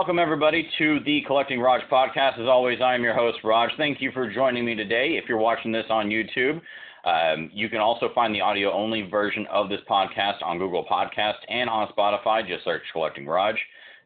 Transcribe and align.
Welcome, 0.00 0.18
everybody, 0.18 0.66
to 0.78 1.00
the 1.04 1.20
Collecting 1.26 1.60
Raj 1.60 1.82
podcast. 1.92 2.40
As 2.40 2.48
always, 2.48 2.80
I 2.80 2.94
am 2.94 3.02
your 3.02 3.12
host, 3.12 3.40
Raj. 3.44 3.68
Thank 3.76 4.00
you 4.00 4.10
for 4.12 4.32
joining 4.32 4.64
me 4.64 4.74
today. 4.74 5.18
If 5.22 5.28
you're 5.28 5.36
watching 5.36 5.72
this 5.72 5.84
on 5.90 6.08
YouTube, 6.08 6.58
um, 7.04 7.50
you 7.52 7.68
can 7.68 7.80
also 7.80 8.08
find 8.14 8.34
the 8.34 8.40
audio 8.40 8.72
only 8.72 9.02
version 9.02 9.46
of 9.52 9.68
this 9.68 9.82
podcast 9.86 10.42
on 10.42 10.56
Google 10.56 10.86
Podcast 10.90 11.34
and 11.50 11.68
on 11.68 11.86
Spotify. 11.88 12.48
Just 12.48 12.64
search 12.64 12.80
Collecting 12.94 13.26
Raj. 13.26 13.56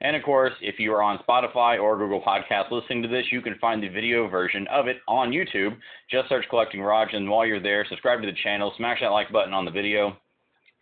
And 0.01 0.17
of 0.17 0.25
course, 0.25 0.53
if 0.61 0.81
you 0.81 0.93
are 0.93 1.01
on 1.01 1.21
Spotify 1.29 1.81
or 1.81 1.97
Google 1.97 2.21
Podcast 2.21 2.73
listening 2.73 3.01
to 3.03 3.09
this, 3.09 3.27
you 3.31 3.41
can 3.41 3.57
find 3.61 3.81
the 3.81 3.87
video 3.87 4.29
version 4.29 4.67
of 4.73 4.89
it 4.89 4.97
on 5.07 5.31
YouTube. 5.31 5.77
Just 6.11 6.29
search 6.29 6.45
Collecting 6.51 6.83
Raj, 6.83 7.11
and 7.13 7.31
while 7.31 7.47
you're 7.47 7.63
there, 7.63 7.87
subscribe 7.89 8.21
to 8.21 8.27
the 8.27 8.37
channel, 8.43 8.75
smash 8.77 8.99
that 9.01 9.13
like 9.13 9.31
button 9.31 9.55
on 9.55 9.65
the 9.65 9.71
video, 9.71 10.17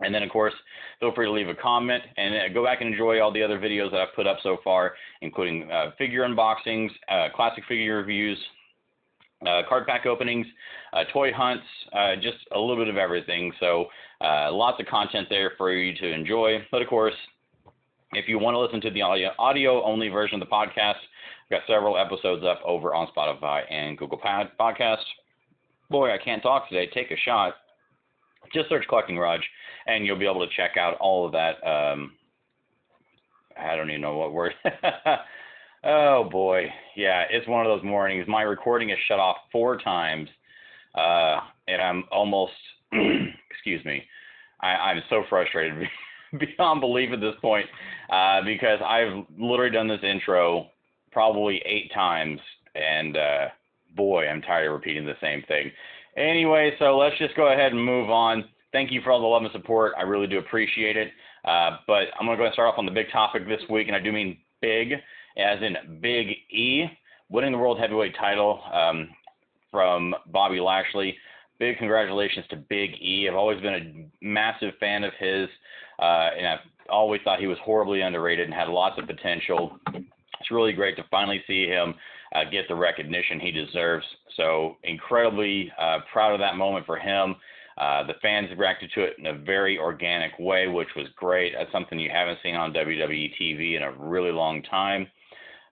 and 0.01 0.15
then, 0.15 0.23
of 0.23 0.31
course, 0.31 0.55
feel 1.01 1.15
free 1.15 1.27
to 1.27 1.33
leave 1.33 1.49
a 1.49 1.55
comment 1.55 2.03
and 2.17 2.35
uh, 2.35 2.53
go 2.53 2.65
back 2.65 2.81
and 2.81 2.91
enjoy 2.91 3.21
all 3.21 3.33
the 3.33 3.43
other 3.43 3.59
videos 3.59 3.91
that 3.93 4.01
I've 4.01 4.15
put 4.15 4.27
up 4.27 4.39
so 4.43 4.59
far, 4.65 4.95
including 5.21 5.71
uh, 5.71 5.91
figure 5.97 6.27
unboxings, 6.27 6.91
uh, 7.09 7.29
classic 7.35 7.65
figure 7.69 7.99
reviews, 7.99 8.39
uh, 9.47 9.63
card 9.69 9.87
pack 9.87 10.07
openings, 10.07 10.47
uh, 10.93 11.05
toy 11.13 11.33
hunts, 11.33 11.65
uh, 11.93 12.15
just 12.17 12.39
a 12.55 12.59
little 12.59 12.77
bit 12.77 12.89
of 12.89 12.97
everything. 12.97 13.53
So 13.61 13.87
lots 14.21 14.81
of 14.81 14.87
content 14.87 15.27
there 15.31 15.53
for 15.57 15.73
you 15.73 15.95
to 15.97 16.13
enjoy. 16.13 16.59
But 16.71 16.83
of 16.83 16.89
course, 16.89 17.15
if 18.13 18.29
you 18.29 18.39
want 18.39 18.55
to 18.55 18.61
listen 18.61 18.81
to 18.83 18.91
the 18.91 19.03
audio, 19.03 19.31
audio 19.39 19.83
only 19.85 20.09
version 20.09 20.41
of 20.41 20.49
the 20.49 20.53
podcast, 20.53 20.97
I've 20.97 21.51
got 21.51 21.63
several 21.67 21.99
episodes 21.99 22.45
up 22.45 22.61
over 22.65 22.95
on 22.95 23.09
Spotify 23.17 23.63
and 23.71 23.99
Google 23.99 24.19
Podcasts. 24.19 24.99
Boy, 25.91 26.13
I 26.13 26.19
can't 26.19 26.43
talk 26.43 26.69
today. 26.69 26.89
Take 26.93 27.11
a 27.11 27.17
shot 27.17 27.55
just 28.53 28.69
search 28.69 28.85
Collecting 28.89 29.19
Raj, 29.19 29.41
and 29.87 30.07
you'll 30.07 30.19
be 30.19 30.29
able 30.29 30.47
to 30.47 30.55
check 30.57 30.77
out 30.77 30.97
all 30.99 31.27
of 31.27 31.33
that. 31.33 31.65
Um, 31.67 32.13
I 33.59 33.77
don't 33.77 33.91
even 33.91 34.01
know 34.01 34.17
what 34.17 34.33
word. 34.33 34.53
oh 35.85 36.29
boy, 36.31 36.67
yeah, 36.97 37.25
it's 37.31 37.49
one 37.49 37.67
of 37.67 37.71
those 37.71 37.85
mornings. 37.85 38.27
My 38.29 38.43
recording 38.43 38.91
is 38.91 38.99
shut 39.09 39.19
off 39.19 39.37
four 39.51 39.79
times, 39.79 40.29
uh, 40.95 41.41
and 41.69 41.81
I'm 41.81 42.05
almost, 42.11 42.53
excuse 42.93 43.85
me, 43.85 44.05
I, 44.61 44.93
am 44.93 45.03
so 45.11 45.25
frustrated 45.29 45.89
beyond 46.39 46.81
belief 46.81 47.11
at 47.13 47.21
this 47.21 47.35
point 47.41 47.67
uh, 48.11 48.41
because 48.45 48.79
I've 48.85 49.25
literally 49.39 49.73
done 49.73 49.89
this 49.89 50.03
intro 50.03 50.67
probably 51.11 51.63
eight 51.67 51.93
times, 51.93 52.41
and 52.75 53.17
uh, 53.17 53.49
boy, 53.97 54.27
I'm 54.27 54.43
tired 54.43 54.69
of 54.69 54.75
repeating 54.75 55.05
the 55.05 55.17
same 55.21 55.43
thing. 55.49 55.71
Anyway, 56.17 56.73
so 56.79 56.97
let's 56.97 57.19
just 57.19 57.35
go 57.37 57.53
ahead 57.53 57.73
and 57.73 57.85
move 57.85 58.11
on. 58.11 58.45
Thank 58.73 58.91
you 58.91 59.01
for 59.03 59.11
all 59.11 59.21
the 59.21 59.27
love 59.27 59.43
and 59.43 59.53
support. 59.53 59.93
I 59.99 60.03
really 60.03 60.27
do 60.27 60.39
appreciate 60.39 60.97
it. 60.97 61.09
Uh, 61.45 61.79
but 61.87 62.05
I'm 62.19 62.27
going 62.27 62.37
to 62.37 62.43
go 62.43 62.45
and 62.45 62.53
start 62.53 62.73
off 62.73 62.79
on 62.79 62.87
the 62.87 62.93
big 62.93 63.11
topic 63.11 63.47
this 63.49 63.61
week, 63.69 63.89
and 63.89 63.97
I 63.97 64.01
do 64.01 64.13
mean 64.13 64.39
big, 64.61 64.93
as 65.37 65.59
in 65.61 66.01
Big 66.01 66.29
E, 66.51 66.85
winning 67.29 67.53
the 67.53 67.59
World 67.59 67.79
Heavyweight 67.79 68.15
title 68.19 68.61
um, 68.73 69.09
from 69.71 70.15
Bobby 70.31 70.61
Lashley. 70.61 71.17
Big 71.59 71.79
congratulations 71.79 72.47
to 72.51 72.57
Big 72.57 72.91
E. 73.01 73.27
I've 73.29 73.37
always 73.37 73.61
been 73.61 73.75
a 73.75 74.25
massive 74.25 74.75
fan 74.79 75.05
of 75.05 75.13
his, 75.19 75.49
uh, 75.99 76.31
and 76.37 76.47
I've 76.47 76.59
always 76.89 77.21
thought 77.25 77.41
he 77.41 77.47
was 77.47 77.59
horribly 77.65 78.03
underrated 78.03 78.47
and 78.47 78.55
had 78.55 78.69
lots 78.69 78.99
of 78.99 79.07
potential. 79.07 79.79
It's 79.95 80.51
really 80.51 80.73
great 80.73 80.97
to 80.97 81.05
finally 81.11 81.43
see 81.47 81.67
him 81.67 81.95
uh, 82.35 82.45
get 82.51 82.69
the 82.69 82.75
recognition 82.75 83.41
he 83.41 83.51
deserves. 83.51 84.07
So 84.37 84.77
incredibly 84.85 85.71
uh, 85.79 85.99
proud 86.13 86.33
of 86.33 86.41
that 86.41 86.57
moment 86.57 86.87
for 86.87 86.97
him. 86.97 87.37
Uh, 87.79 88.07
the 88.07 88.15
fans 88.21 88.49
reacted 88.57 88.91
to 88.95 89.03
it 89.03 89.17
in 89.19 89.27
a 89.27 89.39
very 89.39 89.79
organic 89.79 90.33
way, 90.39 90.69
which 90.69 90.89
was 90.95 91.07
great. 91.17 91.55
That's 91.57 91.73
something 91.73 91.99
you 91.99 92.11
haven't 92.11 92.39
seen 92.43 92.55
on 92.55 92.73
WWE 92.73 93.33
TV 93.41 93.77
in 93.77 93.83
a 93.83 93.93
really 93.93 94.31
long 94.31 94.63
time. 94.63 95.07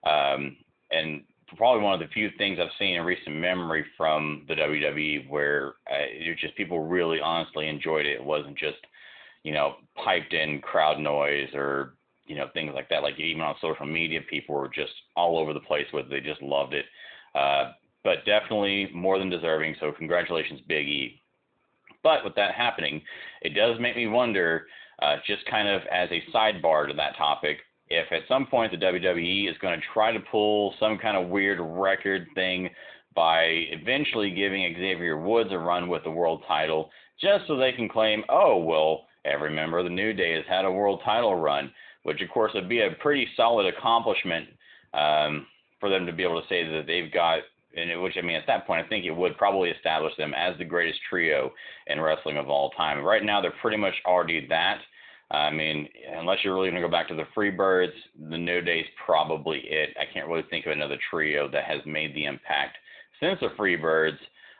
Um, 0.03 0.57
and 0.89 1.23
probably 1.57 1.83
one 1.83 1.93
of 1.93 1.99
the 1.99 2.13
few 2.13 2.29
things 2.37 2.57
I've 2.59 2.69
seen 2.79 2.95
in 2.95 3.05
recent 3.05 3.35
memory 3.35 3.85
from 3.97 4.45
the 4.47 4.55
WWE 4.55 5.29
where 5.29 5.73
uh, 5.89 6.07
it 6.09 6.37
just 6.39 6.55
people 6.55 6.79
really 6.81 7.19
honestly 7.19 7.67
enjoyed 7.67 8.05
it. 8.05 8.15
It 8.15 8.23
wasn't 8.23 8.57
just, 8.57 8.79
you 9.43 9.53
know, 9.53 9.75
piped 10.03 10.33
in 10.33 10.59
crowd 10.61 10.99
noise 10.99 11.49
or 11.53 11.93
you 12.25 12.35
know 12.35 12.47
things 12.53 12.71
like 12.73 12.89
that. 12.89 13.03
Like 13.03 13.19
even 13.19 13.41
on 13.41 13.55
social 13.61 13.85
media, 13.85 14.19
people 14.29 14.55
were 14.55 14.69
just 14.69 14.93
all 15.15 15.37
over 15.37 15.53
the 15.53 15.59
place 15.59 15.87
with 15.93 16.05
it. 16.05 16.09
They 16.09 16.19
just 16.19 16.41
loved 16.41 16.73
it. 16.73 16.85
Uh, 17.35 17.71
but 18.03 18.25
definitely 18.25 18.89
more 18.93 19.19
than 19.19 19.29
deserving. 19.29 19.75
So 19.79 19.91
congratulations, 19.91 20.59
Big 20.67 20.87
E. 20.87 21.21
But 22.03 22.23
with 22.23 22.35
that 22.35 22.55
happening, 22.55 23.01
it 23.41 23.49
does 23.49 23.79
make 23.79 23.95
me 23.95 24.07
wonder, 24.07 24.65
uh, 25.01 25.17
just 25.25 25.45
kind 25.45 25.67
of 25.67 25.81
as 25.91 26.09
a 26.11 26.23
sidebar 26.35 26.87
to 26.87 26.93
that 26.95 27.15
topic, 27.15 27.57
if 27.89 28.11
at 28.11 28.27
some 28.27 28.47
point 28.47 28.71
the 28.71 28.77
WWE 28.77 29.49
is 29.49 29.57
going 29.59 29.79
to 29.79 29.85
try 29.93 30.11
to 30.11 30.19
pull 30.31 30.73
some 30.79 30.97
kind 30.97 31.17
of 31.17 31.29
weird 31.29 31.59
record 31.61 32.27
thing 32.33 32.69
by 33.13 33.43
eventually 33.43 34.31
giving 34.31 34.73
Xavier 34.73 35.17
Woods 35.17 35.51
a 35.51 35.57
run 35.57 35.89
with 35.89 36.03
the 36.03 36.11
world 36.11 36.43
title, 36.47 36.89
just 37.19 37.45
so 37.45 37.55
they 37.55 37.73
can 37.73 37.89
claim, 37.89 38.23
oh, 38.29 38.57
well, 38.57 39.05
every 39.25 39.53
member 39.53 39.77
of 39.77 39.83
the 39.83 39.89
New 39.89 40.13
Day 40.13 40.33
has 40.33 40.45
had 40.47 40.65
a 40.65 40.71
world 40.71 41.01
title 41.03 41.35
run 41.35 41.71
which 42.03 42.21
of 42.21 42.29
course 42.29 42.51
would 42.53 42.69
be 42.69 42.81
a 42.81 42.91
pretty 42.99 43.27
solid 43.35 43.65
accomplishment 43.65 44.47
um, 44.93 45.45
for 45.79 45.89
them 45.89 46.05
to 46.05 46.13
be 46.13 46.23
able 46.23 46.41
to 46.41 46.47
say 46.47 46.63
that 46.63 46.85
they've 46.87 47.11
got, 47.11 47.39
and 47.75 48.01
which 48.01 48.15
I 48.17 48.21
mean 48.21 48.35
at 48.35 48.47
that 48.47 48.67
point 48.67 48.85
I 48.85 48.89
think 48.89 49.05
it 49.05 49.11
would 49.11 49.37
probably 49.37 49.69
establish 49.69 50.13
them 50.17 50.33
as 50.35 50.57
the 50.57 50.65
greatest 50.65 50.99
trio 51.09 51.51
in 51.87 51.99
wrestling 51.99 52.37
of 52.37 52.49
all 52.49 52.71
time. 52.71 53.03
Right 53.03 53.23
now 53.23 53.41
they're 53.41 53.53
pretty 53.61 53.77
much 53.77 53.95
already 54.05 54.47
that. 54.47 54.79
I 55.31 55.49
mean, 55.49 55.87
unless 56.17 56.39
you're 56.43 56.53
really 56.53 56.69
going 56.69 56.81
to 56.81 56.85
go 56.85 56.91
back 56.91 57.07
to 57.07 57.15
the 57.15 57.23
Freebirds, 57.33 57.93
the 58.29 58.37
New 58.37 58.59
Day's 58.59 58.85
probably 59.05 59.59
it. 59.59 59.95
I 59.97 60.03
can't 60.13 60.27
really 60.27 60.43
think 60.49 60.65
of 60.65 60.73
another 60.73 60.97
trio 61.09 61.49
that 61.51 61.63
has 61.63 61.79
made 61.85 62.13
the 62.13 62.25
impact 62.25 62.77
since 63.21 63.39
the 63.39 63.47
Freebirds 63.57 64.17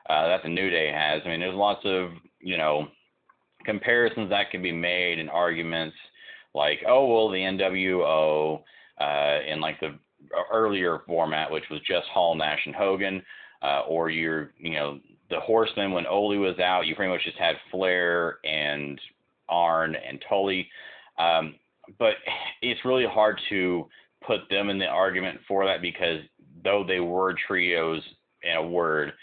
uh, 0.10 0.28
that 0.28 0.44
the 0.44 0.50
New 0.50 0.70
Day 0.70 0.90
has. 0.90 1.22
I 1.26 1.28
mean, 1.28 1.42
there's 1.42 1.56
lots 1.56 1.82
of 1.84 2.12
you 2.40 2.58
know 2.58 2.88
comparisons 3.66 4.30
that 4.30 4.50
can 4.50 4.62
be 4.62 4.72
made 4.72 5.20
and 5.20 5.30
arguments 5.30 5.96
like, 6.54 6.80
oh 6.88 7.06
well, 7.06 7.30
the 7.30 7.38
NWO 7.38 8.62
uh, 9.00 9.40
in 9.48 9.62
like 9.62 9.80
the 9.80 9.98
earlier 10.52 11.00
format, 11.08 11.52
which 11.52 11.64
was 11.70 11.80
just 11.82 12.08
Hall, 12.08 12.36
Nash, 12.36 12.60
and 12.66 12.76
Hogan, 12.76 13.22
uh, 13.62 13.82
or 13.88 14.10
you're, 14.10 14.52
you 14.58 14.74
know, 14.74 15.00
the 15.30 15.40
Horsemen 15.40 15.92
when 15.92 16.06
Ole 16.06 16.38
was 16.38 16.60
out, 16.60 16.86
you 16.86 16.96
pretty 16.96 17.12
much 17.12 17.24
just 17.24 17.38
had 17.38 17.56
Flair 17.72 18.40
and 18.44 19.00
Arn 19.50 19.96
and 19.96 20.24
Tully. 20.28 20.68
Um, 21.18 21.56
but 21.98 22.14
it's 22.62 22.86
really 22.86 23.06
hard 23.06 23.40
to 23.50 23.88
put 24.26 24.42
them 24.50 24.70
in 24.70 24.78
the 24.78 24.86
argument 24.86 25.40
for 25.48 25.66
that 25.66 25.82
because 25.82 26.22
though 26.64 26.84
they 26.88 27.00
were 27.00 27.36
trios 27.48 28.02
in 28.44 28.56
a 28.56 28.68
word, 28.68 29.14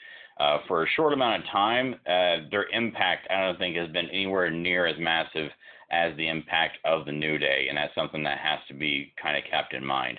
uh, 0.40 0.58
for 0.68 0.84
a 0.84 0.88
short 0.94 1.12
amount 1.12 1.42
of 1.42 1.50
time, 1.50 1.94
uh, 2.06 2.48
their 2.50 2.68
impact 2.72 3.26
I 3.30 3.40
don't 3.40 3.58
think 3.58 3.76
has 3.76 3.90
been 3.90 4.08
anywhere 4.10 4.50
near 4.50 4.86
as 4.86 4.96
massive 4.98 5.50
as 5.90 6.16
the 6.16 6.28
impact 6.28 6.78
of 6.84 7.06
the 7.06 7.12
New 7.12 7.38
Day, 7.38 7.66
and 7.68 7.76
that's 7.76 7.94
something 7.94 8.22
that 8.24 8.38
has 8.38 8.58
to 8.68 8.74
be 8.74 9.12
kind 9.20 9.36
of 9.36 9.44
kept 9.50 9.74
in 9.74 9.84
mind. 9.84 10.18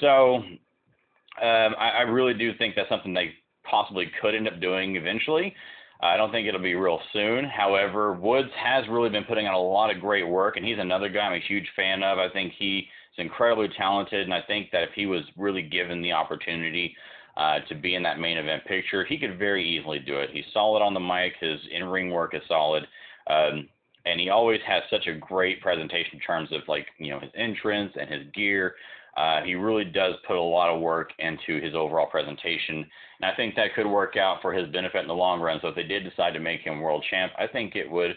So 0.00 0.36
um, 0.36 1.74
I, 1.78 1.90
I, 1.98 2.00
really 2.02 2.34
do 2.34 2.52
think 2.56 2.74
that's 2.74 2.88
something 2.88 3.12
they 3.12 3.32
possibly 3.68 4.10
could 4.20 4.34
end 4.34 4.48
up 4.48 4.60
doing 4.60 4.96
eventually. 4.96 5.54
I 6.00 6.16
don't 6.16 6.30
think 6.30 6.46
it'll 6.46 6.60
be 6.60 6.74
real 6.74 7.00
soon. 7.12 7.44
However, 7.44 8.12
Woods 8.12 8.50
has 8.56 8.84
really 8.88 9.08
been 9.08 9.24
putting 9.24 9.46
out 9.46 9.54
a 9.54 9.58
lot 9.58 9.94
of 9.94 10.00
great 10.00 10.26
work, 10.26 10.56
and 10.56 10.64
he's 10.64 10.78
another 10.78 11.08
guy 11.08 11.20
I'm 11.20 11.34
a 11.34 11.46
huge 11.46 11.68
fan 11.76 12.02
of. 12.02 12.18
I 12.18 12.28
think 12.30 12.52
he 12.58 12.78
is 12.78 13.18
incredibly 13.18 13.68
talented, 13.76 14.22
and 14.22 14.34
I 14.34 14.42
think 14.42 14.70
that 14.72 14.82
if 14.82 14.90
he 14.94 15.06
was 15.06 15.22
really 15.36 15.62
given 15.62 16.02
the 16.02 16.12
opportunity 16.12 16.96
uh, 17.36 17.60
to 17.68 17.74
be 17.74 17.94
in 17.94 18.02
that 18.02 18.18
main 18.18 18.36
event 18.36 18.64
picture, 18.64 19.04
he 19.04 19.18
could 19.18 19.38
very 19.38 19.66
easily 19.66 19.98
do 19.98 20.18
it. 20.18 20.30
He's 20.32 20.44
solid 20.52 20.82
on 20.82 20.94
the 20.94 21.00
mic. 21.00 21.34
His 21.40 21.60
in-ring 21.72 22.10
work 22.10 22.34
is 22.34 22.42
solid. 22.48 22.86
Um, 23.28 23.68
and 24.04 24.20
he 24.20 24.28
always 24.28 24.60
has 24.66 24.82
such 24.90 25.06
a 25.06 25.14
great 25.14 25.60
presentation 25.60 26.14
in 26.14 26.20
terms 26.20 26.50
of 26.52 26.60
like 26.68 26.86
you 26.98 27.10
know 27.10 27.20
his 27.20 27.30
entrance 27.36 27.92
and 27.98 28.10
his 28.10 28.22
gear. 28.34 28.74
Uh, 29.16 29.42
he 29.42 29.54
really 29.54 29.84
does 29.84 30.14
put 30.26 30.36
a 30.36 30.40
lot 30.40 30.74
of 30.74 30.80
work 30.80 31.10
into 31.20 31.60
his 31.60 31.72
overall 31.74 32.06
presentation, 32.06 32.84
and 33.20 33.30
I 33.30 33.34
think 33.36 33.54
that 33.54 33.74
could 33.76 33.86
work 33.86 34.16
out 34.16 34.38
for 34.42 34.52
his 34.52 34.68
benefit 34.72 35.02
in 35.02 35.06
the 35.06 35.14
long 35.14 35.40
run. 35.40 35.60
So 35.62 35.68
if 35.68 35.76
they 35.76 35.84
did 35.84 36.02
decide 36.02 36.32
to 36.34 36.40
make 36.40 36.62
him 36.62 36.80
world 36.80 37.04
champ, 37.08 37.32
I 37.38 37.46
think 37.46 37.76
it 37.76 37.88
would 37.88 38.16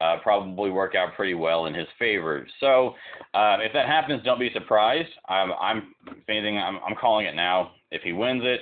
uh, 0.00 0.16
probably 0.22 0.70
work 0.70 0.94
out 0.94 1.14
pretty 1.14 1.34
well 1.34 1.66
in 1.66 1.74
his 1.74 1.88
favor. 1.98 2.46
So 2.60 2.94
uh, 3.34 3.58
if 3.60 3.72
that 3.74 3.86
happens, 3.86 4.22
don't 4.24 4.38
be 4.38 4.50
surprised. 4.52 5.08
I'm, 5.28 5.52
I'm 5.60 5.94
if 6.06 6.28
anything, 6.28 6.56
I'm, 6.56 6.78
I'm 6.86 6.94
calling 6.96 7.26
it 7.26 7.34
now. 7.34 7.72
If 7.90 8.02
he 8.02 8.12
wins 8.12 8.42
it, 8.44 8.60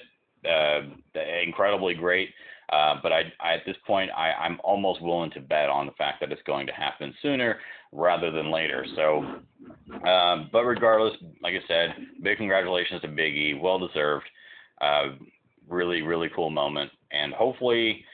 uh, 0.48 1.20
incredibly 1.44 1.94
great. 1.94 2.30
Uh, 2.72 2.96
but 3.02 3.12
I, 3.12 3.32
I, 3.40 3.54
at 3.54 3.64
this 3.64 3.76
point, 3.86 4.10
I, 4.16 4.32
I'm 4.32 4.58
almost 4.64 5.00
willing 5.00 5.30
to 5.32 5.40
bet 5.40 5.68
on 5.68 5.86
the 5.86 5.92
fact 5.92 6.20
that 6.20 6.32
it's 6.32 6.42
going 6.42 6.66
to 6.66 6.72
happen 6.72 7.14
sooner 7.22 7.58
rather 7.92 8.30
than 8.30 8.50
later. 8.50 8.84
So, 8.96 9.18
um, 10.06 10.50
but 10.52 10.64
regardless, 10.64 11.14
like 11.42 11.54
I 11.54 11.66
said, 11.68 11.94
big 12.22 12.38
congratulations 12.38 13.02
to 13.02 13.08
Big 13.08 13.34
E, 13.34 13.58
well 13.60 13.78
deserved. 13.78 14.26
Uh, 14.80 15.14
really, 15.68 16.02
really 16.02 16.28
cool 16.34 16.50
moment, 16.50 16.90
and 17.12 17.32
hopefully. 17.32 18.04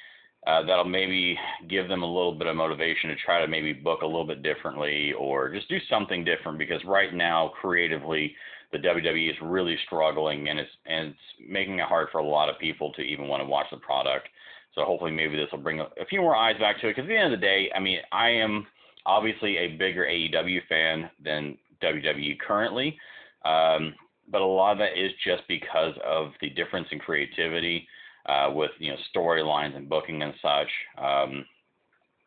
Uh, 0.44 0.60
that'll 0.66 0.84
maybe 0.84 1.38
give 1.68 1.86
them 1.86 2.02
a 2.02 2.06
little 2.06 2.32
bit 2.34 2.48
of 2.48 2.56
motivation 2.56 3.10
to 3.10 3.14
try 3.14 3.40
to 3.40 3.46
maybe 3.46 3.72
book 3.72 4.02
a 4.02 4.04
little 4.04 4.26
bit 4.26 4.42
differently 4.42 5.12
or 5.12 5.48
just 5.54 5.68
do 5.68 5.78
something 5.88 6.24
different 6.24 6.58
because 6.58 6.80
right 6.84 7.14
now 7.14 7.52
creatively 7.60 8.34
the 8.72 8.78
WWE 8.78 9.30
is 9.30 9.36
really 9.42 9.76
struggling, 9.86 10.48
and 10.48 10.58
it's 10.58 10.70
and 10.86 11.08
it's 11.08 11.48
making 11.48 11.78
it 11.78 11.86
hard 11.86 12.08
for 12.10 12.18
a 12.18 12.26
lot 12.26 12.48
of 12.48 12.58
people 12.58 12.92
to 12.94 13.02
even 13.02 13.28
want 13.28 13.42
to 13.42 13.48
watch 13.48 13.66
the 13.70 13.76
product. 13.78 14.28
So 14.74 14.84
hopefully, 14.84 15.10
maybe 15.10 15.36
this 15.36 15.48
will 15.52 15.58
bring 15.58 15.80
a, 15.80 15.88
few 16.08 16.20
more 16.20 16.34
eyes 16.34 16.58
back 16.58 16.80
to 16.80 16.88
it. 16.88 16.96
Because 16.96 17.04
at 17.04 17.08
the 17.08 17.16
end 17.16 17.34
of 17.34 17.40
the 17.40 17.46
day, 17.46 17.70
I 17.76 17.80
mean, 17.80 17.98
I 18.10 18.30
am 18.30 18.66
obviously 19.04 19.58
a 19.58 19.76
bigger 19.76 20.06
AEW 20.06 20.60
fan 20.68 21.10
than 21.22 21.58
WWE 21.82 22.38
currently, 22.40 22.98
um, 23.44 23.94
but 24.30 24.40
a 24.40 24.46
lot 24.46 24.72
of 24.72 24.78
that 24.78 24.98
is 24.98 25.12
just 25.24 25.42
because 25.48 25.94
of 26.04 26.32
the 26.40 26.48
difference 26.50 26.88
in 26.90 26.98
creativity 26.98 27.86
uh, 28.26 28.50
with 28.52 28.70
you 28.78 28.90
know 28.90 28.98
storylines 29.14 29.76
and 29.76 29.88
booking 29.88 30.22
and 30.22 30.32
such. 30.40 30.68
Um, 30.96 31.44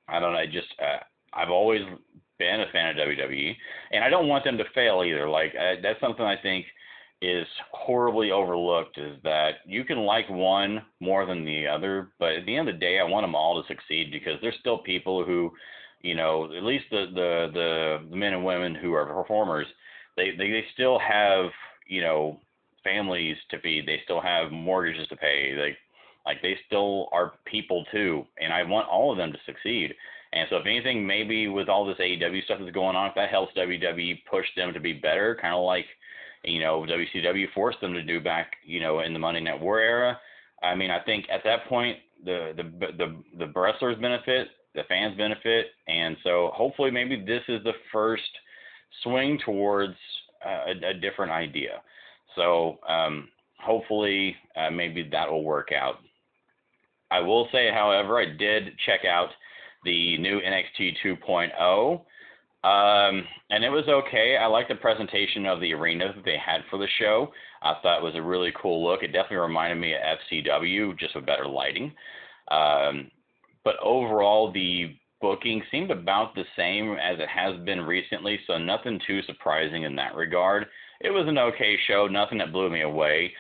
I 0.08 0.20
don't 0.20 0.34
know. 0.34 0.40
I 0.40 0.46
just 0.46 0.68
uh, 0.80 1.00
I've 1.34 1.50
always 1.50 1.82
been 2.40 2.62
a 2.62 2.72
fan 2.72 2.90
of 2.90 3.08
WWE, 3.08 3.56
and 3.92 4.04
I 4.04 4.10
don't 4.10 4.28
want 4.28 4.44
them 4.44 4.58
to 4.58 4.64
fail 4.74 5.04
either. 5.06 5.30
Like 5.30 5.54
that's 5.82 6.00
something 6.00 6.26
I 6.26 6.36
think 6.42 6.66
is 7.22 7.48
horribly 7.72 8.32
overlooked 8.32 8.98
is 8.98 9.18
that 9.24 9.56
you 9.66 9.84
can 9.84 10.00
like 10.00 10.30
one 10.30 10.84
more 11.00 11.26
than 11.26 11.46
the 11.46 11.66
other, 11.66 12.10
but 12.20 12.34
at 12.34 12.46
the 12.46 12.56
end 12.56 12.68
of 12.68 12.76
the 12.76 12.80
day, 12.80 13.00
I 13.00 13.04
want 13.04 13.24
them 13.24 13.36
all 13.36 13.62
to 13.62 13.68
succeed 13.68 14.12
because 14.12 14.34
there's 14.42 14.58
still 14.60 14.80
people 14.80 15.24
who, 15.24 15.52
you 16.02 16.16
know, 16.16 16.46
at 16.56 16.64
least 16.64 16.86
the 16.92 17.06
the 17.14 18.00
the 18.10 18.16
men 18.16 18.34
and 18.34 18.46
women 18.46 18.76
who 18.76 18.94
are 18.94 19.06
performers, 19.06 19.68
they 20.18 20.32
they, 20.32 20.52
they 20.52 20.66
still 20.74 21.00
have 21.00 21.50
you 21.88 22.02
know 22.02 22.40
families 22.84 23.38
to 23.50 23.60
feed, 23.62 23.88
they 23.88 24.02
still 24.04 24.22
have 24.22 24.52
mortgages 24.52 25.08
to 25.08 25.16
pay, 25.16 25.56
like 25.58 25.78
like 26.26 26.42
they 26.42 26.58
still 26.66 27.08
are 27.12 27.34
people 27.46 27.86
too, 27.92 28.26
and 28.40 28.52
I 28.52 28.64
want 28.64 28.90
all 28.90 29.12
of 29.12 29.18
them 29.18 29.32
to 29.32 29.40
succeed. 29.46 29.94
And 30.36 30.48
so, 30.50 30.58
if 30.58 30.66
anything, 30.66 31.08
maybe 31.08 31.48
with 31.48 31.70
all 31.70 31.86
this 31.86 31.98
AEW 31.98 32.44
stuff 32.44 32.60
that's 32.60 32.72
going 32.72 32.96
on, 32.96 33.08
if 33.08 33.16
that 33.16 33.30
helps 33.30 33.56
WWE 33.58 34.20
push 34.30 34.46
them 34.58 34.74
to 34.74 34.82
be 34.82 34.92
better, 34.92 35.38
kind 35.42 35.56
of 35.56 35.64
like, 35.64 35.86
you 36.44 36.60
know, 36.60 36.86
WCW 36.88 37.46
forced 37.56 37.80
them 37.80 37.94
to 37.94 38.04
do 38.04 38.20
back, 38.20 38.52
you 38.66 38.82
know, 38.82 39.00
in 39.00 39.14
the 39.14 39.20
Monday 39.20 39.40
Night 39.40 39.62
War 39.62 39.80
era. 39.80 40.20
I 40.62 40.76
mean, 40.76 40.92
I 40.92 41.00
think 41.00 41.26
at 41.32 41.42
that 41.46 41.68
point, 41.68 41.98
the 42.24 42.54
the 42.58 42.64
the 42.98 43.46
the 43.46 43.60
wrestlers 43.60 43.98
benefit, 44.00 44.50
the 44.76 44.84
fans 44.90 45.18
benefit, 45.18 45.68
and 45.88 46.18
so 46.22 46.52
hopefully, 46.54 46.92
maybe 46.92 47.16
this 47.16 47.44
is 47.48 47.64
the 47.64 47.74
first 47.94 48.24
swing 49.04 49.40
towards 49.46 49.96
uh, 50.46 50.74
a, 50.74 50.90
a 50.90 50.94
different 50.96 51.32
idea. 51.32 51.82
So 52.36 52.80
um, 52.88 53.30
hopefully, 53.60 54.36
uh, 54.58 54.70
maybe 54.70 55.08
that 55.12 55.32
will 55.32 55.44
work 55.44 55.70
out. 55.72 56.00
I 57.10 57.22
will 57.22 57.48
say, 57.54 57.70
however, 57.72 58.20
I 58.20 58.26
did 58.26 58.78
check 58.86 59.06
out 59.06 59.30
the 59.86 60.18
new 60.18 60.42
NXT 60.42 60.96
2.0. 61.04 62.02
Um, 62.66 63.24
and 63.52 63.64
it 63.64 63.70
was 63.70 63.88
okay. 63.88 64.38
I 64.38 64.48
liked 64.48 64.70
the 64.70 64.76
presentation 64.76 65.46
of 65.46 65.62
the 65.62 65.74
arena 65.74 66.12
that 66.16 66.26
they 66.26 66.38
had 66.44 66.62
for 66.70 66.80
the 66.80 66.88
show. 67.00 67.32
I 67.62 67.76
thought 67.82 68.00
it 68.00 68.04
was 68.04 68.16
a 68.16 68.22
really 68.22 68.52
cool 68.60 68.84
look. 68.84 69.04
It 69.04 69.14
definitely 69.14 69.38
reminded 69.38 69.80
me 69.80 69.94
of 69.94 70.00
FCW, 70.34 70.98
just 70.98 71.16
with 71.16 71.28
better 71.28 71.48
lighting. 71.48 71.94
Um, 72.50 73.12
but 73.64 73.76
overall, 73.84 74.52
the 74.52 74.96
booking 75.22 75.62
seemed 75.70 75.92
about 75.92 76.34
the 76.34 76.44
same 76.56 76.94
as 76.94 77.20
it 77.20 77.30
has 77.30 77.56
been 77.66 77.82
recently, 77.82 78.40
so 78.48 78.58
nothing 78.58 79.00
too 79.06 79.22
surprising 79.24 79.84
in 79.84 79.96
that 79.96 80.16
regard. 80.16 80.66
It 81.02 81.12
was 81.12 81.28
an 81.28 81.38
okay 81.38 81.78
show, 81.88 82.08
nothing 82.08 82.40
that 82.40 82.52
blew 82.52 82.70
me 82.70 82.82
away. 82.82 83.32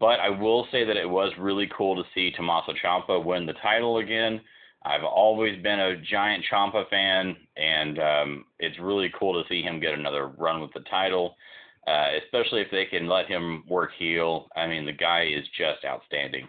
But 0.00 0.20
I 0.20 0.28
will 0.28 0.66
say 0.70 0.84
that 0.84 0.96
it 0.96 1.08
was 1.08 1.32
really 1.38 1.70
cool 1.76 1.96
to 1.96 2.08
see 2.14 2.32
Tommaso 2.32 2.72
Ciampa 2.82 3.24
win 3.24 3.46
the 3.46 3.54
title 3.54 3.98
again. 3.98 4.40
I've 4.84 5.04
always 5.04 5.62
been 5.62 5.80
a 5.80 5.96
giant 5.96 6.44
Ciampa 6.50 6.88
fan, 6.90 7.36
and 7.56 7.98
um, 7.98 8.44
it's 8.58 8.78
really 8.78 9.10
cool 9.18 9.32
to 9.32 9.48
see 9.48 9.62
him 9.62 9.80
get 9.80 9.94
another 9.94 10.26
run 10.26 10.60
with 10.60 10.72
the 10.74 10.80
title, 10.90 11.36
uh, 11.86 12.08
especially 12.22 12.60
if 12.60 12.70
they 12.70 12.84
can 12.84 13.08
let 13.08 13.26
him 13.26 13.64
work 13.68 13.90
heel. 13.98 14.48
I 14.56 14.66
mean, 14.66 14.84
the 14.84 14.92
guy 14.92 15.24
is 15.24 15.44
just 15.56 15.84
outstanding, 15.86 16.46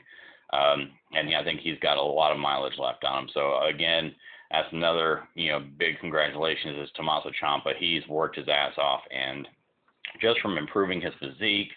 um, 0.52 0.92
and 1.14 1.30
yeah, 1.30 1.40
I 1.40 1.44
think 1.46 1.62
he's 1.62 1.80
got 1.80 1.98
a 1.98 2.02
lot 2.02 2.34
of 2.34 2.40
mileage 2.40 2.78
left 2.78 3.06
on 3.06 3.24
him. 3.24 3.30
So 3.34 3.62
again, 3.64 4.14
that's 4.52 4.68
another 4.74 5.24
you 5.36 5.52
know 5.52 5.64
big 5.78 6.00
congratulations 6.00 6.78
is 6.80 6.90
Tommaso 6.96 7.32
Ciampa. 7.42 7.74
He's 7.78 8.06
worked 8.10 8.36
his 8.36 8.50
ass 8.50 8.74
off, 8.78 9.02
and 9.12 9.48
just 10.22 10.42
from 10.42 10.58
improving 10.58 11.00
his 11.00 11.14
physique 11.22 11.72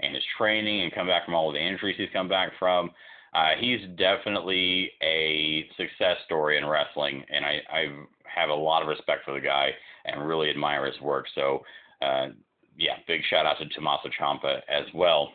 and 0.00 0.14
his 0.14 0.24
training 0.38 0.82
and 0.82 0.94
come 0.94 1.06
back 1.06 1.24
from 1.24 1.34
all 1.34 1.48
of 1.48 1.54
the 1.54 1.60
injuries 1.60 1.96
he's 1.96 2.08
come 2.12 2.28
back 2.28 2.50
from 2.58 2.90
uh, 3.34 3.50
he's 3.58 3.80
definitely 3.96 4.90
a 5.02 5.66
success 5.76 6.16
story 6.24 6.56
in 6.56 6.66
wrestling, 6.66 7.24
and 7.30 7.44
I, 7.44 7.60
I 7.70 7.86
have 8.24 8.50
a 8.50 8.54
lot 8.54 8.82
of 8.82 8.88
respect 8.88 9.24
for 9.24 9.34
the 9.34 9.40
guy 9.40 9.70
and 10.04 10.26
really 10.26 10.50
admire 10.50 10.86
his 10.86 11.00
work. 11.00 11.26
So, 11.34 11.62
uh, 12.00 12.28
yeah, 12.76 12.94
big 13.08 13.22
shout 13.28 13.46
out 13.46 13.56
to 13.58 13.68
Tommaso 13.70 14.08
Ciampa 14.20 14.58
as 14.68 14.84
well. 14.94 15.32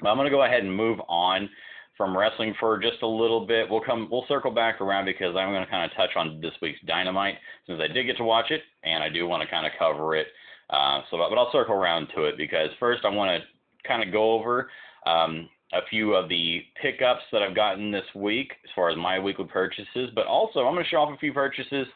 But 0.00 0.08
I'm 0.08 0.16
going 0.16 0.26
to 0.26 0.30
go 0.30 0.44
ahead 0.44 0.62
and 0.62 0.74
move 0.74 0.98
on 1.08 1.48
from 1.96 2.16
wrestling 2.16 2.54
for 2.58 2.78
just 2.78 3.02
a 3.02 3.06
little 3.06 3.46
bit. 3.46 3.68
We'll 3.68 3.82
come, 3.82 4.08
we'll 4.10 4.24
circle 4.26 4.50
back 4.50 4.80
around 4.80 5.04
because 5.04 5.36
I'm 5.36 5.52
going 5.52 5.64
to 5.64 5.70
kind 5.70 5.90
of 5.90 5.94
touch 5.96 6.16
on 6.16 6.40
this 6.40 6.52
week's 6.62 6.80
Dynamite 6.86 7.34
since 7.66 7.80
I 7.82 7.92
did 7.92 8.06
get 8.06 8.16
to 8.16 8.24
watch 8.24 8.50
it, 8.50 8.62
and 8.82 9.04
I 9.04 9.10
do 9.10 9.26
want 9.26 9.42
to 9.42 9.48
kind 9.48 9.66
of 9.66 9.72
cover 9.78 10.16
it. 10.16 10.28
Uh, 10.70 11.00
so, 11.10 11.18
but 11.18 11.36
I'll 11.36 11.52
circle 11.52 11.74
around 11.74 12.08
to 12.14 12.24
it 12.24 12.38
because 12.38 12.70
first 12.78 13.04
I 13.04 13.08
want 13.10 13.42
to 13.42 13.88
kind 13.88 14.02
of 14.02 14.12
go 14.12 14.32
over 14.32 14.70
um, 15.04 15.48
a 15.72 15.80
few 15.88 16.14
of 16.14 16.28
the 16.28 16.62
pickups 16.80 17.22
that 17.32 17.42
I've 17.42 17.54
gotten 17.54 17.90
this 17.90 18.04
week 18.14 18.52
as 18.64 18.70
far 18.74 18.90
as 18.90 18.96
my 18.96 19.18
weekly 19.18 19.44
purchases, 19.44 20.10
but 20.14 20.26
also 20.26 20.60
I'm 20.60 20.74
going 20.74 20.84
to 20.84 20.90
show 20.90 20.98
off 20.98 21.14
a 21.14 21.18
few 21.18 21.32
purchases 21.32 21.86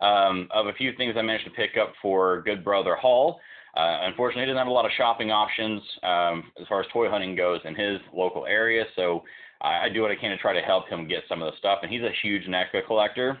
um, 0.00 0.48
of 0.52 0.66
a 0.66 0.72
few 0.74 0.92
things 0.96 1.14
I 1.18 1.22
managed 1.22 1.46
to 1.46 1.50
pick 1.50 1.72
up 1.80 1.92
for 2.00 2.42
Good 2.42 2.64
Brother 2.64 2.94
Hall. 2.94 3.40
Uh, 3.76 3.98
unfortunately, 4.02 4.42
he 4.42 4.46
doesn't 4.46 4.58
have 4.58 4.68
a 4.68 4.70
lot 4.70 4.84
of 4.84 4.92
shopping 4.96 5.32
options 5.32 5.82
um, 6.04 6.44
as 6.60 6.66
far 6.68 6.80
as 6.80 6.86
toy 6.92 7.08
hunting 7.10 7.34
goes 7.34 7.60
in 7.64 7.74
his 7.74 7.98
local 8.12 8.46
area, 8.46 8.84
so 8.94 9.24
I, 9.60 9.86
I 9.86 9.88
do 9.88 10.02
what 10.02 10.12
I 10.12 10.16
can 10.16 10.30
to 10.30 10.36
try 10.36 10.52
to 10.52 10.60
help 10.60 10.88
him 10.88 11.08
get 11.08 11.24
some 11.28 11.42
of 11.42 11.52
the 11.52 11.58
stuff. 11.58 11.80
And 11.82 11.90
he's 11.90 12.02
a 12.02 12.12
huge 12.22 12.46
NECA 12.46 12.86
collector, 12.86 13.38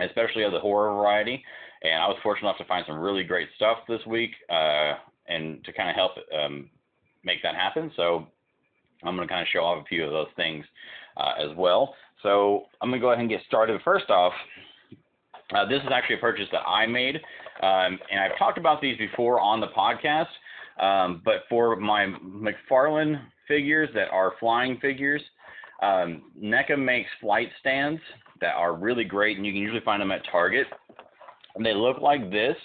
especially 0.00 0.44
of 0.44 0.52
the 0.52 0.60
horror 0.60 0.94
variety. 0.94 1.42
And 1.82 1.94
I 1.94 2.06
was 2.06 2.18
fortunate 2.22 2.48
enough 2.48 2.58
to 2.58 2.64
find 2.66 2.84
some 2.86 2.98
really 2.98 3.24
great 3.24 3.48
stuff 3.56 3.78
this 3.88 4.04
week 4.06 4.30
uh, 4.50 4.94
and 5.28 5.64
to 5.64 5.72
kind 5.72 5.90
of 5.90 5.96
help 5.96 6.12
um, 6.36 6.70
make 7.24 7.42
that 7.42 7.54
happen. 7.54 7.90
So 7.96 8.26
I'm 9.04 9.16
going 9.16 9.26
to 9.26 9.32
kind 9.32 9.42
of 9.42 9.48
show 9.52 9.60
off 9.60 9.82
a 9.84 9.88
few 9.88 10.04
of 10.04 10.10
those 10.10 10.28
things 10.36 10.64
uh, 11.16 11.32
as 11.38 11.56
well. 11.56 11.94
So 12.22 12.64
I'm 12.80 12.90
going 12.90 13.00
to 13.00 13.04
go 13.04 13.10
ahead 13.10 13.20
and 13.20 13.30
get 13.30 13.40
started. 13.46 13.80
First 13.84 14.10
off, 14.10 14.32
uh, 15.54 15.66
this 15.66 15.80
is 15.82 15.88
actually 15.92 16.16
a 16.16 16.20
purchase 16.20 16.48
that 16.52 16.66
I 16.66 16.86
made, 16.86 17.16
um, 17.62 17.98
and 18.10 18.20
I've 18.20 18.36
talked 18.38 18.58
about 18.58 18.82
these 18.82 18.98
before 18.98 19.40
on 19.40 19.60
the 19.60 19.68
podcast. 19.68 20.26
Um, 20.80 21.22
but 21.24 21.44
for 21.48 21.76
my 21.76 22.06
McFarlane 22.22 23.20
figures 23.48 23.88
that 23.94 24.08
are 24.10 24.34
flying 24.38 24.78
figures, 24.78 25.22
um, 25.82 26.30
NECA 26.40 26.78
makes 26.78 27.08
flight 27.20 27.48
stands 27.60 28.00
that 28.40 28.54
are 28.54 28.74
really 28.74 29.04
great, 29.04 29.36
and 29.36 29.46
you 29.46 29.52
can 29.52 29.60
usually 29.60 29.80
find 29.84 30.00
them 30.00 30.12
at 30.12 30.22
Target. 30.30 30.66
And 31.54 31.64
they 31.64 31.74
look 31.74 32.00
like 32.00 32.30
this. 32.30 32.56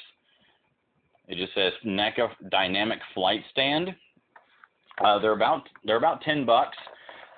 It 1.28 1.38
just 1.38 1.56
says 1.56 1.74
NECA 1.86 2.30
Dynamic 2.52 3.00
Flight 3.14 3.42
Stand. 3.52 3.96
Uh, 5.04 5.20
they're 5.20 5.34
about 5.34 5.64
they're 5.86 5.98
about 5.98 6.22
ten 6.22 6.46
bucks, 6.46 6.78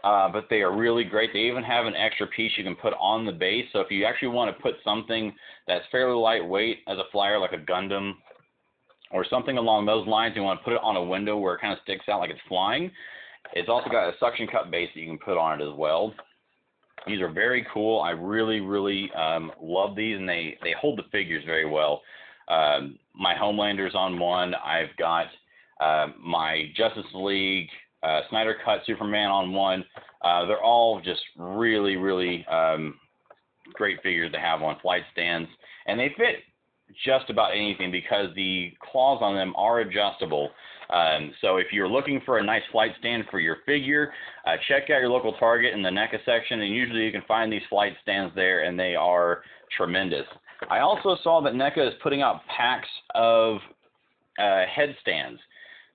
uh, 0.03 0.29
but 0.29 0.45
they 0.49 0.61
are 0.61 0.75
really 0.75 1.03
great. 1.03 1.31
They 1.33 1.39
even 1.39 1.63
have 1.63 1.85
an 1.85 1.95
extra 1.95 2.27
piece 2.27 2.51
you 2.57 2.63
can 2.63 2.75
put 2.75 2.93
on 2.99 3.25
the 3.25 3.31
base. 3.31 3.65
So 3.71 3.79
if 3.79 3.89
you 3.91 4.05
actually 4.05 4.29
want 4.29 4.55
to 4.55 4.61
put 4.61 4.75
something 4.83 5.33
that's 5.67 5.85
fairly 5.91 6.15
lightweight 6.15 6.79
as 6.87 6.97
a 6.97 7.09
flyer, 7.11 7.39
like 7.39 7.53
a 7.53 7.57
Gundam 7.57 8.13
or 9.11 9.25
something 9.29 9.57
along 9.57 9.85
those 9.85 10.07
lines, 10.07 10.35
you 10.35 10.41
want 10.41 10.59
to 10.59 10.63
put 10.63 10.73
it 10.73 10.81
on 10.83 10.95
a 10.95 11.03
window 11.03 11.37
where 11.37 11.55
it 11.55 11.61
kind 11.61 11.73
of 11.73 11.79
sticks 11.83 12.05
out 12.09 12.19
like 12.19 12.29
it's 12.29 12.39
flying. 12.47 12.91
It's 13.53 13.69
also 13.69 13.89
got 13.89 14.09
a 14.09 14.13
suction 14.19 14.47
cup 14.47 14.71
base 14.71 14.89
that 14.93 14.99
you 14.99 15.07
can 15.07 15.19
put 15.19 15.37
on 15.37 15.61
it 15.61 15.65
as 15.65 15.73
well. 15.77 16.13
These 17.07 17.21
are 17.21 17.29
very 17.29 17.65
cool. 17.71 18.01
I 18.01 18.11
really, 18.11 18.59
really 18.59 19.11
um, 19.13 19.51
love 19.61 19.95
these, 19.95 20.17
and 20.17 20.27
they 20.27 20.57
they 20.63 20.73
hold 20.79 20.97
the 20.97 21.03
figures 21.11 21.43
very 21.45 21.69
well. 21.69 22.01
Um, 22.47 22.97
my 23.13 23.35
Homelander's 23.35 23.95
on 23.95 24.19
one. 24.19 24.53
I've 24.55 24.95
got 24.97 25.27
uh, 25.79 26.07
my 26.19 26.71
Justice 26.75 27.05
League, 27.13 27.69
uh, 28.03 28.21
Snyder 28.29 28.55
Cut 28.63 28.81
Superman 28.85 29.29
on 29.29 29.53
one. 29.53 29.83
Uh, 30.23 30.45
they're 30.45 30.63
all 30.63 31.01
just 31.01 31.21
really, 31.37 31.95
really 31.95 32.45
um, 32.47 32.95
great 33.73 34.01
figures 34.01 34.31
to 34.31 34.39
have 34.39 34.61
on 34.61 34.79
flight 34.81 35.03
stands, 35.11 35.49
and 35.87 35.99
they 35.99 36.09
fit 36.17 36.37
just 37.03 37.29
about 37.29 37.51
anything 37.51 37.91
because 37.91 38.27
the 38.35 38.71
claws 38.91 39.19
on 39.21 39.35
them 39.35 39.53
are 39.55 39.79
adjustable. 39.79 40.49
Um, 40.93 41.33
so 41.41 41.57
if 41.57 41.67
you're 41.71 41.87
looking 41.87 42.21
for 42.25 42.37
a 42.37 42.43
nice 42.43 42.61
flight 42.71 42.91
stand 42.99 43.23
for 43.31 43.39
your 43.39 43.57
figure, 43.65 44.13
uh, 44.45 44.55
check 44.67 44.83
out 44.83 45.01
your 45.01 45.09
local 45.09 45.33
Target 45.33 45.73
in 45.73 45.81
the 45.81 45.89
NECA 45.89 46.23
section, 46.25 46.61
and 46.61 46.71
usually 46.71 47.03
you 47.03 47.11
can 47.11 47.23
find 47.27 47.51
these 47.51 47.63
flight 47.69 47.93
stands 48.03 48.33
there, 48.35 48.65
and 48.65 48.77
they 48.77 48.95
are 48.95 49.41
tremendous. 49.75 50.25
I 50.69 50.79
also 50.79 51.17
saw 51.23 51.41
that 51.41 51.53
NECA 51.53 51.87
is 51.87 51.93
putting 52.03 52.21
out 52.21 52.41
packs 52.55 52.87
of 53.15 53.57
uh, 54.39 54.63
headstands. 54.73 55.39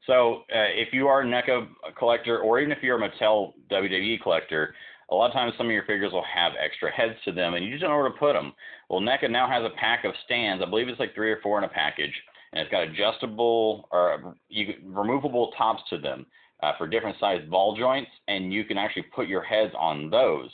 So 0.06 0.42
uh, 0.54 0.72
if 0.74 0.92
you 0.92 1.08
are 1.08 1.22
a 1.22 1.24
NECA 1.24 1.68
collector, 1.98 2.38
or 2.38 2.60
even 2.60 2.72
if 2.72 2.82
you're 2.82 3.02
a 3.02 3.08
Mattel 3.08 3.52
WWE 3.70 4.20
collector, 4.22 4.74
a 5.10 5.14
lot 5.14 5.26
of 5.26 5.32
times 5.32 5.52
some 5.58 5.66
of 5.66 5.72
your 5.72 5.84
figures 5.84 6.12
will 6.12 6.24
have 6.32 6.52
extra 6.64 6.90
heads 6.90 7.14
to 7.24 7.32
them, 7.32 7.54
and 7.54 7.64
you 7.64 7.72
just 7.72 7.82
don't 7.82 7.90
know 7.90 7.96
where 7.96 8.08
to 8.08 8.18
put 8.18 8.32
them. 8.32 8.52
Well, 8.88 9.00
NECA 9.00 9.30
now 9.30 9.48
has 9.48 9.64
a 9.64 9.76
pack 9.76 10.04
of 10.04 10.12
stands. 10.24 10.62
I 10.64 10.70
believe 10.70 10.88
it's 10.88 11.00
like 11.00 11.14
three 11.14 11.32
or 11.32 11.40
four 11.42 11.58
in 11.58 11.64
a 11.64 11.68
package, 11.68 12.14
and 12.52 12.60
it's 12.60 12.70
got 12.70 12.84
adjustable 12.84 13.88
or 13.90 14.36
you, 14.48 14.74
removable 14.84 15.52
tops 15.58 15.82
to 15.90 15.98
them 15.98 16.26
uh, 16.62 16.72
for 16.78 16.86
different 16.86 17.16
sized 17.18 17.50
ball 17.50 17.76
joints, 17.76 18.10
and 18.28 18.52
you 18.52 18.64
can 18.64 18.78
actually 18.78 19.04
put 19.14 19.26
your 19.28 19.42
heads 19.42 19.72
on 19.78 20.10
those. 20.10 20.50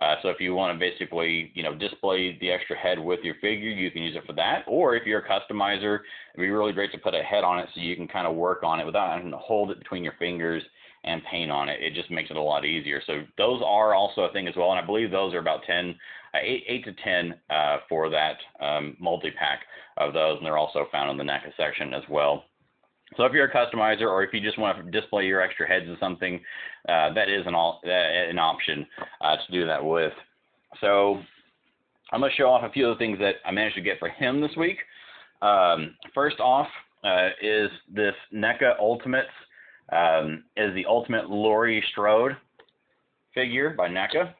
Uh, 0.00 0.16
so 0.22 0.28
if 0.28 0.40
you 0.40 0.54
want 0.54 0.74
to 0.74 0.78
basically, 0.78 1.52
you 1.54 1.62
know, 1.62 1.74
display 1.74 2.36
the 2.40 2.50
extra 2.50 2.76
head 2.76 2.98
with 2.98 3.20
your 3.22 3.34
figure, 3.36 3.70
you 3.70 3.90
can 3.90 4.02
use 4.02 4.16
it 4.16 4.26
for 4.26 4.32
that. 4.32 4.64
Or 4.66 4.96
if 4.96 5.06
you're 5.06 5.20
a 5.20 5.28
customizer, 5.28 6.00
it'd 6.34 6.38
be 6.38 6.50
really 6.50 6.72
great 6.72 6.92
to 6.92 6.98
put 6.98 7.14
a 7.14 7.22
head 7.22 7.44
on 7.44 7.58
it 7.58 7.68
so 7.74 7.80
you 7.80 7.96
can 7.96 8.08
kind 8.08 8.26
of 8.26 8.34
work 8.34 8.62
on 8.62 8.80
it 8.80 8.86
without 8.86 9.10
having 9.14 9.30
to 9.30 9.38
hold 9.38 9.70
it 9.70 9.78
between 9.78 10.02
your 10.02 10.14
fingers 10.18 10.62
and 11.04 11.22
paint 11.30 11.50
on 11.50 11.68
it. 11.68 11.82
It 11.82 11.94
just 11.94 12.10
makes 12.10 12.30
it 12.30 12.36
a 12.36 12.42
lot 12.42 12.64
easier. 12.64 13.00
So 13.06 13.22
those 13.38 13.62
are 13.64 13.94
also 13.94 14.22
a 14.22 14.32
thing 14.32 14.48
as 14.48 14.56
well, 14.56 14.72
and 14.72 14.80
I 14.80 14.86
believe 14.86 15.10
those 15.10 15.34
are 15.34 15.38
about 15.38 15.62
10, 15.64 15.94
uh, 16.34 16.38
8, 16.42 16.64
8 16.66 16.84
to 16.84 16.92
10 16.92 17.34
uh, 17.50 17.76
for 17.88 18.10
that 18.10 18.36
um, 18.60 18.96
multi-pack 18.98 19.60
of 19.98 20.12
those, 20.12 20.38
and 20.38 20.46
they're 20.46 20.58
also 20.58 20.86
found 20.90 21.10
in 21.10 21.16
the 21.18 21.30
NECA 21.30 21.52
section 21.56 21.94
as 21.94 22.02
well. 22.08 22.44
So 23.16 23.24
if 23.24 23.32
you're 23.32 23.46
a 23.46 23.52
customizer 23.52 24.08
or 24.08 24.24
if 24.24 24.32
you 24.32 24.40
just 24.40 24.58
want 24.58 24.84
to 24.84 25.00
display 25.00 25.24
your 25.24 25.40
extra 25.40 25.68
heads 25.68 25.86
or 25.88 25.96
something, 26.00 26.40
uh, 26.88 27.12
that 27.14 27.28
is 27.28 27.46
an, 27.46 27.54
all, 27.54 27.80
uh, 27.86 27.90
an 27.90 28.38
option 28.38 28.86
uh, 29.20 29.36
to 29.36 29.52
do 29.52 29.66
that 29.66 29.84
with. 29.84 30.12
So 30.80 31.20
I'm 32.12 32.20
going 32.20 32.30
to 32.30 32.36
show 32.36 32.50
off 32.50 32.68
a 32.68 32.72
few 32.72 32.88
of 32.88 32.96
the 32.96 32.98
things 32.98 33.18
that 33.20 33.36
I 33.44 33.52
managed 33.52 33.76
to 33.76 33.82
get 33.82 33.98
for 33.98 34.08
him 34.08 34.40
this 34.40 34.56
week. 34.56 34.78
Um, 35.42 35.96
first 36.14 36.40
off 36.40 36.68
uh, 37.04 37.28
is 37.40 37.70
this 37.92 38.14
NECA 38.32 38.78
Ultimates, 38.80 39.28
um, 39.92 40.44
is 40.56 40.74
the 40.74 40.86
Ultimate 40.86 41.30
Laurie 41.30 41.84
Strode 41.92 42.36
figure 43.34 43.70
by 43.70 43.88
NECA. 43.88 44.32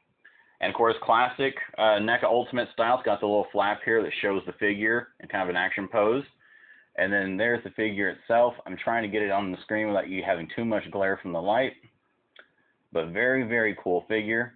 And 0.61 0.71
of 0.71 0.77
course, 0.77 0.95
classic 1.03 1.55
uh, 1.77 1.99
NECA 2.01 2.25
Ultimate 2.25 2.69
style. 2.73 2.97
It's 2.97 3.05
got 3.05 3.21
the 3.21 3.27
little 3.27 3.47
flap 3.53 3.81
here 3.85 4.03
that 4.03 4.13
shows 4.23 4.43
the 4.47 4.53
figure 4.53 5.09
in 5.21 5.29
kind 5.29 5.43
of 5.43 5.51
an 5.51 5.57
action 5.57 5.89
pose. 5.91 6.25
And 6.97 7.13
then 7.13 7.37
there's 7.37 7.63
the 7.65 7.71
figure 7.71 8.09
itself. 8.11 8.55
I'm 8.67 8.77
trying 8.77 9.03
to 9.03 9.09
get 9.09 9.23
it 9.23 9.31
on 9.31 9.51
the 9.51 9.59
screen 9.63 9.89
without 9.89 10.09
you 10.09 10.23
having 10.25 10.49
too 10.55 10.65
much 10.65 10.89
glare 10.91 11.19
from 11.21 11.33
the 11.33 11.43
light. 11.43 11.73
But 12.93 13.09
very, 13.09 13.43
very 13.43 13.77
cool 13.83 14.05
figure. 14.09 14.55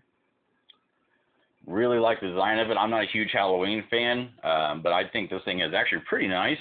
Really 1.66 1.99
like 1.99 2.21
the 2.21 2.28
design 2.28 2.61
of 2.61 2.71
it. 2.71 2.76
I'm 2.76 2.90
not 2.90 3.02
a 3.02 3.12
huge 3.12 3.30
Halloween 3.33 3.85
fan, 3.90 4.30
um, 4.45 4.83
but 4.83 4.92
I 4.92 5.09
think 5.09 5.30
this 5.30 5.42
thing 5.45 5.61
is 5.61 5.75
actually 5.75 6.02
pretty 6.09 6.28
nice. 6.28 6.59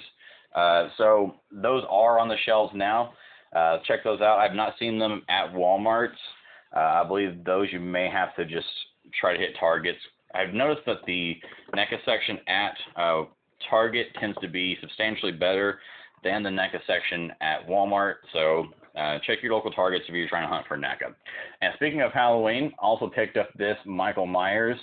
Uh, 0.55 0.89
so 0.97 1.35
those 1.51 1.83
are 1.89 2.19
on 2.19 2.27
the 2.27 2.35
shelves 2.45 2.73
now. 2.75 3.13
Uh, 3.55 3.77
check 3.85 4.03
those 4.03 4.19
out. 4.21 4.39
I've 4.39 4.55
not 4.55 4.73
seen 4.79 4.97
them 4.97 5.21
at 5.29 5.53
Walmart. 5.53 6.13
Uh, 6.75 6.79
I 6.79 7.03
believe 7.07 7.43
those 7.45 7.67
you 7.71 7.79
may 7.79 8.09
have 8.09 8.35
to 8.35 8.45
just 8.45 8.67
try 9.19 9.33
to 9.33 9.39
hit 9.39 9.55
targets. 9.59 9.99
I've 10.33 10.53
noticed 10.53 10.85
that 10.87 11.05
the 11.05 11.35
NECA 11.73 12.03
section 12.03 12.39
at 12.47 12.73
uh, 12.95 13.23
Target 13.69 14.07
tends 14.19 14.37
to 14.41 14.47
be 14.47 14.77
substantially 14.81 15.31
better 15.31 15.79
than 16.23 16.43
the 16.43 16.49
NECA 16.49 16.79
section 16.85 17.31
at 17.41 17.67
Walmart. 17.67 18.15
So 18.33 18.65
uh, 18.97 19.19
check 19.25 19.39
your 19.41 19.53
local 19.53 19.71
Targets 19.71 20.05
if 20.07 20.15
you're 20.15 20.27
trying 20.27 20.47
to 20.47 20.53
hunt 20.53 20.67
for 20.67 20.77
NECA. 20.77 21.13
And 21.61 21.73
speaking 21.75 22.01
of 22.01 22.11
Halloween, 22.11 22.73
also 22.79 23.07
picked 23.07 23.37
up 23.37 23.49
this 23.57 23.77
Michael 23.85 24.25
Myers 24.25 24.77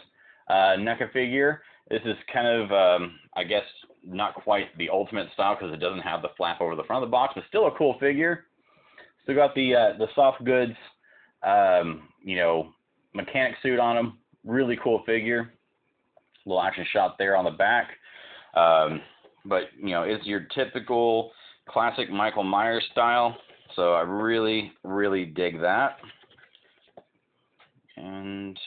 uh, 0.49 0.77
NECA 0.79 1.13
figure. 1.13 1.63
This 1.91 2.01
is 2.05 2.17
kind 2.33 2.47
of, 2.47 2.73
um, 2.73 3.19
I 3.35 3.45
guess, 3.45 3.65
not 4.07 4.35
quite 4.35 4.77
the 4.79 4.89
ultimate 4.91 5.29
style 5.35 5.57
because 5.59 5.75
it 5.75 5.81
doesn't 5.81 6.01
have 6.01 6.23
the 6.23 6.29
flap 6.37 6.61
over 6.61 6.77
the 6.77 6.85
front 6.85 7.03
of 7.03 7.09
the 7.09 7.13
box, 7.13 7.33
but 7.35 7.45
still 7.49 7.67
a 7.67 7.77
cool 7.77 7.97
figure. 7.99 8.45
Still 9.23 9.35
got 9.35 9.55
the 9.55 9.75
uh, 9.75 9.99
the 9.99 10.07
soft 10.15 10.45
goods, 10.45 10.75
um, 11.43 12.09
you 12.23 12.37
know, 12.37 12.73
mechanic 13.15 13.55
suit 13.63 13.79
on 13.79 13.97
him. 13.97 14.19
Really 14.45 14.79
cool 14.83 15.03
figure. 15.07 15.53
Little 16.45 16.63
action 16.63 16.87
shot 16.93 17.17
there 17.19 17.37
on 17.37 17.45
the 17.45 17.51
back. 17.51 17.89
Um, 18.57 19.01
but 19.45 19.65
you 19.81 19.91
know, 19.91 20.03
it's 20.03 20.27
your 20.27 20.47
typical 20.55 21.33
classic 21.69 22.11
Michael 22.11 22.45
Myers 22.45 22.85
style. 22.93 23.37
So 23.77 23.95
I 23.95 24.03
really, 24.03 24.73
really 24.85 25.25
dig 25.25 25.61
that. 25.61 25.97
And 27.97 28.59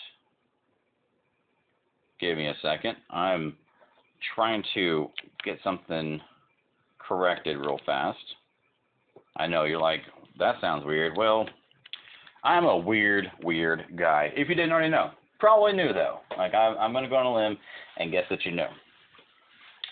give 2.20 2.38
me 2.38 2.48
a 2.48 2.56
second. 2.62 2.96
I'm 3.10 3.56
trying 4.36 4.64
to 4.74 5.10
get 5.44 5.58
something 5.64 6.20
corrected 7.00 7.58
real 7.58 7.80
fast. 7.86 8.18
I 9.38 9.48
know 9.48 9.64
you're 9.64 9.80
like, 9.80 10.02
that 10.40 10.56
sounds 10.62 10.86
weird. 10.86 11.14
Well, 11.18 11.48
I'm 12.44 12.66
a 12.66 12.78
weird, 12.78 13.32
weird 13.44 13.86
guy. 13.96 14.32
If 14.36 14.50
you 14.50 14.56
didn't 14.56 14.72
already 14.72 14.90
know. 14.90 15.12
Probably 15.40 15.74
knew 15.74 15.94
though. 15.94 16.20
Like 16.38 16.56
I'm, 16.56 16.78
I'm 16.78 16.92
going 16.92 17.04
to 17.04 17.10
go 17.10 17.18
on 17.18 17.26
a 17.26 17.36
limb 17.36 17.58
and 17.98 18.12
guess 18.12 18.24
that 18.30 18.44
you 18.44 18.52
know. 18.52 18.70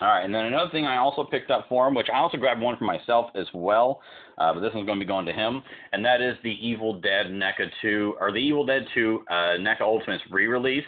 All 0.02 0.10
right, 0.10 0.26
and 0.26 0.36
then 0.36 0.46
another 0.46 0.70
thing 0.72 0.86
I 0.86 0.98
also 0.98 1.24
picked 1.24 1.50
up 1.50 1.68
for 1.70 1.88
him, 1.88 1.96
which 1.96 2.10
I 2.14 2.18
also 2.18 2.38
grabbed 2.38 2.60
one 2.60 2.78
for 2.78 2.84
myself 2.84 3.32
as 3.34 3.48
well, 3.54 4.02
uh, 4.38 4.54
but 4.54 4.60
this 4.60 4.74
one's 4.74 4.86
going 4.86 5.00
to 5.00 5.06
be 5.06 5.08
going 5.08 5.26
to 5.26 5.32
him, 5.32 5.64
and 5.94 6.04
that 6.04 6.20
is 6.20 6.36
the 6.44 6.52
Evil 6.52 7.00
Dead 7.00 7.28
NECA 7.28 7.70
2, 7.82 8.16
or 8.20 8.34
the 8.34 8.38
Evil 8.38 8.66
Dead 8.66 8.86
2 8.94 9.24
uh, 9.30 9.34
NECA 9.58 9.82
Ultimates 9.82 10.24
re-release. 10.30 10.84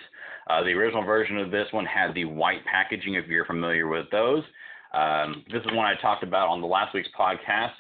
Uh, 0.49 0.61
the 0.63 0.71
original 0.71 1.05
version 1.05 1.37
of 1.37 1.51
this 1.51 1.67
one 1.71 1.85
had 1.85 2.13
the 2.15 2.25
white 2.25 2.65
packaging, 2.65 3.13
if 3.13 3.27
you're 3.27 3.45
familiar 3.45 3.87
with 3.87 4.07
those. 4.11 4.43
Um, 4.93 5.45
this 5.53 5.61
is 5.61 5.67
one 5.71 5.85
I 5.85 5.95
talked 6.01 6.23
about 6.23 6.49
on 6.49 6.59
the 6.59 6.67
last 6.67 6.93
week's 6.93 7.09
podcast. 7.17 7.71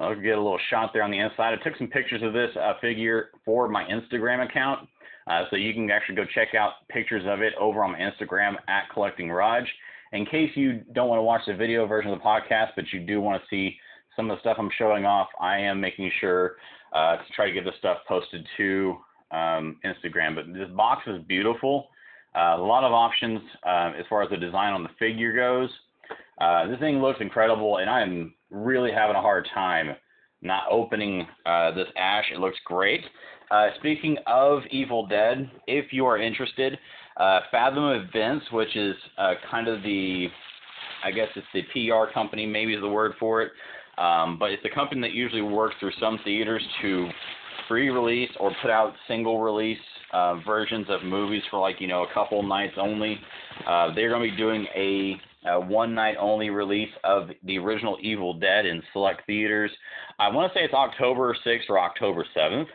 I'll 0.00 0.14
get 0.14 0.36
a 0.36 0.42
little 0.42 0.60
shot 0.68 0.90
there 0.92 1.02
on 1.02 1.10
the 1.10 1.18
inside. 1.18 1.58
I 1.58 1.62
took 1.64 1.78
some 1.78 1.86
pictures 1.86 2.22
of 2.22 2.34
this 2.34 2.50
uh, 2.60 2.74
figure 2.82 3.30
for 3.46 3.68
my 3.68 3.84
Instagram 3.84 4.44
account, 4.44 4.86
uh, 5.28 5.44
so 5.48 5.56
you 5.56 5.72
can 5.72 5.90
actually 5.90 6.16
go 6.16 6.24
check 6.34 6.54
out 6.54 6.86
pictures 6.90 7.22
of 7.26 7.40
it 7.40 7.54
over 7.58 7.82
on 7.82 7.92
my 7.92 7.98
Instagram 7.98 8.56
at 8.68 8.90
Collecting 8.92 9.30
Raj 9.30 9.64
in 10.14 10.24
case 10.24 10.50
you 10.54 10.80
don't 10.94 11.08
want 11.08 11.18
to 11.18 11.22
watch 11.22 11.42
the 11.46 11.54
video 11.54 11.86
version 11.86 12.12
of 12.12 12.18
the 12.18 12.24
podcast, 12.24 12.68
but 12.76 12.84
you 12.92 13.00
do 13.00 13.20
want 13.20 13.42
to 13.42 13.48
see 13.48 13.76
some 14.16 14.30
of 14.30 14.36
the 14.36 14.40
stuff 14.40 14.56
I'm 14.58 14.70
showing 14.78 15.04
off, 15.04 15.28
I 15.40 15.58
am 15.58 15.80
making 15.80 16.10
sure 16.20 16.52
uh, 16.92 17.16
to 17.16 17.24
try 17.34 17.46
to 17.46 17.52
get 17.52 17.64
this 17.64 17.74
stuff 17.78 17.98
posted 18.06 18.46
to 18.56 18.96
um, 19.32 19.80
Instagram. 19.84 20.36
But 20.36 20.54
this 20.54 20.68
box 20.76 21.02
is 21.08 21.20
beautiful. 21.26 21.88
Uh, 22.34 22.56
a 22.56 22.62
lot 22.62 22.84
of 22.84 22.92
options 22.92 23.40
uh, 23.66 23.92
as 23.98 24.04
far 24.08 24.22
as 24.22 24.30
the 24.30 24.36
design 24.36 24.72
on 24.72 24.84
the 24.84 24.88
figure 25.00 25.34
goes. 25.34 25.68
Uh, 26.40 26.68
this 26.68 26.78
thing 26.78 27.00
looks 27.00 27.20
incredible, 27.20 27.78
and 27.78 27.90
I'm 27.90 28.34
really 28.50 28.92
having 28.92 29.16
a 29.16 29.20
hard 29.20 29.48
time 29.52 29.96
not 30.42 30.64
opening 30.70 31.26
uh, 31.46 31.72
this 31.72 31.88
ash. 31.96 32.26
It 32.32 32.38
looks 32.38 32.58
great. 32.64 33.00
Uh, 33.50 33.68
speaking 33.78 34.16
of 34.26 34.62
Evil 34.70 35.06
Dead, 35.06 35.50
if 35.66 35.92
you 35.92 36.06
are 36.06 36.18
interested, 36.18 36.78
uh, 37.16 37.40
Fathom 37.50 37.84
Events, 37.84 38.46
which 38.52 38.76
is 38.76 38.94
uh, 39.18 39.34
kind 39.50 39.68
of 39.68 39.82
the, 39.82 40.28
I 41.04 41.10
guess 41.10 41.28
it's 41.36 41.46
the 41.54 41.62
PR 41.72 42.12
company, 42.12 42.46
maybe 42.46 42.74
is 42.74 42.80
the 42.80 42.88
word 42.88 43.12
for 43.18 43.42
it, 43.42 43.52
um, 43.98 44.38
but 44.38 44.50
it's 44.50 44.64
a 44.64 44.74
company 44.74 45.00
that 45.02 45.12
usually 45.12 45.42
works 45.42 45.76
through 45.80 45.92
some 46.00 46.18
theaters 46.24 46.62
to 46.82 47.08
pre-release 47.68 48.30
or 48.40 48.52
put 48.60 48.70
out 48.70 48.94
single 49.08 49.40
release 49.40 49.78
uh, 50.12 50.36
versions 50.46 50.86
of 50.88 51.02
movies 51.02 51.42
for 51.50 51.58
like 51.58 51.80
you 51.80 51.86
know 51.86 52.04
a 52.04 52.14
couple 52.14 52.42
nights 52.42 52.74
only. 52.78 53.18
Uh, 53.66 53.94
they're 53.94 54.08
going 54.10 54.22
to 54.22 54.30
be 54.30 54.36
doing 54.36 54.66
a, 54.74 55.20
a, 55.48 55.60
one 55.60 55.94
night 55.94 56.16
only 56.18 56.50
release 56.50 56.90
of 57.02 57.28
the 57.44 57.58
original 57.58 57.98
Evil 58.00 58.34
Dead 58.34 58.66
in 58.66 58.82
select 58.92 59.26
theaters. 59.26 59.70
I 60.18 60.28
want 60.28 60.52
to 60.52 60.58
say 60.58 60.64
it's 60.64 60.74
October 60.74 61.36
6th 61.44 61.68
or 61.68 61.78
October 61.78 62.24
7th. 62.36 62.66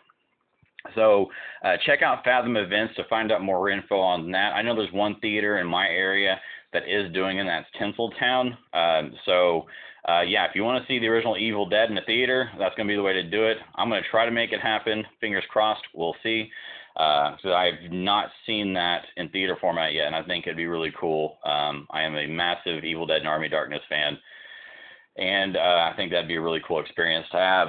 So 0.95 1.27
uh, 1.63 1.75
check 1.85 2.01
out 2.01 2.23
Fathom 2.23 2.55
Events 2.57 2.95
to 2.95 3.03
find 3.09 3.31
out 3.31 3.41
more 3.41 3.69
info 3.69 3.99
on 3.99 4.31
that. 4.31 4.53
I 4.53 4.61
know 4.61 4.75
there's 4.75 4.93
one 4.93 5.19
theater 5.19 5.59
in 5.59 5.67
my 5.67 5.87
area 5.87 6.39
that 6.73 6.83
is 6.87 7.11
doing 7.13 7.37
it, 7.37 7.41
and 7.41 7.49
that's 7.49 7.67
Tinseltown. 7.79 8.55
Um, 8.73 9.13
so 9.25 9.65
uh, 10.07 10.21
yeah, 10.21 10.45
if 10.45 10.51
you 10.55 10.63
want 10.63 10.81
to 10.81 10.87
see 10.87 10.99
the 10.99 11.07
original 11.07 11.37
Evil 11.37 11.67
Dead 11.67 11.89
in 11.89 11.95
the 11.95 12.01
theater, 12.05 12.49
that's 12.57 12.75
going 12.75 12.87
to 12.87 12.91
be 12.91 12.95
the 12.95 13.03
way 13.03 13.13
to 13.13 13.29
do 13.29 13.45
it. 13.45 13.57
I'm 13.75 13.89
going 13.89 14.01
to 14.01 14.09
try 14.09 14.25
to 14.25 14.31
make 14.31 14.51
it 14.51 14.61
happen. 14.61 15.03
Fingers 15.19 15.43
crossed. 15.49 15.83
We'll 15.93 16.15
see. 16.23 16.49
Uh, 16.95 17.35
so 17.43 17.53
I've 17.53 17.91
not 17.91 18.29
seen 18.45 18.73
that 18.73 19.03
in 19.15 19.29
theater 19.29 19.57
format 19.61 19.93
yet, 19.93 20.07
and 20.07 20.15
I 20.15 20.23
think 20.23 20.45
it'd 20.45 20.57
be 20.57 20.65
really 20.65 20.91
cool. 20.99 21.37
Um, 21.45 21.87
I 21.91 22.01
am 22.03 22.15
a 22.15 22.27
massive 22.27 22.83
Evil 22.83 23.05
Dead 23.05 23.19
and 23.19 23.27
Army 23.27 23.49
Darkness 23.49 23.81
fan, 23.87 24.17
and 25.17 25.57
uh, 25.57 25.89
I 25.91 25.93
think 25.95 26.11
that'd 26.11 26.27
be 26.27 26.35
a 26.35 26.41
really 26.41 26.61
cool 26.67 26.79
experience 26.79 27.27
to 27.31 27.37
have. 27.37 27.67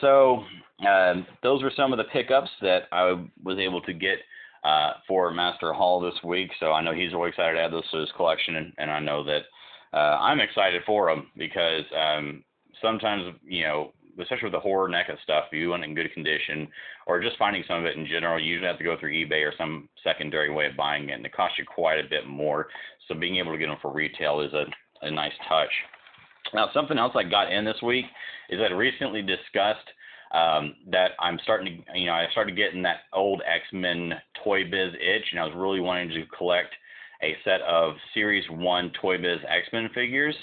So 0.00 0.44
um, 0.86 1.26
those 1.42 1.62
were 1.62 1.72
some 1.76 1.92
of 1.92 1.98
the 1.98 2.04
pickups 2.04 2.50
that 2.62 2.82
I 2.92 3.24
was 3.42 3.58
able 3.58 3.80
to 3.82 3.92
get 3.92 4.18
uh, 4.64 4.92
for 5.06 5.30
Master 5.32 5.72
Hall 5.72 6.00
this 6.00 6.20
week. 6.24 6.50
So 6.60 6.72
I 6.72 6.82
know 6.82 6.92
he's 6.92 7.12
really 7.12 7.30
excited 7.30 7.54
to 7.54 7.62
add 7.62 7.72
those 7.72 7.88
to 7.90 7.98
his 7.98 8.12
collection, 8.16 8.56
and, 8.56 8.72
and 8.78 8.90
I 8.90 9.00
know 9.00 9.24
that 9.24 9.42
uh, 9.92 10.18
I'm 10.20 10.40
excited 10.40 10.82
for 10.84 11.10
him 11.10 11.28
because 11.36 11.84
um, 11.96 12.44
sometimes, 12.82 13.34
you 13.44 13.62
know, 13.64 13.92
especially 14.20 14.46
with 14.46 14.52
the 14.52 14.60
horror 14.60 14.88
NECA 14.88 15.16
stuff, 15.22 15.44
you 15.52 15.70
want 15.70 15.84
it 15.84 15.88
in 15.88 15.94
good 15.94 16.12
condition, 16.12 16.68
or 17.06 17.22
just 17.22 17.38
finding 17.38 17.62
some 17.68 17.78
of 17.78 17.84
it 17.84 17.96
in 17.96 18.06
general, 18.06 18.38
you 18.38 18.50
usually 18.50 18.66
have 18.66 18.78
to 18.78 18.84
go 18.84 18.96
through 18.98 19.12
eBay 19.12 19.46
or 19.46 19.52
some 19.56 19.88
secondary 20.02 20.52
way 20.52 20.66
of 20.66 20.76
buying 20.76 21.08
it, 21.08 21.12
and 21.12 21.24
it 21.24 21.32
costs 21.32 21.56
you 21.58 21.64
quite 21.64 22.00
a 22.00 22.08
bit 22.08 22.26
more. 22.26 22.66
So 23.06 23.14
being 23.14 23.36
able 23.36 23.52
to 23.52 23.58
get 23.58 23.66
them 23.66 23.78
for 23.80 23.92
retail 23.92 24.40
is 24.40 24.52
a, 24.52 24.64
a 25.02 25.10
nice 25.10 25.32
touch. 25.48 25.70
Now, 26.54 26.70
something 26.72 26.98
else 26.98 27.12
I 27.14 27.24
got 27.24 27.52
in 27.52 27.64
this 27.64 27.80
week 27.82 28.06
is 28.48 28.58
that 28.58 28.72
I 28.72 28.74
recently 28.74 29.22
discussed 29.22 29.86
um, 30.32 30.76
that 30.90 31.12
I'm 31.20 31.38
starting 31.42 31.84
to, 31.84 31.98
you 31.98 32.06
know, 32.06 32.12
I 32.12 32.26
started 32.32 32.56
getting 32.56 32.82
that 32.82 33.00
old 33.12 33.42
X-Men 33.46 34.14
Toy 34.44 34.64
Biz 34.64 34.94
itch, 34.94 35.24
and 35.30 35.40
I 35.40 35.44
was 35.44 35.54
really 35.56 35.80
wanting 35.80 36.10
to 36.10 36.24
collect 36.36 36.74
a 37.22 37.36
set 37.44 37.60
of 37.62 37.94
Series 38.14 38.44
1 38.50 38.92
Toy 39.00 39.18
Biz 39.18 39.38
X-Men 39.48 39.88
figures. 39.94 40.34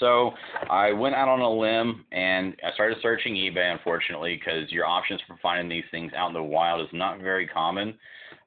So 0.00 0.32
I 0.68 0.92
went 0.92 1.14
out 1.14 1.28
on 1.28 1.40
a 1.40 1.50
limb 1.50 2.04
and 2.12 2.54
I 2.62 2.72
started 2.74 2.98
searching 3.00 3.34
eBay, 3.34 3.72
unfortunately, 3.72 4.36
because 4.36 4.70
your 4.70 4.84
options 4.84 5.22
for 5.26 5.38
finding 5.42 5.68
these 5.70 5.88
things 5.90 6.12
out 6.14 6.28
in 6.28 6.34
the 6.34 6.42
wild 6.42 6.82
is 6.82 6.92
not 6.92 7.20
very 7.20 7.46
common. 7.46 7.94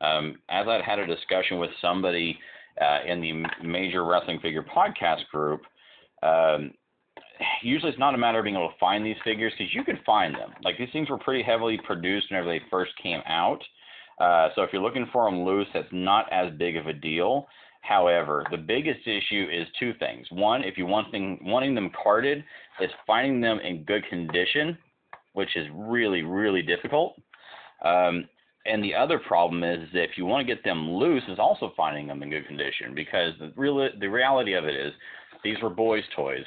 Um, 0.02 0.38
as 0.50 0.68
I'd 0.68 0.84
had 0.84 1.00
a 1.00 1.08
discussion 1.08 1.58
with 1.58 1.72
somebody 1.82 2.38
uh, 2.80 3.00
in 3.06 3.20
the 3.20 3.46
Major 3.66 4.06
Wrestling 4.06 4.40
Figure 4.42 4.64
podcast 4.64 5.28
group, 5.32 5.62
um, 6.24 6.72
usually 7.62 7.92
it's 7.92 8.00
not 8.00 8.16
a 8.16 8.18
matter 8.18 8.40
of 8.40 8.44
being 8.44 8.56
able 8.56 8.70
to 8.70 8.78
find 8.80 9.06
these 9.06 9.16
figures 9.24 9.54
because 9.58 9.74
you 9.74 9.84
can 9.84 10.00
find 10.06 10.36
them. 10.36 10.52
Like 10.64 10.78
these 10.78 10.90
things 10.92 11.10
were 11.10 11.18
pretty 11.18 11.44
heavily 11.44 11.80
produced 11.86 12.28
whenever 12.30 12.50
they 12.50 12.62
first 12.70 12.92
came 13.02 13.22
out. 13.28 13.62
Uh, 14.20 14.50
so 14.56 14.64
if 14.64 14.72
you're 14.74 14.82
looking 14.82 15.08
for 15.14 15.30
them 15.30 15.44
loose, 15.44 15.68
that's 15.74 15.88
not 15.92 16.32
as 16.32 16.52
big 16.58 16.76
of 16.76 16.88
a 16.88 16.94
deal. 16.94 17.48
However, 17.82 18.46
the 18.52 18.58
biggest 18.58 19.08
issue 19.08 19.48
is 19.52 19.66
two 19.80 19.94
things. 20.00 20.28
One, 20.32 20.64
if 20.64 20.78
you 20.78 20.86
want 20.86 21.12
thing, 21.12 21.40
wanting 21.42 21.76
them 21.76 21.92
carded, 22.04 22.44
is 22.82 22.90
finding 23.08 23.40
them 23.40 23.60
in 23.60 23.84
good 23.84 24.04
condition, 24.10 24.78
which 25.34 25.56
is 25.56 25.68
really, 25.74 26.24
really 26.24 26.62
difficult. 26.62 27.16
Um, 27.84 28.28
and 28.66 28.84
the 28.84 28.94
other 28.94 29.20
problem 29.20 29.64
is 29.64 29.88
that 29.94 30.04
if 30.04 30.18
you 30.18 30.26
want 30.26 30.46
to 30.46 30.54
get 30.54 30.64
them 30.66 30.92
loose, 30.92 31.24
is 31.30 31.40
also 31.40 31.72
finding 31.78 32.08
them 32.08 32.22
in 32.22 32.30
good 32.30 32.46
condition 32.46 32.94
because 32.94 33.34
the 33.40 33.54
real 33.56 33.90
the 34.00 34.08
reality 34.08 34.54
of 34.54 34.66
it 34.66 34.76
is 34.76 34.92
these 35.44 35.58
were 35.62 35.70
boys' 35.70 36.04
toys, 36.16 36.46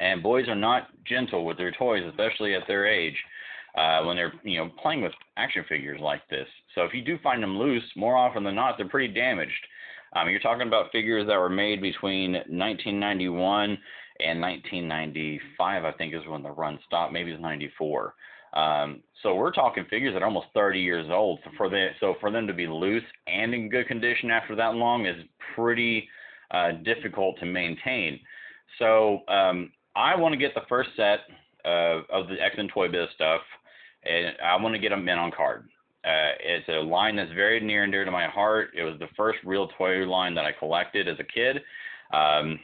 and 0.00 0.22
boys 0.22 0.48
are 0.48 0.54
not 0.54 0.88
gentle 1.06 1.44
with 1.44 1.56
their 1.56 1.72
toys, 1.72 2.02
especially 2.08 2.54
at 2.54 2.66
their 2.66 2.86
age 2.86 3.16
uh, 3.76 4.02
when 4.04 4.16
they're 4.16 4.32
you 4.42 4.58
know 4.58 4.70
playing 4.82 5.02
with 5.02 5.12
action 5.36 5.64
figures 5.68 6.00
like 6.00 6.26
this. 6.28 6.46
So 6.74 6.82
if 6.82 6.94
you 6.94 7.02
do 7.02 7.18
find 7.22 7.42
them 7.42 7.58
loose, 7.58 7.84
more 7.96 8.16
often 8.16 8.44
than 8.44 8.54
not, 8.54 8.76
they're 8.76 8.88
pretty 8.88 9.12
damaged. 9.12 9.52
Um, 10.14 10.30
you're 10.30 10.40
talking 10.40 10.66
about 10.66 10.92
figures 10.92 11.26
that 11.26 11.38
were 11.38 11.50
made 11.50 11.82
between 11.82 12.32
1991 12.32 13.78
and 14.20 14.40
1995, 14.40 15.84
I 15.84 15.92
think 15.92 16.14
is 16.14 16.26
when 16.26 16.42
the 16.42 16.50
run 16.50 16.78
stopped. 16.86 17.12
Maybe 17.12 17.32
it's 17.32 17.42
94. 17.42 18.14
Um, 18.54 19.02
so 19.22 19.34
we're 19.34 19.52
talking 19.52 19.84
figures 19.90 20.14
that 20.14 20.22
are 20.22 20.26
almost 20.26 20.46
30 20.54 20.80
years 20.80 21.06
old. 21.10 21.40
For 21.58 21.68
the 21.68 21.88
so 22.00 22.14
for 22.20 22.30
them 22.30 22.46
to 22.46 22.54
be 22.54 22.66
loose 22.66 23.02
and 23.26 23.52
in 23.52 23.68
good 23.68 23.86
condition 23.86 24.30
after 24.30 24.56
that 24.56 24.74
long 24.74 25.04
is 25.04 25.22
pretty 25.54 26.08
uh, 26.50 26.72
difficult 26.84 27.38
to 27.40 27.46
maintain. 27.46 28.20
So 28.78 29.20
um, 29.28 29.72
I 29.94 30.16
want 30.16 30.32
to 30.32 30.38
get 30.38 30.54
the 30.54 30.62
first 30.68 30.90
set 30.96 31.20
uh, 31.64 32.02
of 32.10 32.28
the 32.28 32.36
X 32.40 32.56
Men 32.56 32.68
Toy 32.68 32.88
Biz 32.88 33.08
stuff 33.14 33.40
and 34.08 34.36
I 34.44 34.60
want 34.60 34.74
to 34.74 34.80
get 34.80 34.90
them 34.90 35.08
in 35.08 35.18
on 35.18 35.30
card. 35.30 35.68
Uh, 36.04 36.38
it's 36.40 36.68
a 36.68 36.80
line 36.80 37.16
that's 37.16 37.32
very 37.32 37.58
near 37.60 37.82
and 37.82 37.92
dear 37.92 38.04
to 38.04 38.10
my 38.10 38.28
heart. 38.28 38.70
It 38.76 38.84
was 38.84 38.98
the 38.98 39.08
first 39.16 39.38
real 39.44 39.68
toy 39.76 40.06
line 40.08 40.34
that 40.36 40.44
I 40.44 40.52
collected 40.52 41.08
as 41.08 41.18
a 41.18 41.24
kid. 41.24 41.56
Um, 42.12 42.60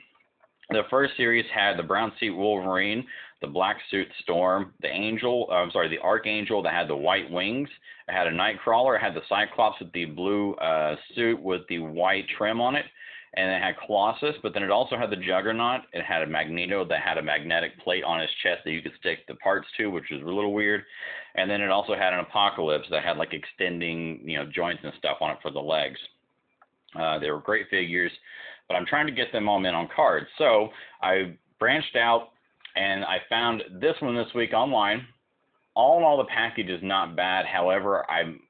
the 0.70 0.82
first 0.88 1.16
series 1.16 1.44
had 1.52 1.76
the 1.76 1.82
brown 1.82 2.12
suit 2.20 2.36
Wolverine, 2.36 3.04
the 3.40 3.48
black 3.48 3.78
suit 3.90 4.06
Storm, 4.22 4.72
the 4.80 4.88
Angel, 4.88 5.48
uh, 5.50 5.54
I'm 5.54 5.72
sorry, 5.72 5.88
the 5.88 5.98
Archangel 5.98 6.62
that 6.62 6.72
had 6.72 6.88
the 6.88 6.96
white 6.96 7.28
wings. 7.30 7.68
It 8.08 8.12
had 8.12 8.28
a 8.28 8.30
Nightcrawler. 8.30 8.96
It 8.96 9.02
had 9.02 9.14
the 9.14 9.22
Cyclops 9.28 9.80
with 9.80 9.92
the 9.92 10.04
blue 10.04 10.54
uh, 10.54 10.94
suit 11.16 11.42
with 11.42 11.62
the 11.68 11.80
white 11.80 12.26
trim 12.38 12.60
on 12.60 12.76
it 12.76 12.86
and 13.34 13.50
it 13.50 13.62
had 13.62 13.74
Colossus, 13.86 14.36
but 14.42 14.52
then 14.52 14.62
it 14.62 14.70
also 14.70 14.96
had 14.96 15.08
the 15.10 15.16
Juggernaut. 15.16 15.82
It 15.92 16.04
had 16.04 16.22
a 16.22 16.26
Magneto 16.26 16.84
that 16.84 17.00
had 17.00 17.16
a 17.16 17.22
magnetic 17.22 17.78
plate 17.82 18.04
on 18.04 18.20
his 18.20 18.28
chest 18.42 18.60
that 18.64 18.72
you 18.72 18.82
could 18.82 18.92
stick 19.00 19.26
the 19.26 19.36
parts 19.36 19.66
to, 19.78 19.86
which 19.86 20.04
was 20.10 20.20
a 20.20 20.26
little 20.26 20.52
weird. 20.52 20.82
And 21.34 21.50
then 21.50 21.62
it 21.62 21.70
also 21.70 21.94
had 21.94 22.12
an 22.12 22.20
Apocalypse 22.20 22.86
that 22.90 23.02
had 23.02 23.16
like 23.16 23.32
extending, 23.32 24.20
you 24.22 24.36
know, 24.36 24.44
joints 24.54 24.82
and 24.84 24.92
stuff 24.98 25.18
on 25.22 25.30
it 25.30 25.38
for 25.40 25.50
the 25.50 25.60
legs. 25.60 25.98
Uh, 26.94 27.18
they 27.18 27.30
were 27.30 27.40
great 27.40 27.70
figures, 27.70 28.12
but 28.68 28.74
I'm 28.74 28.84
trying 28.84 29.06
to 29.06 29.12
get 29.12 29.32
them 29.32 29.48
all 29.48 29.64
in 29.64 29.74
on 29.74 29.88
cards. 29.96 30.26
So 30.36 30.68
I 31.00 31.34
branched 31.58 31.96
out 31.96 32.32
and 32.76 33.02
I 33.02 33.18
found 33.30 33.62
this 33.80 33.94
one 34.00 34.14
this 34.14 34.34
week 34.34 34.52
online. 34.52 35.06
All 35.74 35.96
in 35.96 36.04
all, 36.04 36.18
the 36.18 36.24
package 36.24 36.68
is 36.68 36.80
not 36.82 37.16
bad. 37.16 37.46
However, 37.46 38.08
I'm 38.10 38.40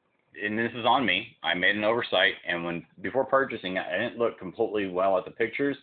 and 0.43 0.59
this 0.59 0.73
is 0.75 0.85
on 0.87 1.05
me. 1.05 1.37
I 1.43 1.55
made 1.55 1.77
an 1.77 1.85
oversight, 1.85 2.35
and 2.47 2.65
when 2.65 2.87
before 3.01 3.25
purchasing, 3.25 3.79
I 3.79 3.99
didn't 3.99 4.19
look 4.19 4.39
completely 4.39 4.89
well 4.89 5.19
at 5.19 5.25
the 5.25 5.31
pictures, 5.31 5.77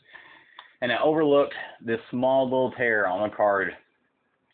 and 0.82 0.92
I 0.92 1.02
overlooked 1.02 1.54
this 1.86 2.00
small 2.10 2.46
little 2.46 2.72
tear 2.72 3.08
on 3.08 3.30
the 3.30 3.36
card 3.36 3.72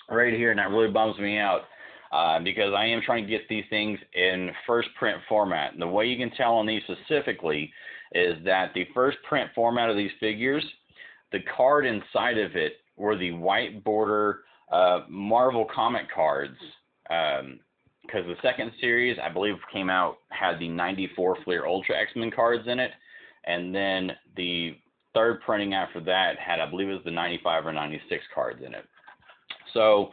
right 0.09 0.33
here, 0.33 0.51
and 0.51 0.59
that 0.59 0.69
really 0.69 0.91
bums 0.91 1.17
me 1.19 1.37
out 1.37 1.61
uh, 2.11 2.39
because 2.39 2.73
I 2.75 2.85
am 2.85 3.01
trying 3.05 3.23
to 3.23 3.29
get 3.29 3.47
these 3.49 3.65
things 3.69 3.99
in 4.13 4.51
first 4.67 4.89
print 4.97 5.17
format. 5.27 5.73
And 5.73 5.81
the 5.81 5.87
way 5.87 6.05
you 6.05 6.17
can 6.17 6.35
tell 6.35 6.53
on 6.55 6.65
these 6.65 6.81
specifically 6.83 7.71
is 8.13 8.35
that 8.45 8.71
the 8.73 8.87
first 8.93 9.17
print 9.27 9.49
format 9.53 9.89
of 9.89 9.97
these 9.97 10.11
figures, 10.19 10.63
the 11.31 11.39
card 11.55 11.85
inside 11.85 12.37
of 12.37 12.55
it 12.55 12.73
were 12.95 13.17
the 13.17 13.31
white 13.31 13.83
border 13.83 14.41
uh, 14.71 15.01
Marvel 15.09 15.67
comic 15.73 16.05
cards. 16.13 16.57
Um, 17.09 17.59
because 18.05 18.25
the 18.25 18.35
second 18.41 18.71
series, 18.79 19.17
I 19.21 19.29
believe, 19.29 19.55
came 19.71 19.89
out 19.89 20.17
had 20.29 20.59
the 20.59 20.67
94 20.67 21.37
Fleer 21.43 21.65
Ultra 21.65 21.95
X 21.99 22.11
Men 22.15 22.31
cards 22.31 22.67
in 22.67 22.79
it, 22.79 22.91
and 23.45 23.73
then 23.73 24.11
the 24.35 24.77
third 25.13 25.41
printing 25.41 25.73
after 25.73 25.99
that 26.01 26.37
had, 26.37 26.59
I 26.59 26.69
believe, 26.69 26.89
it 26.89 26.93
was 26.93 27.03
the 27.05 27.11
95 27.11 27.65
or 27.65 27.73
96 27.73 28.23
cards 28.33 28.61
in 28.65 28.73
it. 28.73 28.85
So 29.73 30.09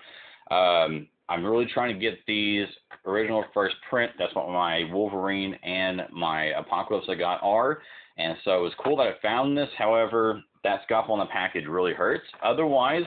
um, 0.51 1.09
I'm 1.29 1.45
really 1.45 1.67
trying 1.73 1.95
to 1.95 2.01
get 2.01 2.19
these 2.27 2.67
original 3.07 3.45
first 3.53 3.75
print. 3.89 4.13
That's 4.19 4.35
what 4.35 4.49
my 4.49 4.85
Wolverine 4.93 5.55
and 5.65 6.03
my 6.13 6.47
Apocalypse 6.59 7.07
I 7.09 7.15
got 7.15 7.43
are. 7.43 7.81
And 8.19 8.37
so 8.45 8.59
it 8.59 8.63
was 8.63 8.73
cool 8.85 8.97
that 8.99 9.07
I 9.07 9.13
found 9.23 9.57
this. 9.57 9.69
However, 9.79 10.43
that 10.65 10.83
scuff 10.85 11.07
on 11.09 11.19
the 11.19 11.27
package 11.27 11.67
really 11.67 11.95
hurts. 11.95 12.25
Otherwise, 12.45 13.05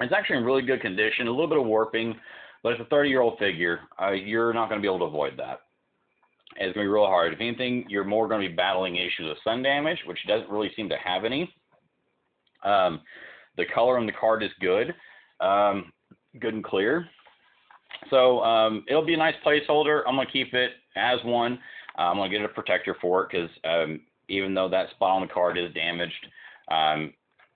it's 0.00 0.12
actually 0.12 0.38
in 0.38 0.44
really 0.44 0.62
good 0.62 0.80
condition. 0.80 1.26
A 1.26 1.30
little 1.30 1.48
bit 1.48 1.58
of 1.58 1.66
warping, 1.66 2.14
but 2.64 2.72
it's 2.72 2.80
a 2.80 2.86
30 2.86 3.10
year 3.10 3.20
old 3.20 3.38
figure. 3.38 3.80
Uh, 4.02 4.10
you're 4.10 4.52
not 4.52 4.68
going 4.68 4.80
to 4.80 4.82
be 4.82 4.88
able 4.88 4.98
to 5.00 5.04
avoid 5.04 5.34
that. 5.36 5.60
It's 6.56 6.74
going 6.74 6.86
to 6.86 6.88
be 6.88 6.88
real 6.88 7.06
hard. 7.06 7.32
If 7.32 7.40
anything, 7.40 7.84
you're 7.88 8.04
more 8.04 8.26
going 8.26 8.42
to 8.42 8.48
be 8.48 8.54
battling 8.54 8.96
issues 8.96 9.30
of 9.30 9.36
sun 9.44 9.62
damage, 9.62 9.98
which 10.06 10.18
doesn't 10.26 10.50
really 10.50 10.72
seem 10.74 10.88
to 10.88 10.96
have 10.96 11.24
any. 11.24 11.52
Um, 12.64 13.02
the 13.56 13.66
color 13.66 13.98
on 13.98 14.06
the 14.06 14.12
card 14.12 14.42
is 14.42 14.50
good, 14.60 14.94
um, 15.40 15.92
good 16.40 16.54
and 16.54 16.64
clear. 16.64 17.06
So 18.10 18.40
um, 18.40 18.84
it'll 18.88 19.04
be 19.04 19.14
a 19.14 19.18
nice 19.18 19.34
placeholder. 19.46 20.02
I'm 20.06 20.14
going 20.14 20.26
to 20.26 20.32
keep 20.32 20.54
it 20.54 20.72
as 20.96 21.18
one. 21.24 21.58
Uh, 21.98 22.02
I'm 22.02 22.16
going 22.16 22.30
to 22.30 22.36
get 22.36 22.44
a 22.44 22.48
protector 22.48 22.96
for 23.00 23.24
it 23.24 23.30
because 23.30 23.50
um, 23.64 24.00
even 24.28 24.54
though 24.54 24.68
that 24.70 24.90
spot 24.90 25.10
on 25.10 25.26
the 25.26 25.32
card 25.32 25.58
is 25.58 25.72
damaged, 25.74 26.26
um, 26.70 27.12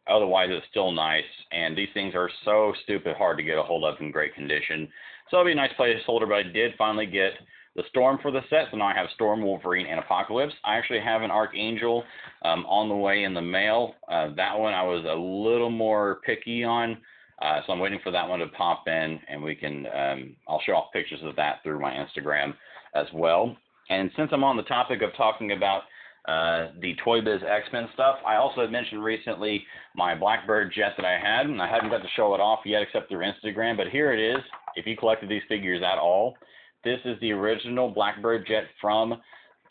Otherwise, 0.08 0.48
it's 0.50 0.66
still 0.70 0.92
nice. 0.92 1.24
And 1.52 1.76
these 1.76 1.88
things 1.94 2.14
are 2.14 2.30
so 2.44 2.72
stupid 2.84 3.16
hard 3.16 3.36
to 3.38 3.42
get 3.44 3.58
a 3.58 3.62
hold 3.62 3.84
of 3.84 4.00
in 4.00 4.10
great 4.10 4.34
condition. 4.34 4.88
So 5.30 5.36
it'll 5.36 5.46
be 5.46 5.52
a 5.52 5.54
nice 5.54 5.72
placeholder, 5.78 6.28
but 6.28 6.34
I 6.34 6.42
did 6.42 6.72
finally 6.78 7.06
get 7.06 7.32
the 7.76 7.82
Storm 7.90 8.18
for 8.20 8.30
the 8.30 8.40
set. 8.50 8.66
So 8.70 8.76
now 8.76 8.86
I 8.86 8.94
have 8.94 9.06
Storm, 9.14 9.42
Wolverine, 9.42 9.86
and 9.86 10.00
Apocalypse. 10.00 10.54
I 10.64 10.76
actually 10.76 11.00
have 11.00 11.22
an 11.22 11.30
Archangel 11.30 12.02
um, 12.42 12.66
on 12.66 12.88
the 12.88 12.96
way 12.96 13.24
in 13.24 13.34
the 13.34 13.42
mail. 13.42 13.94
Uh, 14.10 14.30
that 14.36 14.58
one 14.58 14.74
I 14.74 14.82
was 14.82 15.04
a 15.04 15.14
little 15.14 15.70
more 15.70 16.20
picky 16.24 16.64
on. 16.64 16.98
Uh, 17.40 17.60
so 17.64 17.72
I'm 17.72 17.78
waiting 17.78 18.00
for 18.02 18.10
that 18.10 18.28
one 18.28 18.40
to 18.40 18.48
pop 18.48 18.88
in, 18.88 19.20
and 19.28 19.42
we 19.42 19.54
can. 19.54 19.86
Um, 19.86 20.36
I'll 20.48 20.60
show 20.66 20.72
off 20.72 20.92
pictures 20.92 21.20
of 21.22 21.36
that 21.36 21.62
through 21.62 21.80
my 21.80 21.92
Instagram 21.92 22.54
as 22.94 23.06
well. 23.12 23.56
And 23.90 24.10
since 24.16 24.30
I'm 24.32 24.44
on 24.44 24.56
the 24.56 24.64
topic 24.64 25.02
of 25.02 25.10
talking 25.16 25.52
about 25.52 25.82
uh, 26.28 26.72
the 26.80 26.94
Toy 27.02 27.22
Biz 27.22 27.40
X-Men 27.48 27.88
stuff. 27.94 28.16
I 28.26 28.36
also 28.36 28.60
had 28.60 28.70
mentioned 28.70 29.02
recently 29.02 29.64
my 29.96 30.14
Blackbird 30.14 30.72
jet 30.74 30.92
that 30.98 31.06
I 31.06 31.18
had, 31.18 31.46
and 31.46 31.62
I 31.62 31.68
haven't 31.68 31.90
got 31.90 32.02
to 32.02 32.08
show 32.16 32.34
it 32.34 32.40
off 32.40 32.60
yet 32.66 32.82
except 32.82 33.08
through 33.08 33.24
Instagram, 33.24 33.78
but 33.78 33.88
here 33.88 34.12
it 34.12 34.20
is. 34.20 34.42
If 34.76 34.86
you 34.86 34.96
collected 34.96 35.30
these 35.30 35.42
figures 35.48 35.82
at 35.82 35.98
all, 35.98 36.36
this 36.84 36.98
is 37.06 37.18
the 37.20 37.32
original 37.32 37.88
Blackbird 37.90 38.46
jet 38.46 38.64
from 38.80 39.14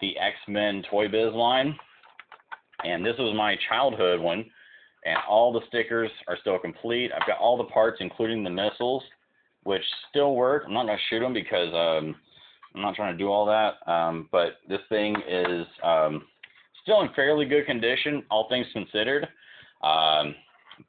the 0.02 0.18
X-Men 0.18 0.84
Toy 0.90 1.08
Biz 1.08 1.34
line, 1.34 1.76
and 2.84 3.06
this 3.06 3.16
was 3.20 3.36
my 3.38 3.56
childhood 3.70 4.20
one, 4.20 4.44
and 5.06 5.18
all 5.30 5.54
the 5.54 5.62
stickers 5.68 6.12
are 6.28 6.38
still 6.42 6.58
complete. 6.58 7.12
I've 7.14 7.28
got 7.28 7.38
all 7.38 7.58
the 7.58 7.66
parts, 7.66 7.98
including 8.00 8.44
the 8.44 8.50
missiles, 8.50 9.04
which 9.64 9.84
still 10.10 10.36
work. 10.36 10.64
I'm 10.66 10.74
not 10.74 10.88
going 10.88 10.98
to 10.98 11.04
shoot 11.10 11.20
them 11.20 11.34
because 11.34 11.74
um, 11.74 12.16
I'm 12.76 12.82
not 12.82 12.96
trying 12.96 13.14
to 13.14 13.18
do 13.18 13.30
all 13.30 13.46
that, 13.46 13.92
um, 13.92 14.30
but 14.32 14.58
this 14.70 14.82
thing 14.90 15.16
is 15.28 15.66
um, 15.84 15.97
still 16.98 17.08
in 17.08 17.14
fairly 17.16 17.46
good 17.46 17.66
condition, 17.66 18.24
all 18.30 18.48
things 18.50 18.66
considered. 18.74 19.28
Um, 19.84 20.36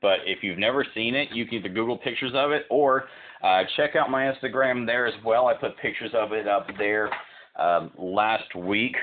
but 0.03 0.19
if 0.27 0.43
you've 0.43 0.59
never 0.59 0.85
seen 0.95 1.15
it, 1.15 1.29
you 1.33 1.47
can 1.47 1.55
either 1.55 1.69
Google 1.69 1.97
pictures 1.97 2.33
of 2.35 2.51
it 2.51 2.65
or 2.71 3.05
uh, 3.43 3.63
check 3.77 3.97
out 3.97 4.11
my 4.11 4.31
Instagram 4.33 4.87
there 4.87 5.07
as 5.07 5.15
well. 5.25 5.47
I 5.47 5.55
put 5.55 5.77
pictures 5.79 6.11
of 6.15 6.33
it 6.33 6.47
up 6.47 6.67
there 6.79 7.11
um, 7.59 7.91
last 7.99 8.55
week. 8.55 8.97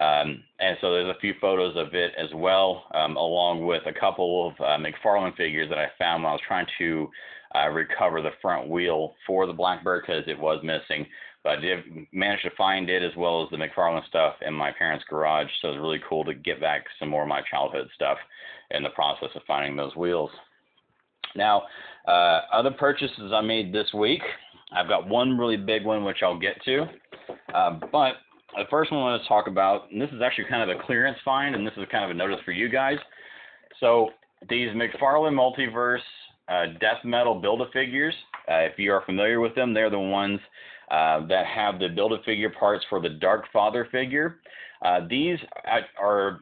Um, 0.00 0.42
and 0.58 0.76
so 0.80 0.92
there's 0.92 1.14
a 1.14 1.20
few 1.20 1.34
photos 1.40 1.76
of 1.76 1.94
it 1.94 2.12
as 2.18 2.28
well, 2.34 2.84
um, 2.94 3.16
along 3.16 3.64
with 3.64 3.82
a 3.86 3.98
couple 3.98 4.48
of 4.48 4.54
uh, 4.60 4.76
McFarlane 4.84 5.36
figures 5.36 5.68
that 5.68 5.78
I 5.78 5.86
found 5.98 6.24
when 6.24 6.30
I 6.30 6.32
was 6.32 6.40
trying 6.46 6.66
to 6.78 7.08
uh, 7.54 7.68
recover 7.68 8.20
the 8.20 8.32
front 8.42 8.68
wheel 8.68 9.14
for 9.24 9.46
the 9.46 9.52
Blackbird 9.52 10.02
because 10.04 10.24
it 10.26 10.38
was 10.38 10.60
missing. 10.64 11.06
But 11.44 11.58
I 11.58 11.60
did 11.60 11.84
manage 12.10 12.42
to 12.42 12.50
find 12.56 12.88
it 12.90 13.02
as 13.02 13.14
well 13.16 13.44
as 13.44 13.50
the 13.50 13.58
McFarlane 13.58 14.06
stuff 14.08 14.34
in 14.44 14.54
my 14.54 14.72
parents' 14.72 15.04
garage. 15.08 15.46
So 15.60 15.68
it 15.68 15.72
was 15.72 15.80
really 15.80 16.00
cool 16.08 16.24
to 16.24 16.34
get 16.34 16.60
back 16.60 16.84
some 16.98 17.10
more 17.10 17.22
of 17.22 17.28
my 17.28 17.42
childhood 17.50 17.88
stuff 17.94 18.16
in 18.70 18.82
the 18.82 18.88
process 18.90 19.28
of 19.34 19.42
finding 19.46 19.76
those 19.76 19.94
wheels. 19.94 20.30
Now, 21.36 21.64
uh, 22.08 22.40
other 22.52 22.70
purchases 22.70 23.32
I 23.32 23.42
made 23.42 23.72
this 23.72 23.92
week, 23.92 24.22
I've 24.72 24.88
got 24.88 25.06
one 25.06 25.38
really 25.38 25.56
big 25.56 25.84
one 25.84 26.04
which 26.04 26.22
I'll 26.22 26.38
get 26.38 26.62
to, 26.64 26.86
uh, 27.54 27.78
but 27.92 28.14
the 28.56 28.64
first 28.70 28.92
one 28.92 29.00
I 29.00 29.04
want 29.04 29.22
to 29.22 29.28
talk 29.28 29.46
about, 29.46 29.90
and 29.90 30.00
this 30.00 30.10
is 30.10 30.22
actually 30.22 30.46
kind 30.48 30.68
of 30.68 30.76
a 30.76 30.82
clearance 30.82 31.18
find, 31.24 31.54
and 31.54 31.66
this 31.66 31.74
is 31.76 31.84
kind 31.90 32.04
of 32.04 32.10
a 32.10 32.14
notice 32.14 32.38
for 32.44 32.52
you 32.52 32.68
guys. 32.68 32.98
So 33.80 34.10
these 34.48 34.70
McFarlane 34.70 35.34
Multiverse 35.34 35.98
uh, 36.48 36.66
death 36.80 37.04
metal 37.04 37.34
Build-A-Figures, 37.34 38.14
uh, 38.50 38.58
if 38.58 38.78
you 38.78 38.92
are 38.92 39.02
familiar 39.06 39.40
with 39.40 39.54
them, 39.54 39.74
they're 39.74 39.90
the 39.90 39.98
ones 39.98 40.38
uh, 40.94 41.26
that 41.26 41.44
have 41.46 41.80
the 41.80 41.88
Build-A-Figure 41.88 42.50
parts 42.50 42.84
for 42.88 43.00
the 43.00 43.08
Dark 43.08 43.46
Father 43.52 43.88
figure. 43.90 44.36
Uh, 44.84 45.00
these 45.10 45.38
are, 45.98 46.40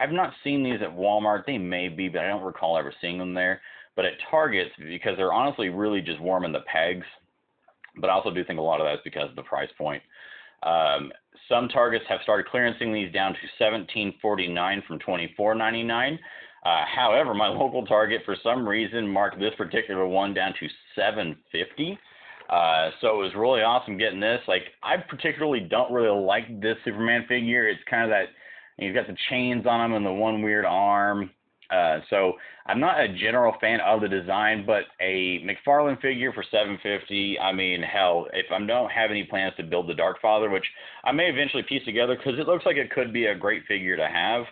I've 0.00 0.10
not 0.10 0.32
seen 0.42 0.64
these 0.64 0.80
at 0.82 0.88
Walmart. 0.88 1.46
They 1.46 1.56
may 1.56 1.88
be, 1.88 2.08
but 2.08 2.22
I 2.22 2.28
don't 2.28 2.42
recall 2.42 2.76
ever 2.76 2.92
seeing 3.00 3.16
them 3.16 3.34
there. 3.34 3.60
But 3.94 4.06
at 4.06 4.14
Targets, 4.28 4.70
because 4.78 5.16
they're 5.16 5.32
honestly 5.32 5.68
really 5.68 6.00
just 6.00 6.20
warming 6.20 6.50
the 6.50 6.64
pegs, 6.72 7.06
but 8.00 8.10
I 8.10 8.14
also 8.14 8.32
do 8.32 8.44
think 8.44 8.58
a 8.58 8.62
lot 8.62 8.80
of 8.80 8.86
that 8.86 8.94
is 8.94 9.00
because 9.04 9.30
of 9.30 9.36
the 9.36 9.42
price 9.42 9.70
point. 9.78 10.02
Um, 10.64 11.12
some 11.48 11.68
targets 11.68 12.04
have 12.08 12.18
started 12.24 12.46
clearancing 12.52 12.92
these 12.92 13.12
down 13.12 13.34
to 13.34 13.64
17.49 13.64 14.86
from 14.86 14.98
24.99. 14.98 16.18
Uh, 16.64 16.84
however, 16.92 17.34
my 17.34 17.46
local 17.48 17.86
Target 17.86 18.22
for 18.24 18.36
some 18.42 18.68
reason 18.68 19.06
marked 19.06 19.38
this 19.38 19.54
particular 19.56 20.08
one 20.08 20.34
down 20.34 20.54
to 20.58 21.00
7.50. 21.00 21.98
Uh, 22.48 22.90
so 23.00 23.08
it 23.08 23.22
was 23.22 23.32
really 23.36 23.60
awesome 23.60 23.98
getting 23.98 24.20
this. 24.20 24.40
Like 24.48 24.62
I 24.82 24.96
particularly 24.96 25.60
don't 25.60 25.92
really 25.92 26.18
like 26.18 26.60
this 26.60 26.76
Superman 26.84 27.24
figure. 27.28 27.68
It's 27.68 27.80
kind 27.88 28.04
of 28.04 28.10
that 28.10 28.26
he's 28.78 28.94
got 28.94 29.06
the 29.06 29.16
chains 29.30 29.66
on 29.66 29.84
him 29.84 29.94
and 29.94 30.06
the 30.06 30.12
one 30.12 30.42
weird 30.42 30.64
arm. 30.64 31.30
Uh, 31.70 31.98
so 32.08 32.32
I'm 32.66 32.80
not 32.80 33.00
a 33.00 33.08
general 33.08 33.54
fan 33.60 33.80
of 33.80 34.00
the 34.00 34.08
design, 34.08 34.64
but 34.66 34.84
a 35.00 35.44
McFarlane 35.44 36.00
figure 36.00 36.32
for 36.32 36.42
750. 36.42 37.38
I 37.38 37.52
mean, 37.52 37.82
hell, 37.82 38.26
if 38.32 38.46
I 38.50 38.64
don't 38.64 38.90
have 38.90 39.10
any 39.10 39.24
plans 39.24 39.52
to 39.58 39.62
build 39.62 39.86
the 39.86 39.94
Dark 39.94 40.20
Father, 40.22 40.48
which 40.48 40.64
I 41.04 41.12
may 41.12 41.28
eventually 41.28 41.62
piece 41.68 41.84
together 41.84 42.16
because 42.16 42.38
it 42.38 42.46
looks 42.46 42.64
like 42.64 42.76
it 42.76 42.90
could 42.90 43.12
be 43.12 43.26
a 43.26 43.34
great 43.34 43.64
figure 43.66 43.96
to 43.96 44.06
have. 44.06 44.42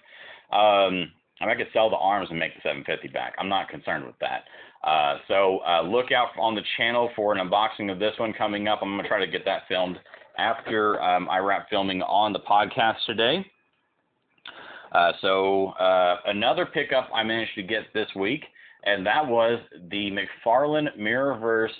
Um, 0.52 1.10
I 1.40 1.54
could 1.54 1.68
sell 1.72 1.90
the 1.90 1.96
arms 1.96 2.28
and 2.30 2.38
make 2.38 2.54
the 2.54 2.60
750 2.62 3.08
back. 3.08 3.34
I'm 3.38 3.48
not 3.48 3.68
concerned 3.68 4.06
with 4.06 4.18
that. 4.20 4.44
Uh, 4.86 5.16
so 5.26 5.58
uh, 5.66 5.82
look 5.82 6.12
out 6.12 6.28
on 6.38 6.54
the 6.54 6.62
channel 6.76 7.10
for 7.16 7.34
an 7.34 7.48
unboxing 7.48 7.90
of 7.90 7.98
this 7.98 8.12
one 8.18 8.32
coming 8.32 8.68
up. 8.68 8.78
I'm 8.82 8.90
going 8.90 9.02
to 9.02 9.08
try 9.08 9.18
to 9.18 9.30
get 9.30 9.44
that 9.44 9.62
filmed 9.68 9.98
after 10.38 11.02
um, 11.02 11.28
I 11.28 11.38
wrap 11.38 11.68
filming 11.68 12.02
on 12.02 12.32
the 12.32 12.38
podcast 12.40 12.96
today. 13.04 13.44
Uh, 14.92 15.12
so 15.20 15.68
uh, 15.80 16.18
another 16.26 16.66
pickup 16.66 17.08
I 17.12 17.24
managed 17.24 17.54
to 17.56 17.62
get 17.62 17.92
this 17.94 18.06
week, 18.14 18.44
and 18.84 19.04
that 19.04 19.26
was 19.26 19.58
the 19.90 20.10
McFarlane 20.10 20.96
Mirrorverse 20.96 21.70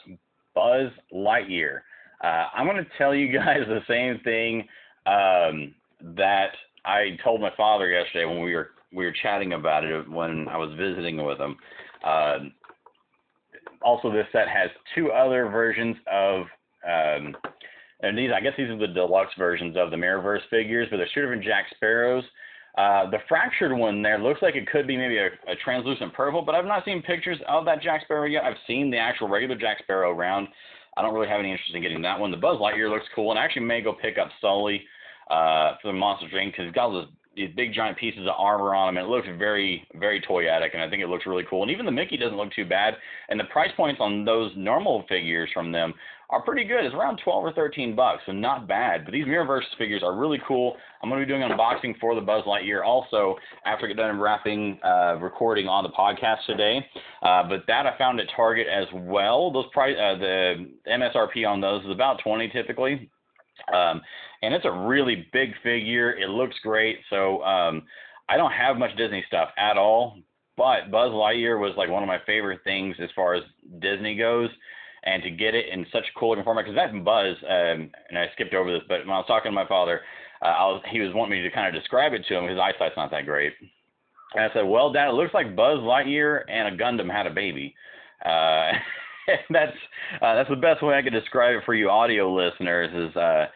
Buzz 0.54 0.90
Lightyear. 1.14 1.80
Uh, 2.24 2.48
I'm 2.54 2.66
going 2.66 2.82
to 2.82 2.90
tell 2.98 3.14
you 3.14 3.32
guys 3.38 3.60
the 3.68 3.80
same 3.88 4.20
thing 4.24 4.66
um, 5.06 5.74
that 6.16 6.50
I 6.84 7.16
told 7.22 7.40
my 7.40 7.50
father 7.56 7.88
yesterday 7.88 8.24
when 8.24 8.42
we 8.42 8.54
were 8.54 8.70
we 8.92 9.04
were 9.04 9.14
chatting 9.22 9.52
about 9.52 9.84
it 9.84 10.08
when 10.08 10.48
I 10.48 10.56
was 10.56 10.70
visiting 10.78 11.22
with 11.22 11.38
him. 11.38 11.56
Uh, 12.04 12.38
also, 13.82 14.10
this 14.10 14.26
set 14.32 14.48
has 14.48 14.70
two 14.94 15.10
other 15.12 15.48
versions 15.48 15.96
of, 16.10 16.40
um, 16.86 17.36
and 18.00 18.16
these 18.16 18.30
I 18.34 18.40
guess 18.40 18.52
these 18.56 18.68
are 18.68 18.78
the 18.78 18.88
deluxe 18.88 19.32
versions 19.38 19.76
of 19.76 19.90
the 19.90 19.96
Mirrorverse 19.96 20.48
figures, 20.50 20.88
but 20.90 20.98
they're 20.98 21.08
two 21.14 21.22
different 21.22 21.44
Jack 21.44 21.66
Sparrows. 21.74 22.24
Uh, 22.76 23.08
the 23.10 23.18
fractured 23.26 23.72
one 23.72 24.02
there 24.02 24.18
looks 24.18 24.42
like 24.42 24.54
it 24.54 24.68
could 24.70 24.86
be 24.86 24.98
maybe 24.98 25.16
a, 25.16 25.26
a, 25.26 25.56
translucent 25.64 26.12
purple, 26.12 26.42
but 26.42 26.54
I've 26.54 26.66
not 26.66 26.84
seen 26.84 27.00
pictures 27.00 27.38
of 27.48 27.64
that 27.64 27.80
Jack 27.80 28.02
Sparrow 28.04 28.26
yet. 28.26 28.44
I've 28.44 28.58
seen 28.66 28.90
the 28.90 28.98
actual 28.98 29.28
regular 29.28 29.56
Jack 29.56 29.78
Sparrow 29.82 30.10
around. 30.10 30.48
I 30.96 31.02
don't 31.02 31.14
really 31.14 31.28
have 31.28 31.40
any 31.40 31.52
interest 31.52 31.74
in 31.74 31.80
getting 31.80 32.02
that 32.02 32.20
one. 32.20 32.30
The 32.30 32.36
Buzz 32.36 32.58
Lightyear 32.58 32.90
looks 32.90 33.06
cool, 33.14 33.30
and 33.30 33.40
I 33.40 33.44
actually 33.44 33.64
may 33.64 33.80
go 33.80 33.94
pick 33.94 34.18
up 34.18 34.28
Sully 34.42 34.82
uh, 35.30 35.76
for 35.80 35.88
the 35.88 35.92
Monsters 35.92 36.32
Inc 36.34 36.52
because 36.52 36.66
he's 36.66 36.74
got 36.74 36.90
those 36.90 37.08
these 37.36 37.50
big 37.54 37.74
giant 37.74 37.98
pieces 37.98 38.22
of 38.22 38.34
armor 38.38 38.74
on 38.74 38.88
him, 38.88 38.96
and 38.96 39.06
it 39.06 39.10
looks 39.10 39.28
very, 39.38 39.86
very 39.96 40.20
toyetic, 40.22 40.72
and 40.72 40.82
I 40.82 40.88
think 40.88 41.02
it 41.02 41.08
looks 41.08 41.26
really 41.26 41.44
cool. 41.48 41.62
And 41.62 41.70
even 41.70 41.84
the 41.84 41.92
Mickey 41.92 42.16
doesn't 42.16 42.36
look 42.36 42.52
too 42.52 42.64
bad, 42.64 42.94
and 43.28 43.38
the 43.38 43.44
price 43.44 43.70
points 43.76 44.00
on 44.00 44.24
those 44.24 44.50
normal 44.56 45.04
figures 45.08 45.50
from 45.52 45.70
them 45.70 45.92
are 46.30 46.42
pretty 46.42 46.64
good. 46.64 46.84
It's 46.84 46.94
around 46.94 47.20
12 47.22 47.44
or 47.44 47.52
13 47.52 47.94
bucks, 47.94 48.22
so 48.26 48.32
not 48.32 48.66
bad. 48.66 49.04
But 49.04 49.12
these 49.12 49.26
Mirrorverse 49.26 49.62
figures 49.78 50.02
are 50.02 50.16
really 50.16 50.40
cool. 50.48 50.76
I'm 51.02 51.08
going 51.08 51.20
to 51.20 51.26
be 51.26 51.32
doing 51.32 51.48
unboxing 51.48 51.98
for 52.00 52.14
the 52.14 52.20
Buzz 52.20 52.44
Lightyear 52.44 52.84
also 52.84 53.36
after 53.64 53.84
I 53.84 53.88
get 53.88 53.98
done 53.98 54.18
wrapping 54.18 54.80
uh, 54.84 55.18
recording 55.20 55.68
on 55.68 55.84
the 55.84 55.90
podcast 55.90 56.38
today. 56.46 56.84
Uh, 57.22 57.48
but 57.48 57.64
that 57.68 57.86
I 57.86 57.96
found 57.96 58.18
at 58.18 58.26
Target 58.34 58.66
as 58.66 58.86
well. 58.92 59.52
Those 59.52 59.66
price, 59.72 59.94
uh, 59.96 60.18
the 60.18 60.68
MSRP 60.88 61.46
on 61.46 61.60
those 61.60 61.84
is 61.84 61.90
about 61.90 62.20
20 62.24 62.48
typically. 62.48 63.08
Um, 63.72 64.00
and 64.42 64.54
it's 64.54 64.64
a 64.64 64.70
really 64.70 65.26
big 65.32 65.50
figure. 65.62 66.12
It 66.12 66.28
looks 66.28 66.56
great. 66.62 66.98
So 67.10 67.42
um, 67.42 67.82
I 68.28 68.36
don't 68.36 68.52
have 68.52 68.76
much 68.76 68.96
Disney 68.96 69.24
stuff 69.26 69.48
at 69.56 69.76
all, 69.76 70.18
but 70.56 70.90
Buzz 70.90 71.10
Lightyear 71.10 71.58
was 71.58 71.74
like 71.76 71.90
one 71.90 72.02
of 72.02 72.06
my 72.06 72.18
favorite 72.26 72.60
things 72.64 72.96
as 73.02 73.10
far 73.14 73.34
as 73.34 73.42
Disney 73.80 74.16
goes. 74.16 74.50
And 75.04 75.22
to 75.22 75.30
get 75.30 75.54
it 75.54 75.66
in 75.72 75.86
such 75.92 76.02
a 76.02 76.18
cool 76.18 76.30
looking 76.30 76.42
format, 76.42 76.64
because 76.64 76.76
that 76.76 77.04
Buzz, 77.04 77.36
um, 77.44 77.90
and 78.08 78.18
I 78.18 78.26
skipped 78.34 78.54
over 78.54 78.72
this, 78.72 78.82
but 78.88 79.00
when 79.06 79.10
I 79.10 79.18
was 79.18 79.26
talking 79.28 79.52
to 79.52 79.54
my 79.54 79.66
father, 79.68 80.00
uh, 80.42 80.46
I 80.46 80.64
was, 80.66 80.82
he 80.90 81.00
was 81.00 81.14
wanting 81.14 81.38
me 81.38 81.48
to 81.48 81.54
kind 81.54 81.68
of 81.68 81.80
describe 81.80 82.12
it 82.12 82.24
to 82.26 82.34
him. 82.36 82.48
His 82.48 82.58
eyesight's 82.58 82.96
not 82.96 83.12
that 83.12 83.24
great. 83.24 83.52
And 84.34 84.44
I 84.44 84.52
said, 84.52 84.62
"Well, 84.62 84.92
Dad, 84.92 85.08
it 85.08 85.14
looks 85.14 85.32
like 85.32 85.54
Buzz 85.54 85.78
Lightyear 85.78 86.42
and 86.48 86.74
a 86.74 86.76
Gundam 86.76 87.10
had 87.10 87.26
a 87.26 87.30
baby." 87.30 87.74
Uh, 88.24 88.72
that's 89.50 89.76
uh, 90.22 90.34
that's 90.34 90.48
the 90.48 90.56
best 90.56 90.82
way 90.82 90.94
I 90.94 91.02
could 91.02 91.12
describe 91.12 91.56
it 91.56 91.64
for 91.64 91.74
you 91.74 91.90
audio 91.90 92.32
listeners. 92.32 93.10
Is 93.10 93.16
uh, 93.16 93.46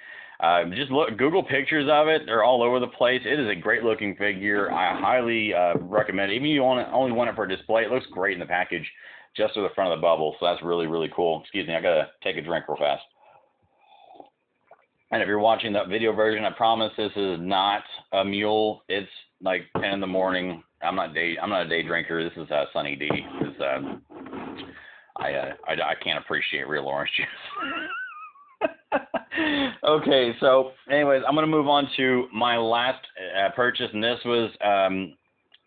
uh, 0.43 0.65
just 0.75 0.91
look 0.91 1.17
Google 1.17 1.43
pictures 1.43 1.89
of 1.91 2.09
it. 2.09 2.23
They're 2.27 2.45
all 2.45 2.63
over 2.63 2.81
the 2.81 2.87
place. 2.87 3.21
It 3.25 3.39
is 3.39 3.49
a 3.49 3.55
great 3.55 3.83
looking 3.83 4.17
figure. 4.17 4.73
I 4.73 4.99
highly 4.99 5.55
uh, 5.55 5.75
recommend 5.79 6.33
it. 6.33 6.37
Even 6.37 6.49
if 6.49 6.55
you 6.55 6.63
want 6.63 6.81
it, 6.81 6.93
only 6.93 7.13
want 7.13 7.31
it 7.31 7.37
for 7.37 7.47
display, 7.47 7.83
it 7.83 7.91
looks 7.91 8.07
great 8.11 8.35
in 8.35 8.41
the 8.41 8.47
package, 8.47 8.89
just 9.37 9.55
to 9.55 9.61
the 9.61 9.69
front 9.75 9.93
of 9.93 9.99
the 9.99 10.03
bubble. 10.03 10.37
So 10.41 10.47
that's 10.47 10.63
really 10.63 10.87
really 10.87 11.11
cool. 11.15 11.41
Excuse 11.43 11.67
me, 11.67 11.75
I 11.75 11.81
gotta 11.81 12.09
take 12.23 12.37
a 12.37 12.43
drink 12.43 12.67
real 12.69 12.79
fast. 12.79 13.03
And 15.13 15.23
if 15.23 15.27
you're 15.27 15.41
watching 15.41 15.73
that 15.73 15.89
video 15.89 16.13
version, 16.13 16.45
I 16.45 16.51
promise 16.51 16.93
this 16.97 17.11
is 17.17 17.39
not 17.41 17.83
a 18.13 18.25
mule. 18.25 18.83
It's 18.89 19.11
like 19.43 19.63
10 19.81 19.85
in 19.85 20.01
the 20.01 20.07
morning. 20.07 20.63
I'm 20.83 20.95
not 20.95 21.15
day. 21.15 21.37
I'm 21.43 21.51
not 21.51 21.67
a 21.67 21.69
day 21.69 21.83
drinker. 21.83 22.23
This 22.23 22.37
is 22.37 22.49
uh, 22.51 22.67
Sunny 22.73 22.95
D. 22.95 23.09
This, 23.43 23.61
uh, 23.61 23.97
I, 25.21 25.33
uh, 25.35 25.53
I, 25.69 25.73
I 25.73 25.95
can't 26.03 26.19
appreciate 26.19 26.67
real 26.67 26.87
orange 26.87 27.11
juice. 27.17 27.29
okay, 29.85 30.33
so 30.41 30.73
anyways, 30.91 31.23
I'm 31.27 31.35
gonna 31.35 31.47
move 31.47 31.69
on 31.69 31.89
to 31.97 32.27
my 32.33 32.57
last 32.57 33.05
uh, 33.39 33.51
purchase, 33.55 33.89
and 33.93 34.03
this 34.03 34.19
was 34.25 34.51
um, 34.65 35.15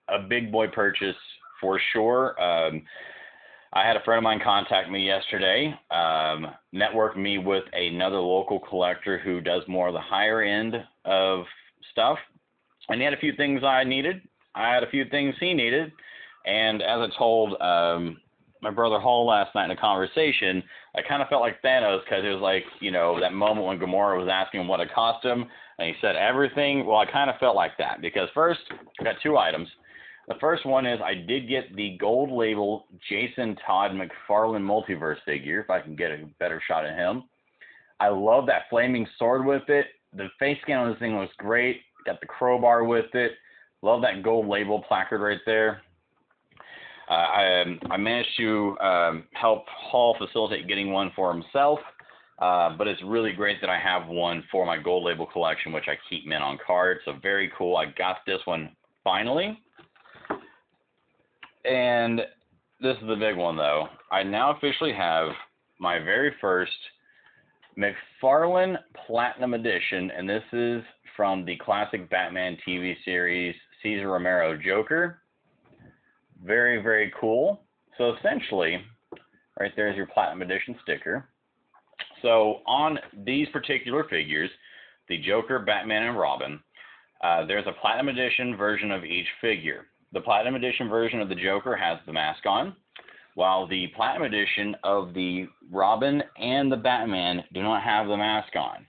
a 0.10 0.20
big 0.28 0.52
boy 0.52 0.68
purchase 0.68 1.16
for 1.62 1.80
sure. 1.94 2.42
Um, 2.42 2.84
I 3.76 3.88
had 3.88 3.96
a 3.96 4.04
friend 4.04 4.20
of 4.20 4.24
mine 4.24 4.39
contact 4.44 4.92
me 4.92 5.06
yesterday, 5.06 5.74
um, 5.89 6.48
network 6.72 7.18
me 7.18 7.39
with 7.39 7.63
another 7.74 8.20
local 8.20 8.60
collector 8.60 9.18
who 9.18 9.42
does 9.42 9.63
more 9.68 9.88
of 9.88 9.94
the 9.94 10.02
higher 10.02 10.42
end 10.42 10.76
of 11.06 11.46
stuff, 11.92 12.18
and 12.89 13.00
he 13.00 13.06
had 13.06 13.13
a 13.13 13.20
few 13.20 13.34
things 13.36 13.63
I 13.63 13.84
needed. 13.84 14.22
I 14.56 14.74
had 14.74 14.84
a 14.84 14.89
few 14.89 15.06
things 15.10 15.34
he 15.39 15.54
needed, 15.54 15.92
and 16.46 16.82
as 16.84 17.00
I 17.00 17.18
told 17.18 17.60
um, 17.62 18.18
my 18.63 18.71
brother 18.71 18.99
Hall 18.99 19.28
last 19.28 19.54
night 19.54 19.65
in 19.65 19.71
a 19.71 19.78
conversation, 19.78 20.63
I 20.95 21.02
kind 21.08 21.21
of 21.21 21.28
felt 21.28 21.41
like 21.41 21.62
Thanos 21.62 22.04
because 22.04 22.23
it 22.23 22.30
was 22.30 22.41
like, 22.41 22.63
you 22.80 22.91
know, 22.91 23.19
that 23.19 23.34
moment 23.34 23.67
when 23.67 23.80
Gamora 23.80 24.17
was 24.17 24.30
asking 24.32 24.62
him 24.62 24.67
what 24.67 24.80
it 24.80 24.93
cost 24.93 25.23
him, 25.23 25.45
and 25.78 25.88
he 25.88 25.93
said 26.02 26.15
everything. 26.15 26.86
Well, 26.86 26.97
I 26.97 27.06
kind 27.06 27.30
of 27.30 27.38
felt 27.39 27.56
like 27.56 27.78
that 27.78 28.02
because 28.02 28.30
first, 28.34 28.62
I 28.99 29.04
got 29.04 29.15
two 29.21 29.38
items. 29.38 29.67
The 30.28 30.36
first 30.39 30.65
one 30.65 30.86
is 30.86 30.99
I 31.04 31.13
did 31.15 31.49
get 31.49 31.76
the 31.76 31.97
gold 31.99 32.32
label 32.32 32.86
Jason 33.10 33.58
Todd 33.67 33.91
McFarlane 33.91 34.62
multiverse 34.62 35.17
figure, 35.26 35.60
if 35.60 35.69
I 35.69 35.82
can 35.82 35.95
get 35.95 36.12
a 36.12 36.26
better 36.39 36.62
shot 36.65 36.86
at 36.86 36.95
him. 36.95 37.23
I 37.99 38.08
love 38.08 38.45
that 38.47 38.63
flaming 38.69 39.06
sword 39.19 39.45
with 39.45 39.67
it. 39.67 39.88
The 40.15 40.30
face 40.39 40.58
scan 40.62 40.80
on 40.80 40.89
this 40.89 40.99
thing 40.99 41.17
looks 41.17 41.34
great. 41.38 41.82
Got 42.06 42.21
the 42.21 42.28
crowbar 42.28 42.86
with 42.86 43.13
it. 43.13 43.34
Love 43.82 44.02
that 44.02 44.23
gold 44.23 44.47
label 44.47 44.82
placard 44.88 45.21
right 45.21 45.41
there. 45.45 45.82
Uh, 47.10 47.13
I, 47.13 47.62
um, 47.62 47.80
I, 47.92 47.98
managed 47.98 48.30
to 48.38 48.78
um, 48.80 49.24
help 49.34 49.66
Hall 49.68 50.16
facilitate 50.18 50.68
getting 50.68 50.92
one 50.92 51.12
for 51.16 51.34
himself, 51.34 51.80
uh, 52.39 52.78
but 52.78 52.88
it's 52.88 53.02
really 53.04 53.34
great 53.34 53.60
that 53.60 53.70
I 53.70 53.78
have 53.78 54.08
one 54.08 54.44
for 54.50 54.66
my 54.66 54.78
gold 54.78 55.04
label 55.04 55.26
collection, 55.26 55.74
which 55.74 55.88
I 55.88 55.98
keep 56.10 56.26
mint 56.26 56.42
on 56.42 56.58
card. 56.66 57.00
So 57.04 57.13
very 57.22 57.52
cool. 57.58 57.76
I 57.76 57.88
got 57.98 58.18
this 58.26 58.39
one 58.46 58.72
finally. 59.04 59.60
And 61.66 62.22
this 62.82 62.96
is 63.02 63.08
the 63.08 63.16
big 63.16 63.36
one, 63.38 63.58
though. 63.58 63.88
I 64.12 64.24
now 64.24 64.56
officially 64.56 64.94
have 64.94 65.30
my 65.80 66.00
very 66.00 66.34
first 66.39 66.72
McFarlane 67.78 68.78
Platinum 69.06 69.54
Edition, 69.54 70.12
and 70.12 70.30
this 70.30 70.44
is 70.54 70.84
from 71.16 71.46
the 71.46 71.58
classic 71.58 72.10
Batman 72.10 72.58
TV 72.68 72.96
series 73.04 73.56
Cesar 73.82 74.10
Romero 74.10 74.58
Joker 74.58 75.23
very, 76.43 76.82
very 76.82 77.13
cool. 77.19 77.62
so 77.97 78.15
essentially, 78.15 78.84
right 79.60 79.71
there's 79.75 79.95
your 79.95 80.08
Platinum 80.08 80.41
Edition 80.41 80.75
sticker. 80.84 81.29
So 82.21 82.62
on 82.65 82.99
these 83.25 83.47
particular 83.49 84.06
figures, 84.10 84.49
the 85.10 85.17
Joker, 85.19 85.60
Batman, 85.60 86.03
and 86.03 86.17
Robin, 86.17 86.60
uh, 87.23 87.45
there's 87.45 87.67
a 87.67 87.79
Platinum 87.82 88.10
Edition 88.10 88.56
version 88.56 88.91
of 88.91 89.03
each 89.03 89.27
figure. 89.41 89.86
The 90.13 90.21
Platinum 90.21 90.56
Edition 90.56 90.89
version 90.89 91.21
of 91.21 91.29
the 91.29 91.36
Joker 91.36 91.75
has 91.75 91.97
the 92.06 92.13
mask 92.13 92.45
on, 92.45 92.75
while 93.36 93.67
the 93.67 93.88
Platinum 93.95 94.23
Edition 94.23 94.75
of 94.84 95.13
the 95.13 95.47
Robin 95.71 96.23
and 96.38 96.71
the 96.71 96.77
Batman 96.77 97.43
do 97.53 97.63
not 97.63 97.84
have 97.84 98.08
the 98.08 98.17
mask 98.17 98.56
on. 98.56 98.86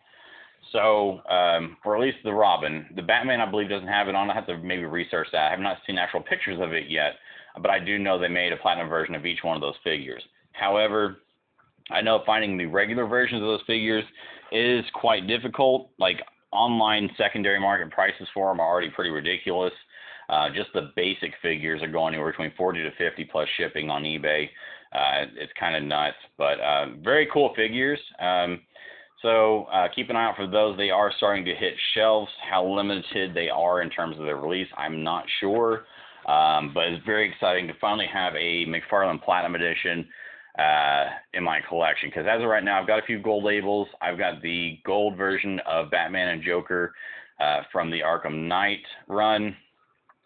So, 0.73 1.21
um, 1.31 1.77
or 1.85 1.97
at 1.97 2.03
least 2.03 2.19
the 2.25 2.33
Robin. 2.33 2.87
The 2.97 3.03
Batman, 3.03 3.41
I 3.41 3.51
believe, 3.51 3.69
doesn't 3.69 3.89
have 3.89 4.09
it 4.09 4.15
on. 4.15 4.31
I 4.31 4.35
have 4.35 4.47
to 4.49 4.59
maybe 4.59 4.85
research 4.85 5.29
that. 5.33 5.47
I 5.47 5.51
have 5.51 5.61
not 5.61 5.79
seen 5.87 5.99
actual 5.99 6.21
pictures 6.21 6.61
of 6.61 6.73
it 6.73 6.91
yet, 6.91 7.15
but 7.61 7.71
I 7.71 7.79
do 7.79 7.99
know 7.99 8.19
they 8.19 8.29
made 8.29 8.53
a 8.53 8.57
platinum 8.57 8.89
version 8.89 9.15
of 9.15 9.27
each 9.27 9.43
one 9.43 9.57
of 9.57 9.63
those 9.63 9.77
figures. 9.85 10.23
However, 10.53 11.19
I 11.91 12.01
know 12.01 12.23
finding 12.25 12.57
the 12.57 12.67
regular 12.67 13.07
versions 13.07 13.43
of 13.43 13.49
those 13.49 13.63
figures 13.67 14.05
is 14.53 14.85
quite 14.95 15.27
difficult. 15.27 15.91
Like 15.99 16.21
online 16.53 17.11
secondary 17.19 17.61
market 17.61 17.91
prices 17.91 18.29
for 18.33 18.51
them 18.51 18.61
are 18.61 18.69
already 18.69 18.91
pretty 18.91 19.11
ridiculous. 19.11 19.73
Uh, 20.29 20.49
just 20.55 20.71
the 20.73 20.91
basic 20.97 21.33
figures 21.43 21.83
are 21.83 21.91
going 21.91 22.15
anywhere 22.15 22.31
between 22.31 22.53
40 22.57 22.83
to 22.83 22.91
50 22.97 23.25
plus 23.25 23.49
shipping 23.57 23.91
on 23.91 24.03
eBay. 24.05 24.49
Uh, 24.93 25.27
it's 25.37 25.53
kind 25.59 25.77
of 25.77 25.83
nuts, 25.83 26.17
but 26.39 26.59
uh, 26.61 26.87
very 27.03 27.29
cool 27.33 27.53
figures. 27.55 27.99
Um, 28.21 28.61
so 29.21 29.65
uh, 29.65 29.89
keep 29.95 30.11
an 30.11 30.17
eye 30.17 30.27
out 30.27 30.37
for 30.37 30.47
those. 30.47 30.77
They 30.77 30.91
are 30.91 31.13
starting 31.17 31.45
to 31.47 31.55
hit 31.55 31.75
shelves. 31.95 32.31
How 32.49 32.65
limited 32.65 33.35
they 33.35 33.49
are 33.49 33.83
in 33.83 33.91
terms 33.91 34.19
of 34.19 34.25
their 34.25 34.37
release, 34.37 34.69
I'm 34.77 35.03
not 35.03 35.25
sure. 35.41 35.85
Um, 36.27 36.73
but 36.73 36.85
it's 36.85 37.05
very 37.05 37.29
exciting 37.29 37.67
to 37.69 37.75
finally 37.81 38.07
have 38.13 38.35
a 38.35 38.65
McFarlane 38.67 39.23
Platinum 39.23 39.55
Edition 39.55 40.07
uh, 40.59 41.07
in 41.35 41.45
my 41.45 41.61
collection. 41.69 42.09
Because 42.09 42.27
as 42.29 42.41
of 42.43 42.49
right 42.49 42.65
now, 42.65 42.81
I've 42.81 42.87
got 42.87 42.99
a 42.99 43.07
few 43.07 43.21
gold 43.21 43.45
labels. 43.45 43.89
I've 44.01 44.19
got 44.19 44.41
the 44.43 44.79
gold 44.85 45.17
version 45.17 45.61
of 45.67 45.91
Batman 45.91 46.29
and 46.29 46.43
Joker 46.43 46.95
uh, 47.41 47.63
from 47.73 47.91
the 47.91 48.01
Arkham 48.01 48.49
Knight 48.49 48.85
run, 49.09 49.57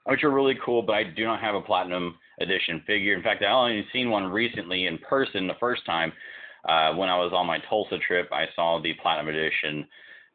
which 0.05 0.23
are 0.23 0.31
really 0.31 0.57
cool. 0.65 0.83
But 0.83 0.95
I 0.95 1.05
do 1.05 1.25
not 1.25 1.41
have 1.41 1.55
a 1.55 1.61
Platinum 1.61 2.17
Edition 2.41 2.83
figure. 2.87 3.15
In 3.15 3.23
fact, 3.23 3.43
I 3.43 3.51
only 3.51 3.85
seen 3.93 4.11
one 4.11 4.27
recently 4.27 4.87
in 4.87 4.99
person 4.99 5.47
the 5.47 5.55
first 5.59 5.85
time. 5.85 6.13
Uh, 6.69 6.95
when 6.95 7.09
I 7.09 7.17
was 7.17 7.33
on 7.33 7.47
my 7.47 7.59
Tulsa 7.69 7.99
trip, 8.07 8.29
I 8.33 8.47
saw 8.55 8.81
the 8.81 8.95
Platinum 8.95 9.35
Edition 9.35 9.87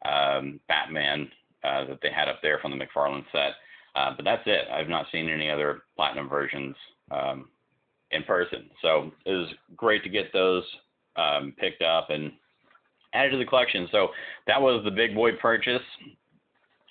um, 0.04 0.60
Batman 0.68 1.30
uh, 1.62 1.84
that 1.86 1.98
they 2.02 2.10
had 2.10 2.28
up 2.28 2.40
there 2.42 2.58
from 2.60 2.72
the 2.72 2.84
McFarlane 2.84 3.24
set. 3.32 3.52
Uh, 3.94 4.12
but 4.16 4.24
that's 4.24 4.42
it. 4.46 4.66
I've 4.72 4.88
not 4.88 5.06
seen 5.12 5.28
any 5.28 5.50
other 5.50 5.82
platinum 5.96 6.28
versions 6.28 6.74
um, 7.10 7.48
in 8.10 8.22
person. 8.24 8.70
So 8.82 9.12
it 9.24 9.32
was 9.32 9.48
great 9.76 10.02
to 10.02 10.08
get 10.08 10.32
those 10.32 10.64
um, 11.16 11.54
picked 11.58 11.82
up 11.82 12.10
and 12.10 12.32
added 13.12 13.30
to 13.30 13.38
the 13.38 13.44
collection. 13.44 13.88
So 13.92 14.08
that 14.46 14.60
was 14.60 14.82
the 14.84 14.90
big 14.90 15.14
boy 15.14 15.32
purchase 15.40 15.82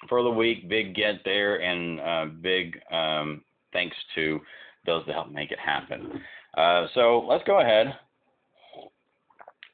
for 0.07 0.23
the 0.23 0.29
week. 0.29 0.69
Big 0.69 0.95
get 0.95 1.15
there, 1.25 1.61
and 1.61 1.99
uh, 1.99 2.25
big 2.41 2.79
um, 2.91 3.41
thanks 3.73 3.95
to 4.15 4.39
those 4.85 5.03
that 5.05 5.13
helped 5.13 5.31
make 5.31 5.51
it 5.51 5.59
happen. 5.59 6.21
Uh, 6.55 6.87
so 6.93 7.25
let's 7.27 7.43
go 7.45 7.59
ahead. 7.61 7.95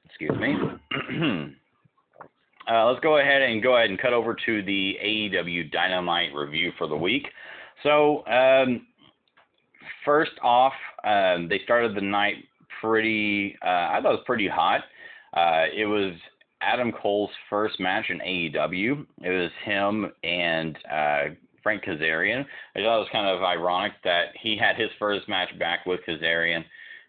Excuse 0.05 0.37
me. 0.39 1.55
Uh, 2.69 2.86
let's 2.86 2.99
go 2.99 3.17
ahead 3.17 3.41
and 3.41 3.63
go 3.63 3.77
ahead 3.77 3.89
and 3.89 3.99
cut 3.99 4.13
over 4.13 4.36
to 4.45 4.62
the 4.63 4.95
AEW 5.03 5.71
Dynamite 5.71 6.34
review 6.36 6.71
for 6.77 6.88
the 6.88 6.95
week. 6.95 7.27
So, 7.82 8.25
um, 8.27 8.86
first 10.05 10.34
off, 10.43 10.73
um, 11.03 11.47
they 11.49 11.60
started 11.63 11.95
the 11.95 12.01
night 12.01 12.36
pretty, 12.82 13.58
uh, 13.63 13.67
I 13.67 13.99
thought 14.01 14.12
it 14.12 14.17
was 14.17 14.23
pretty 14.25 14.47
hot. 14.47 14.82
Uh, 15.34 15.65
it 15.75 15.86
was 15.86 16.13
Adam 16.62 16.91
Cole's 16.91 17.29
first 17.49 17.79
match 17.79 18.05
in 18.10 18.19
AEW. 18.19 19.05
It 19.23 19.29
was 19.29 19.51
him 19.63 20.12
and 20.23 20.77
uh, 20.91 21.36
Frank 21.63 21.84
Kazarian. 21.84 22.45
I 22.75 22.79
thought 22.79 22.97
it 22.97 22.99
was 22.99 23.08
kind 23.12 23.27
of 23.27 23.43
ironic 23.43 23.93
that 24.03 24.27
he 24.41 24.58
had 24.58 24.75
his 24.75 24.89
first 24.99 25.27
match 25.27 25.49
back 25.58 25.86
with 25.86 26.01
Kazarian, 26.08 26.63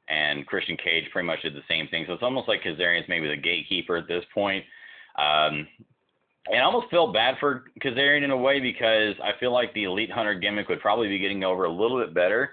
and 0.09 0.46
Christian 0.46 0.77
Cage 0.77 1.05
pretty 1.12 1.27
much 1.27 1.42
did 1.42 1.55
the 1.55 1.62
same 1.68 1.88
thing. 1.88 2.05
So 2.07 2.14
it's 2.14 2.23
almost 2.23 2.49
like 2.49 2.62
Kazarian's 2.62 3.09
maybe 3.09 3.29
the 3.29 3.37
gatekeeper 3.37 3.96
at 3.96 4.09
this 4.09 4.25
point. 4.33 4.64
Um, 5.20 5.66
and 6.46 6.61
I 6.61 6.64
almost 6.64 6.90
feel 6.90 7.12
bad 7.12 7.37
for 7.38 7.64
Kazarian 7.85 8.24
in 8.24 8.30
a 8.30 8.37
way 8.37 8.61
because 8.61 9.14
I 9.22 9.38
feel 9.38 9.52
like 9.52 9.72
the 9.74 9.85
Elite 9.85 10.11
Hunter 10.11 10.35
gimmick 10.35 10.68
would 10.68 10.80
probably 10.80 11.09
be 11.09 11.18
getting 11.18 11.44
over 11.44 11.64
a 11.64 11.72
little 11.72 12.00
bit 12.00 12.14
better 12.14 12.50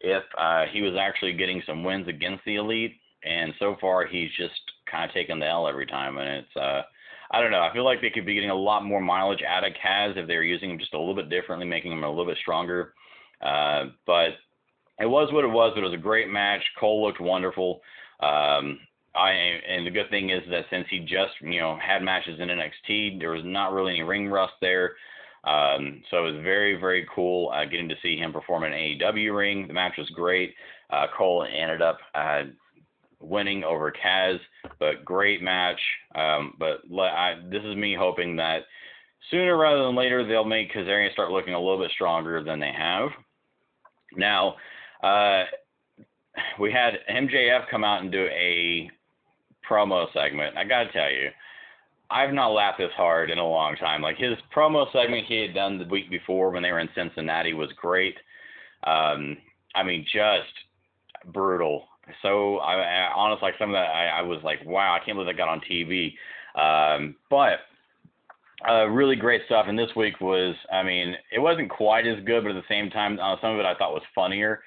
if 0.00 0.22
uh, 0.36 0.64
he 0.72 0.82
was 0.82 0.94
actually 0.98 1.32
getting 1.32 1.62
some 1.66 1.84
wins 1.84 2.08
against 2.08 2.44
the 2.44 2.56
Elite. 2.56 2.96
And 3.24 3.52
so 3.58 3.76
far, 3.80 4.06
he's 4.06 4.30
just 4.36 4.60
kind 4.90 5.08
of 5.08 5.14
taking 5.14 5.38
the 5.38 5.46
L 5.46 5.68
every 5.68 5.86
time. 5.86 6.18
And 6.18 6.28
it's, 6.28 6.56
uh, 6.56 6.82
I 7.30 7.40
don't 7.40 7.50
know. 7.50 7.60
I 7.60 7.72
feel 7.72 7.84
like 7.84 8.00
they 8.00 8.10
could 8.10 8.26
be 8.26 8.34
getting 8.34 8.50
a 8.50 8.54
lot 8.54 8.84
more 8.84 9.00
mileage 9.00 9.42
out 9.46 9.66
of 9.66 9.72
Kaz 9.74 10.16
if 10.16 10.26
they 10.26 10.36
were 10.36 10.42
using 10.42 10.70
him 10.70 10.78
just 10.78 10.94
a 10.94 10.98
little 10.98 11.14
bit 11.14 11.30
differently, 11.30 11.66
making 11.66 11.92
him 11.92 12.04
a 12.04 12.08
little 12.08 12.26
bit 12.26 12.38
stronger. 12.40 12.94
Uh, 13.40 13.86
but 14.06 14.30
it 14.98 15.06
was 15.06 15.32
what 15.32 15.44
it 15.44 15.48
was. 15.48 15.72
But 15.74 15.82
it 15.82 15.90
was 15.90 15.94
a 15.94 16.02
great 16.02 16.28
match. 16.28 16.62
Cole 16.78 17.04
looked 17.04 17.20
wonderful. 17.20 17.80
Um, 18.20 18.80
I 19.18 19.32
and 19.32 19.86
the 19.86 19.90
good 19.90 20.10
thing 20.10 20.30
is 20.30 20.42
that 20.50 20.66
since 20.70 20.86
he 20.90 21.00
just 21.00 21.32
you 21.40 21.60
know 21.60 21.78
had 21.80 22.02
matches 22.02 22.38
in 22.40 22.48
NXT, 22.48 23.18
there 23.18 23.30
was 23.30 23.42
not 23.44 23.72
really 23.72 23.94
any 23.94 24.02
ring 24.02 24.28
rust 24.28 24.54
there. 24.60 24.94
Um, 25.44 26.02
so 26.10 26.26
it 26.26 26.32
was 26.32 26.42
very 26.42 26.78
very 26.80 27.06
cool 27.14 27.50
uh, 27.54 27.64
getting 27.64 27.88
to 27.88 27.94
see 28.02 28.16
him 28.16 28.32
perform 28.32 28.64
in 28.64 28.72
an 28.72 28.78
AEW 28.78 29.36
ring. 29.36 29.66
The 29.66 29.74
match 29.74 29.94
was 29.98 30.08
great. 30.10 30.54
Uh, 30.90 31.06
Cole 31.16 31.46
ended 31.50 31.82
up 31.82 31.98
uh, 32.14 32.42
winning 33.20 33.64
over 33.64 33.92
Kaz, 33.92 34.38
but 34.78 35.04
great 35.04 35.42
match. 35.42 35.80
Um, 36.14 36.54
but 36.58 36.80
I, 36.98 37.34
this 37.50 37.62
is 37.64 37.76
me 37.76 37.96
hoping 37.98 38.36
that 38.36 38.60
sooner 39.30 39.56
rather 39.56 39.84
than 39.84 39.96
later 39.96 40.26
they'll 40.26 40.44
make 40.44 40.72
Kazarian 40.72 41.12
start 41.12 41.30
looking 41.30 41.54
a 41.54 41.60
little 41.60 41.78
bit 41.78 41.90
stronger 41.90 42.42
than 42.42 42.60
they 42.60 42.72
have. 42.76 43.10
Now, 44.16 44.54
uh, 45.02 45.44
we 46.60 46.72
had 46.72 46.94
MJF 47.10 47.68
come 47.70 47.84
out 47.84 48.02
and 48.02 48.12
do 48.12 48.26
a 48.26 48.90
promo 49.68 50.12
segment. 50.12 50.56
I 50.56 50.64
got 50.64 50.84
to 50.84 50.92
tell 50.92 51.10
you, 51.10 51.30
I've 52.10 52.32
not 52.32 52.48
laughed 52.48 52.78
this 52.78 52.92
hard 52.96 53.30
in 53.30 53.38
a 53.38 53.46
long 53.46 53.76
time. 53.76 54.00
Like 54.00 54.16
his 54.16 54.34
promo 54.54 54.90
segment 54.92 55.26
he 55.26 55.40
had 55.42 55.54
done 55.54 55.78
the 55.78 55.84
week 55.84 56.10
before 56.10 56.50
when 56.50 56.62
they 56.62 56.72
were 56.72 56.80
in 56.80 56.88
Cincinnati 56.94 57.52
was 57.52 57.70
great. 57.76 58.16
Um, 58.84 59.36
I 59.74 59.82
mean, 59.82 60.04
just 60.04 61.32
brutal. 61.32 61.84
So 62.22 62.56
I, 62.58 62.74
I 62.76 63.12
honestly, 63.14 63.46
like 63.46 63.58
some 63.58 63.70
of 63.70 63.74
that, 63.74 63.90
I, 63.90 64.20
I 64.20 64.22
was 64.22 64.40
like, 64.42 64.64
wow, 64.64 64.94
I 64.94 65.04
can't 65.04 65.16
believe 65.16 65.26
that 65.26 65.36
got 65.36 65.48
on 65.48 65.60
TV. 65.60 66.14
Um, 66.54 67.16
but 67.28 67.60
uh, 68.66 68.86
really 68.86 69.16
great 69.16 69.42
stuff. 69.46 69.66
And 69.68 69.78
this 69.78 69.94
week 69.94 70.20
was, 70.20 70.54
I 70.72 70.82
mean, 70.82 71.14
it 71.30 71.38
wasn't 71.38 71.70
quite 71.70 72.06
as 72.06 72.24
good, 72.24 72.42
but 72.42 72.56
at 72.56 72.62
the 72.62 72.68
same 72.68 72.90
time, 72.90 73.18
uh, 73.20 73.36
some 73.42 73.52
of 73.52 73.60
it 73.60 73.66
I 73.66 73.74
thought 73.74 73.92
was 73.92 74.02
funnier 74.14 74.60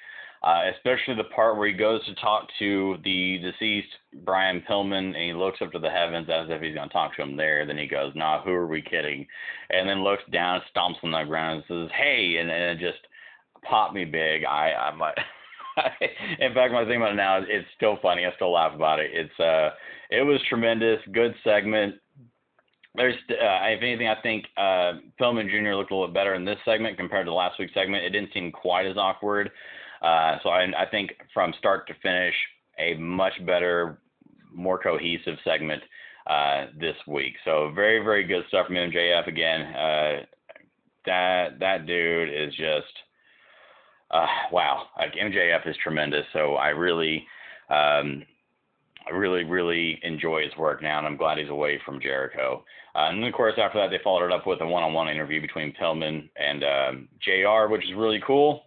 uh, 0.43 0.61
especially 0.75 1.15
the 1.15 1.29
part 1.35 1.57
where 1.57 1.67
he 1.67 1.73
goes 1.73 2.03
to 2.05 2.15
talk 2.15 2.47
to 2.57 2.97
the 3.03 3.37
deceased 3.39 3.93
Brian 4.25 4.63
Pillman 4.67 5.15
and 5.15 5.15
he 5.15 5.33
looks 5.33 5.61
up 5.61 5.71
to 5.71 5.79
the 5.79 5.89
heavens 5.89 6.27
as 6.29 6.47
if 6.49 6.61
he's 6.61 6.73
going 6.73 6.89
to 6.89 6.93
talk 6.93 7.15
to 7.15 7.21
him 7.21 7.37
there. 7.37 7.65
Then 7.65 7.77
he 7.77 7.87
goes, 7.87 8.13
"Nah, 8.15 8.43
who 8.43 8.51
are 8.51 8.67
we 8.67 8.81
kidding?" 8.81 9.27
And 9.69 9.87
then 9.87 10.03
looks 10.03 10.23
down, 10.31 10.61
stomps 10.75 11.03
on 11.03 11.11
the 11.11 11.23
ground, 11.23 11.63
and 11.69 11.89
says, 11.89 11.95
"Hey!" 11.95 12.37
And, 12.37 12.49
and 12.49 12.79
it 12.79 12.83
just 12.83 13.05
popped 13.63 13.93
me 13.93 14.05
big. 14.05 14.43
I 14.45 14.73
I'm 14.73 14.99
like. 14.99 15.17
in 16.39 16.53
fact, 16.53 16.73
when 16.73 16.83
I 16.83 16.85
think 16.85 16.97
about 16.97 17.13
it 17.13 17.15
now, 17.15 17.37
it's 17.37 17.67
still 17.77 17.97
funny. 18.01 18.25
I 18.25 18.35
still 18.35 18.51
laugh 18.51 18.75
about 18.75 18.99
it. 18.99 19.11
It's 19.13 19.39
uh, 19.39 19.69
it 20.09 20.23
was 20.23 20.39
tremendous. 20.49 20.99
Good 21.13 21.33
segment. 21.43 21.95
There's, 22.93 23.15
uh, 23.29 23.67
if 23.69 23.81
anything, 23.81 24.09
I 24.09 24.21
think 24.21 24.45
uh, 24.57 24.99
Pillman 25.19 25.49
Jr. 25.49 25.75
looked 25.75 25.91
a 25.91 25.95
little 25.95 26.13
better 26.13 26.33
in 26.33 26.43
this 26.43 26.57
segment 26.65 26.97
compared 26.97 27.25
to 27.25 27.33
last 27.33 27.57
week's 27.57 27.73
segment. 27.73 28.03
It 28.03 28.09
didn't 28.09 28.33
seem 28.33 28.51
quite 28.51 28.85
as 28.85 28.97
awkward. 28.97 29.49
Uh, 30.01 30.37
so 30.43 30.49
I, 30.49 30.65
I 30.77 30.85
think 30.89 31.11
from 31.33 31.53
start 31.59 31.87
to 31.87 31.93
finish, 32.01 32.35
a 32.79 32.95
much 32.95 33.33
better, 33.45 33.99
more 34.53 34.79
cohesive 34.79 35.37
segment 35.43 35.83
uh, 36.27 36.67
this 36.79 36.95
week. 37.07 37.33
So 37.45 37.71
very, 37.75 38.03
very 38.03 38.23
good 38.23 38.43
stuff 38.47 38.67
from 38.67 38.75
MJF 38.75 39.27
again. 39.27 39.61
Uh, 39.61 40.25
that 41.05 41.59
that 41.59 41.87
dude 41.87 42.29
is 42.29 42.53
just 42.55 42.93
uh, 44.11 44.25
wow. 44.51 44.87
Like 44.97 45.13
MJF 45.13 45.67
is 45.67 45.75
tremendous. 45.81 46.25
So 46.33 46.55
I 46.55 46.69
really, 46.69 47.25
um, 47.69 48.23
I 49.07 49.11
really, 49.13 49.43
really 49.43 49.99
enjoy 50.03 50.43
his 50.43 50.55
work 50.57 50.81
now, 50.81 50.99
and 50.99 51.07
I'm 51.07 51.17
glad 51.17 51.37
he's 51.37 51.49
away 51.49 51.79
from 51.85 52.01
Jericho. 52.01 52.63
Uh, 52.93 53.07
and 53.09 53.21
then, 53.21 53.29
of 53.29 53.33
course, 53.33 53.53
after 53.57 53.79
that, 53.79 53.89
they 53.89 54.03
followed 54.03 54.25
it 54.25 54.33
up 54.33 54.45
with 54.45 54.61
a 54.61 54.67
one-on-one 54.67 55.07
interview 55.07 55.41
between 55.41 55.73
Pillman 55.73 56.29
and 56.35 56.63
um, 56.63 57.07
JR, 57.21 57.71
which 57.71 57.85
is 57.85 57.95
really 57.95 58.21
cool. 58.25 58.63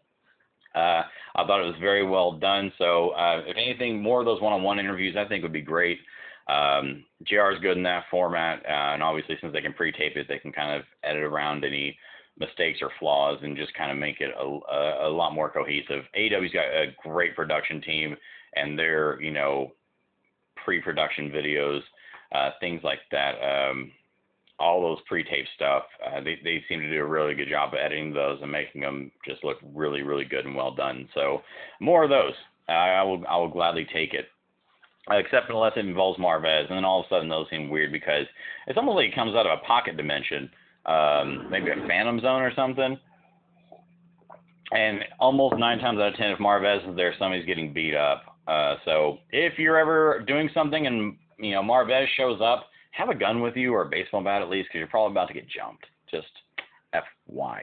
Uh, 0.74 1.02
I 1.36 1.46
thought 1.46 1.60
it 1.60 1.66
was 1.66 1.80
very 1.80 2.06
well 2.06 2.32
done. 2.32 2.72
So 2.78 3.10
uh, 3.10 3.42
if 3.46 3.56
anything, 3.56 4.02
more 4.02 4.20
of 4.20 4.26
those 4.26 4.40
one-on-one 4.40 4.78
interviews 4.78 5.16
I 5.18 5.26
think 5.26 5.42
would 5.42 5.52
be 5.52 5.62
great. 5.62 5.98
Um, 6.48 7.04
JR 7.24 7.52
is 7.52 7.60
good 7.60 7.76
in 7.76 7.82
that 7.84 8.04
format, 8.10 8.58
uh, 8.66 8.92
and 8.92 9.02
obviously 9.02 9.36
since 9.40 9.52
they 9.52 9.62
can 9.62 9.72
pre-tape 9.72 10.16
it, 10.16 10.26
they 10.28 10.38
can 10.38 10.52
kind 10.52 10.78
of 10.78 10.84
edit 11.02 11.22
around 11.22 11.64
any 11.64 11.96
mistakes 12.38 12.80
or 12.82 12.90
flaws 12.98 13.38
and 13.42 13.56
just 13.56 13.72
kind 13.74 13.90
of 13.90 13.96
make 13.96 14.20
it 14.20 14.34
a, 14.38 14.44
a, 14.44 15.08
a 15.08 15.10
lot 15.10 15.34
more 15.34 15.48
cohesive. 15.48 16.04
AEW's 16.18 16.52
got 16.52 16.66
a 16.66 16.94
great 17.02 17.34
production 17.34 17.80
team, 17.80 18.16
and 18.56 18.78
their 18.78 19.20
you 19.22 19.30
know 19.30 19.72
pre-production 20.64 21.30
videos, 21.30 21.80
uh, 22.34 22.50
things 22.60 22.82
like 22.82 23.00
that. 23.10 23.34
Um, 23.40 23.90
all 24.58 24.80
those 24.80 24.98
pre-tape 25.06 25.46
stuff, 25.56 25.84
uh, 26.06 26.20
they 26.20 26.38
they 26.44 26.64
seem 26.68 26.80
to 26.80 26.90
do 26.90 27.02
a 27.02 27.06
really 27.06 27.34
good 27.34 27.48
job 27.48 27.74
of 27.74 27.78
editing 27.78 28.12
those 28.12 28.38
and 28.40 28.52
making 28.52 28.80
them 28.80 29.10
just 29.26 29.42
look 29.44 29.58
really 29.74 30.02
really 30.02 30.24
good 30.24 30.44
and 30.46 30.54
well 30.54 30.74
done. 30.74 31.08
So 31.14 31.42
more 31.80 32.04
of 32.04 32.10
those. 32.10 32.34
I 32.68 33.02
will 33.02 33.22
I 33.28 33.36
will 33.36 33.48
gladly 33.48 33.86
take 33.92 34.14
it. 34.14 34.28
Except 35.10 35.50
unless 35.50 35.72
it 35.76 35.84
involves 35.84 36.18
Marvez, 36.18 36.66
and 36.68 36.76
then 36.78 36.84
all 36.84 37.00
of 37.00 37.06
a 37.06 37.08
sudden 37.10 37.28
those 37.28 37.46
seem 37.50 37.68
weird 37.68 37.92
because 37.92 38.24
it's 38.66 38.78
almost 38.78 38.96
like 38.96 39.10
it 39.10 39.14
comes 39.14 39.34
out 39.34 39.44
of 39.44 39.58
a 39.58 39.62
pocket 39.66 39.98
dimension, 39.98 40.48
um, 40.86 41.46
maybe 41.50 41.70
a 41.70 41.86
phantom 41.86 42.20
zone 42.20 42.40
or 42.40 42.54
something. 42.54 42.98
And 44.72 45.00
almost 45.20 45.58
nine 45.58 45.78
times 45.78 46.00
out 46.00 46.08
of 46.08 46.14
ten, 46.14 46.30
if 46.30 46.38
Marvez 46.38 46.88
is 46.88 46.96
there, 46.96 47.14
somebody's 47.18 47.44
getting 47.44 47.74
beat 47.74 47.94
up. 47.94 48.38
Uh, 48.48 48.76
so 48.86 49.18
if 49.30 49.58
you're 49.58 49.76
ever 49.76 50.24
doing 50.26 50.48
something 50.54 50.86
and 50.86 51.16
you 51.38 51.52
know 51.52 51.62
Marvez 51.62 52.06
shows 52.16 52.40
up, 52.42 52.68
have 52.96 53.08
a 53.08 53.14
gun 53.14 53.40
with 53.40 53.56
you 53.56 53.72
or 53.74 53.82
a 53.82 53.88
baseball 53.88 54.22
bat 54.22 54.42
at 54.42 54.48
least, 54.48 54.68
because 54.68 54.78
you're 54.78 54.88
probably 54.88 55.12
about 55.12 55.28
to 55.28 55.34
get 55.34 55.48
jumped. 55.48 55.84
Just 56.10 56.28
FYI. 56.94 57.62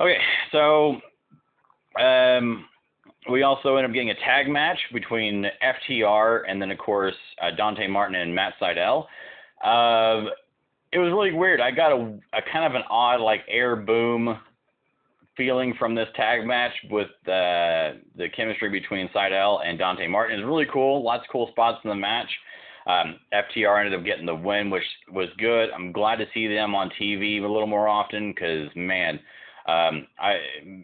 Okay, 0.00 0.18
so 0.52 0.96
um, 2.00 2.64
we 3.30 3.42
also 3.42 3.76
end 3.76 3.86
up 3.86 3.92
getting 3.92 4.10
a 4.10 4.14
tag 4.14 4.48
match 4.48 4.78
between 4.92 5.44
FTR 5.62 6.42
and 6.48 6.62
then 6.62 6.70
of 6.70 6.78
course 6.78 7.16
uh, 7.42 7.50
Dante 7.56 7.86
Martin 7.86 8.16
and 8.16 8.34
Matt 8.34 8.54
Sydal. 8.60 9.06
Uh, 9.62 10.30
it 10.92 10.98
was 10.98 11.12
really 11.12 11.32
weird. 11.32 11.60
I 11.60 11.70
got 11.70 11.92
a, 11.92 12.18
a 12.32 12.40
kind 12.50 12.64
of 12.64 12.74
an 12.74 12.82
odd 12.88 13.20
like 13.20 13.40
air 13.48 13.76
boom 13.76 14.38
feeling 15.36 15.74
from 15.78 15.94
this 15.94 16.08
tag 16.16 16.46
match 16.46 16.72
with 16.90 17.08
uh, 17.26 17.98
the 18.16 18.28
chemistry 18.34 18.70
between 18.70 19.08
Sydal 19.08 19.60
and 19.64 19.78
Dante 19.78 20.06
Martin. 20.06 20.40
Was 20.40 20.46
really 20.46 20.66
cool. 20.72 21.04
Lots 21.04 21.24
of 21.24 21.32
cool 21.32 21.48
spots 21.50 21.78
in 21.84 21.90
the 21.90 21.96
match. 21.96 22.30
Um, 22.88 23.20
FTR 23.34 23.84
ended 23.84 23.98
up 23.98 24.04
getting 24.04 24.26
the 24.26 24.34
win, 24.34 24.70
which 24.70 24.82
was 25.12 25.28
good. 25.38 25.68
I'm 25.74 25.92
glad 25.92 26.16
to 26.16 26.26
see 26.32 26.48
them 26.48 26.74
on 26.74 26.90
TV 27.00 27.38
a 27.38 27.46
little 27.46 27.66
more 27.66 27.86
often 27.86 28.32
because, 28.32 28.70
man, 28.74 29.20
um, 29.66 30.06
I, 30.18 30.38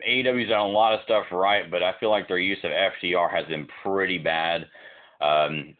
AEW's 0.06 0.50
done 0.50 0.60
a 0.60 0.66
lot 0.66 0.92
of 0.92 1.00
stuff 1.04 1.24
right, 1.32 1.70
but 1.70 1.82
I 1.82 1.94
feel 1.98 2.10
like 2.10 2.28
their 2.28 2.38
use 2.38 2.58
of 2.62 2.70
FTR 2.70 3.30
has 3.34 3.46
been 3.46 3.66
pretty 3.82 4.18
bad. 4.18 4.66
Um, 5.22 5.74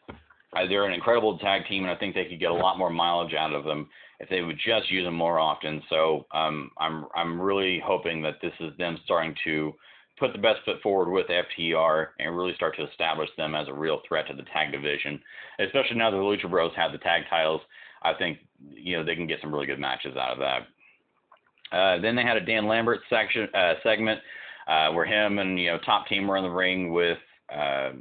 they're 0.67 0.85
an 0.85 0.93
incredible 0.93 1.37
tag 1.37 1.67
team, 1.67 1.83
and 1.83 1.91
I 1.91 1.95
think 1.95 2.15
they 2.15 2.25
could 2.25 2.39
get 2.39 2.49
a 2.49 2.55
lot 2.55 2.79
more 2.79 2.89
mileage 2.89 3.35
out 3.35 3.53
of 3.53 3.63
them 3.63 3.87
if 4.19 4.29
they 4.29 4.41
would 4.41 4.57
just 4.57 4.89
use 4.89 5.05
them 5.05 5.13
more 5.13 5.37
often. 5.37 5.83
So 5.89 6.25
um, 6.33 6.71
I'm 6.79 7.05
I'm 7.15 7.39
really 7.39 7.81
hoping 7.85 8.21
that 8.23 8.35
this 8.41 8.53
is 8.59 8.75
them 8.77 8.97
starting 9.03 9.35
to 9.43 9.73
put 10.17 10.31
the 10.31 10.39
best 10.39 10.59
foot 10.65 10.81
forward 10.81 11.11
with 11.11 11.27
FTR 11.27 12.07
and 12.19 12.35
really 12.35 12.55
start 12.55 12.75
to 12.77 12.87
establish 12.87 13.29
them 13.37 13.55
as 13.55 13.67
a 13.67 13.73
real 13.73 14.01
threat 14.07 14.27
to 14.27 14.33
the 14.33 14.43
tag 14.53 14.71
division, 14.71 15.19
especially 15.59 15.97
now 15.97 16.09
that 16.09 16.17
the 16.17 16.23
Lucha 16.23 16.49
Bros 16.49 16.71
have 16.75 16.91
the 16.91 16.97
tag 16.99 17.23
titles. 17.29 17.61
I 18.01 18.13
think 18.13 18.39
you 18.69 18.97
know 18.97 19.03
they 19.03 19.15
can 19.15 19.27
get 19.27 19.39
some 19.41 19.53
really 19.53 19.65
good 19.65 19.79
matches 19.79 20.15
out 20.15 20.31
of 20.31 20.39
that. 20.39 21.75
Uh, 21.75 22.01
then 22.01 22.15
they 22.15 22.23
had 22.23 22.37
a 22.37 22.45
Dan 22.45 22.67
Lambert 22.67 23.01
section 23.09 23.47
uh, 23.53 23.73
segment 23.83 24.19
uh, 24.67 24.91
where 24.91 25.05
him 25.05 25.39
and 25.39 25.59
you 25.59 25.71
know 25.71 25.79
top 25.79 26.07
team 26.07 26.27
were 26.27 26.37
in 26.37 26.43
the 26.43 26.49
ring 26.49 26.93
with 26.93 27.17
uh, 27.53 27.91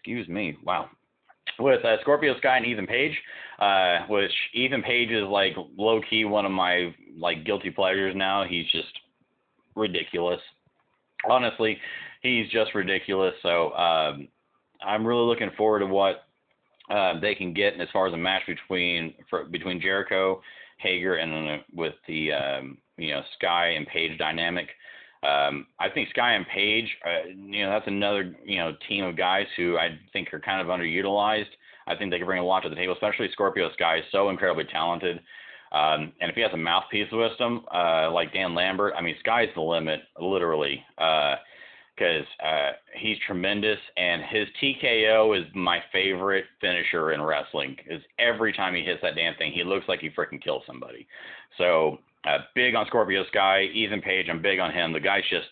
excuse 0.00 0.28
me, 0.28 0.56
wow, 0.64 0.88
with 1.58 1.84
uh, 1.84 2.00
Scorpio 2.00 2.36
Sky 2.38 2.56
and 2.56 2.66
Ethan 2.66 2.86
Page, 2.86 3.16
uh, 3.58 4.06
which 4.08 4.32
Ethan 4.54 4.82
Page 4.82 5.10
is 5.10 5.24
like 5.24 5.52
low 5.76 6.00
key 6.08 6.24
one 6.24 6.46
of 6.46 6.52
my 6.52 6.94
like 7.18 7.44
guilty 7.44 7.70
pleasures 7.70 8.14
now. 8.16 8.44
He's 8.48 8.66
just 8.72 8.88
ridiculous. 9.76 10.40
Honestly, 11.28 11.78
he's 12.22 12.48
just 12.50 12.74
ridiculous. 12.74 13.34
So 13.42 13.72
um, 13.72 14.28
I'm 14.84 15.06
really 15.06 15.26
looking 15.26 15.50
forward 15.56 15.80
to 15.80 15.86
what 15.86 16.24
uh, 16.90 17.20
they 17.20 17.34
can 17.34 17.52
get 17.54 17.80
as 17.80 17.88
far 17.92 18.06
as 18.06 18.12
a 18.12 18.16
match 18.16 18.42
between 18.46 19.14
for, 19.28 19.44
between 19.44 19.80
Jericho 19.80 20.40
Hager 20.78 21.16
and 21.16 21.32
then 21.32 21.60
with 21.74 21.94
the 22.08 22.32
um, 22.32 22.78
you 22.96 23.14
know 23.14 23.22
Sky 23.38 23.70
and 23.70 23.86
Page 23.86 24.18
dynamic. 24.18 24.68
Um, 25.22 25.66
I 25.78 25.90
think 25.90 26.08
Sky 26.10 26.32
and 26.32 26.46
Page, 26.46 26.88
uh, 27.04 27.28
you 27.28 27.64
know, 27.64 27.70
that's 27.70 27.86
another 27.86 28.34
you 28.44 28.56
know 28.56 28.72
team 28.88 29.04
of 29.04 29.16
guys 29.16 29.46
who 29.56 29.76
I 29.76 29.98
think 30.12 30.32
are 30.32 30.40
kind 30.40 30.60
of 30.60 30.66
underutilized. 30.68 31.50
I 31.86 31.96
think 31.96 32.10
they 32.10 32.18
can 32.18 32.26
bring 32.26 32.40
a 32.40 32.44
lot 32.44 32.60
to 32.60 32.68
the 32.68 32.76
table, 32.76 32.94
especially 32.94 33.28
Scorpio 33.32 33.70
Sky 33.72 33.98
is 33.98 34.04
so 34.12 34.30
incredibly 34.30 34.64
talented. 34.64 35.20
Um, 35.72 36.12
and 36.20 36.28
if 36.30 36.34
he 36.34 36.40
has 36.42 36.52
a 36.52 36.56
mouthpiece 36.56 37.08
with 37.12 37.38
him, 37.38 37.64
uh, 37.72 38.10
like 38.10 38.32
Dan 38.32 38.54
Lambert, 38.54 38.94
I 38.96 39.02
mean, 39.02 39.14
sky's 39.20 39.48
the 39.54 39.60
limit, 39.60 40.00
literally. 40.18 40.84
Uh, 40.98 41.36
because 42.00 42.24
uh, 42.42 42.70
he's 42.96 43.18
tremendous, 43.26 43.78
and 43.98 44.22
his 44.22 44.48
TKO 44.62 45.38
is 45.38 45.44
my 45.54 45.80
favorite 45.92 46.46
finisher 46.58 47.12
in 47.12 47.20
wrestling. 47.20 47.76
Is 47.86 48.00
every 48.18 48.54
time 48.54 48.74
he 48.74 48.82
hits 48.82 49.02
that 49.02 49.16
damn 49.16 49.34
thing, 49.34 49.52
he 49.52 49.64
looks 49.64 49.86
like 49.86 50.00
he 50.00 50.08
freaking 50.08 50.42
kills 50.42 50.62
somebody. 50.66 51.06
So 51.58 51.98
uh, 52.24 52.38
big 52.54 52.74
on 52.74 52.86
Scorpio 52.86 53.24
Sky, 53.26 53.64
Ethan 53.64 54.00
Page. 54.00 54.26
I'm 54.30 54.40
big 54.40 54.58
on 54.60 54.72
him. 54.72 54.94
The 54.94 55.00
guy's 55.00 55.28
just 55.28 55.48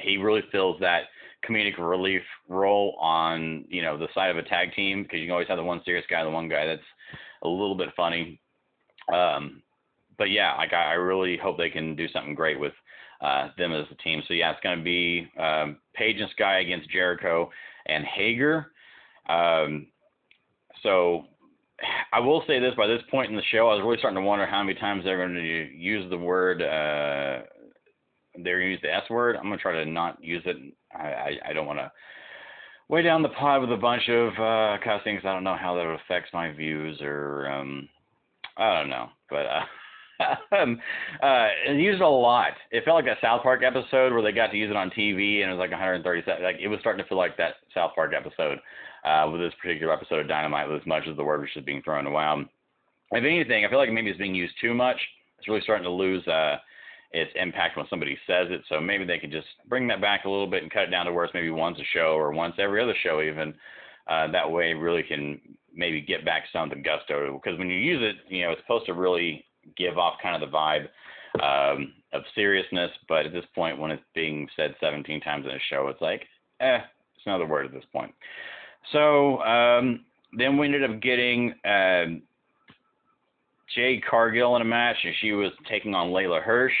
he 0.00 0.18
really 0.18 0.42
fills 0.52 0.78
that 0.80 1.04
comedic 1.48 1.78
relief 1.78 2.22
role 2.48 2.96
on 3.00 3.64
you 3.68 3.82
know 3.82 3.98
the 3.98 4.08
side 4.14 4.30
of 4.30 4.36
a 4.36 4.42
tag 4.42 4.72
team 4.74 5.02
because 5.02 5.18
you 5.18 5.26
can 5.26 5.32
always 5.32 5.48
have 5.48 5.58
the 5.58 5.64
one 5.64 5.80
serious 5.84 6.04
guy, 6.08 6.22
the 6.22 6.30
one 6.30 6.48
guy 6.48 6.66
that's 6.66 6.80
a 7.42 7.48
little 7.48 7.76
bit 7.76 7.88
funny. 7.96 8.40
Um, 9.12 9.62
but 10.18 10.30
yeah, 10.30 10.54
like 10.56 10.72
I, 10.72 10.94
really 10.94 11.36
hope 11.36 11.56
they 11.56 11.70
can 11.70 11.94
do 11.94 12.08
something 12.08 12.34
great 12.34 12.58
with 12.58 12.72
uh, 13.20 13.48
them 13.56 13.72
as 13.72 13.86
a 13.90 14.02
team. 14.02 14.22
So 14.26 14.34
yeah, 14.34 14.50
it's 14.50 14.60
going 14.62 14.78
to 14.78 14.84
be 14.84 15.28
um, 15.40 15.78
Page 15.94 16.20
and 16.20 16.30
Sky 16.30 16.60
against 16.60 16.90
Jericho 16.90 17.50
and 17.86 18.04
Hager. 18.04 18.72
Um, 19.28 19.86
so 20.82 21.24
I 22.12 22.20
will 22.20 22.42
say 22.46 22.58
this: 22.58 22.74
by 22.76 22.86
this 22.86 23.02
point 23.10 23.30
in 23.30 23.36
the 23.36 23.42
show, 23.50 23.68
I 23.68 23.74
was 23.74 23.82
really 23.82 23.98
starting 23.98 24.20
to 24.20 24.26
wonder 24.26 24.46
how 24.46 24.62
many 24.62 24.78
times 24.78 25.04
they're 25.04 25.16
going 25.16 25.34
to 25.34 25.76
use 25.76 26.08
the 26.10 26.18
word. 26.18 26.60
Uh, 26.60 27.44
they're 28.42 28.58
going 28.58 28.68
to 28.68 28.72
use 28.72 28.80
the 28.82 28.94
S 28.94 29.08
word. 29.10 29.36
I'm 29.36 29.44
going 29.44 29.58
to 29.58 29.62
try 29.62 29.84
to 29.84 29.90
not 29.90 30.22
use 30.22 30.42
it. 30.44 30.56
I, 30.94 31.06
I, 31.06 31.30
I 31.50 31.52
don't 31.52 31.66
want 31.66 31.78
to 31.78 31.90
weigh 32.88 33.02
down 33.02 33.22
the 33.22 33.28
pod 33.28 33.60
with 33.60 33.72
a 33.72 33.76
bunch 33.76 34.08
of 34.08 34.28
uh, 34.34 34.82
cussings. 34.82 35.22
I 35.24 35.32
don't 35.32 35.44
know 35.44 35.56
how 35.60 35.74
that 35.74 35.86
affects 35.86 36.32
my 36.32 36.52
views, 36.52 37.00
or 37.00 37.50
um, 37.50 37.88
I 38.58 38.78
don't 38.78 38.90
know, 38.90 39.08
but. 39.30 39.46
Uh, 39.46 39.64
um, 40.56 40.80
uh, 41.22 41.48
used 41.72 42.02
a 42.02 42.08
lot. 42.08 42.52
It 42.70 42.84
felt 42.84 42.96
like 42.96 43.04
that 43.04 43.18
South 43.22 43.42
Park 43.42 43.62
episode 43.62 44.12
where 44.12 44.22
they 44.22 44.32
got 44.32 44.48
to 44.48 44.56
use 44.56 44.70
it 44.70 44.76
on 44.76 44.90
TV, 44.90 45.42
and 45.42 45.50
it 45.50 45.54
was 45.54 45.60
like 45.60 45.70
130 45.70 46.22
seconds. 46.22 46.42
Like 46.42 46.56
it 46.60 46.68
was 46.68 46.80
starting 46.80 47.02
to 47.02 47.08
feel 47.08 47.18
like 47.18 47.36
that 47.36 47.54
South 47.72 47.92
Park 47.94 48.12
episode 48.16 48.58
uh, 49.04 49.28
with 49.30 49.40
this 49.40 49.54
particular 49.62 49.92
episode 49.92 50.20
of 50.20 50.28
Dynamite, 50.28 50.68
with 50.68 50.80
as 50.80 50.86
much 50.86 51.04
as 51.08 51.16
the 51.16 51.24
word 51.24 51.40
was 51.40 51.50
just 51.54 51.66
being 51.66 51.82
thrown 51.82 52.06
around. 52.06 52.48
If 53.12 53.24
anything, 53.24 53.64
I 53.64 53.70
feel 53.70 53.78
like 53.78 53.92
maybe 53.92 54.10
it's 54.10 54.18
being 54.18 54.34
used 54.34 54.54
too 54.60 54.74
much. 54.74 54.98
It's 55.38 55.48
really 55.48 55.62
starting 55.62 55.84
to 55.84 55.90
lose 55.90 56.26
uh, 56.26 56.56
its 57.12 57.30
impact 57.36 57.76
when 57.76 57.86
somebody 57.88 58.18
says 58.26 58.48
it. 58.50 58.62
So 58.68 58.80
maybe 58.80 59.04
they 59.04 59.18
could 59.18 59.32
just 59.32 59.46
bring 59.68 59.86
that 59.88 60.00
back 60.00 60.24
a 60.24 60.30
little 60.30 60.50
bit 60.50 60.62
and 60.62 60.72
cut 60.72 60.82
it 60.82 60.90
down 60.90 61.06
to 61.06 61.12
where 61.12 61.24
it's 61.24 61.34
maybe 61.34 61.50
once 61.50 61.78
a 61.78 61.84
show 61.96 62.16
or 62.16 62.32
once 62.32 62.56
every 62.58 62.82
other 62.82 62.94
show, 63.02 63.22
even. 63.22 63.54
Uh, 64.08 64.30
that 64.32 64.50
way, 64.50 64.72
really 64.72 65.02
can 65.02 65.40
maybe 65.74 66.00
get 66.00 66.24
back 66.24 66.44
some 66.52 66.68
the 66.68 66.76
gusto. 66.76 67.40
Because 67.42 67.58
when 67.58 67.68
you 67.68 67.78
use 67.78 68.00
it, 68.02 68.32
you 68.32 68.44
know, 68.44 68.52
it's 68.52 68.60
supposed 68.62 68.86
to 68.86 68.94
really 68.94 69.44
give 69.76 69.98
off 69.98 70.14
kind 70.22 70.42
of 70.42 70.50
the 70.50 70.56
vibe 70.56 70.88
um, 71.42 71.92
of 72.12 72.22
seriousness, 72.34 72.90
but 73.08 73.26
at 73.26 73.32
this 73.32 73.44
point, 73.54 73.78
when 73.78 73.90
it's 73.90 74.02
being 74.14 74.48
said 74.56 74.74
17 74.80 75.20
times 75.20 75.44
in 75.44 75.52
a 75.52 75.58
show, 75.70 75.88
it's 75.88 76.00
like, 76.00 76.22
eh, 76.60 76.78
it's 77.14 77.26
another 77.26 77.46
word 77.46 77.66
at 77.66 77.72
this 77.72 77.84
point. 77.92 78.12
So 78.92 79.38
um, 79.42 80.04
then 80.36 80.56
we 80.56 80.66
ended 80.66 80.84
up 80.84 81.00
getting 81.00 81.52
uh, 81.64 82.06
Jade 83.74 84.02
Cargill 84.08 84.56
in 84.56 84.62
a 84.62 84.64
match, 84.64 84.96
and 85.04 85.14
she 85.20 85.32
was 85.32 85.52
taking 85.68 85.94
on 85.94 86.08
Leyla 86.08 86.42
Hirsch. 86.42 86.74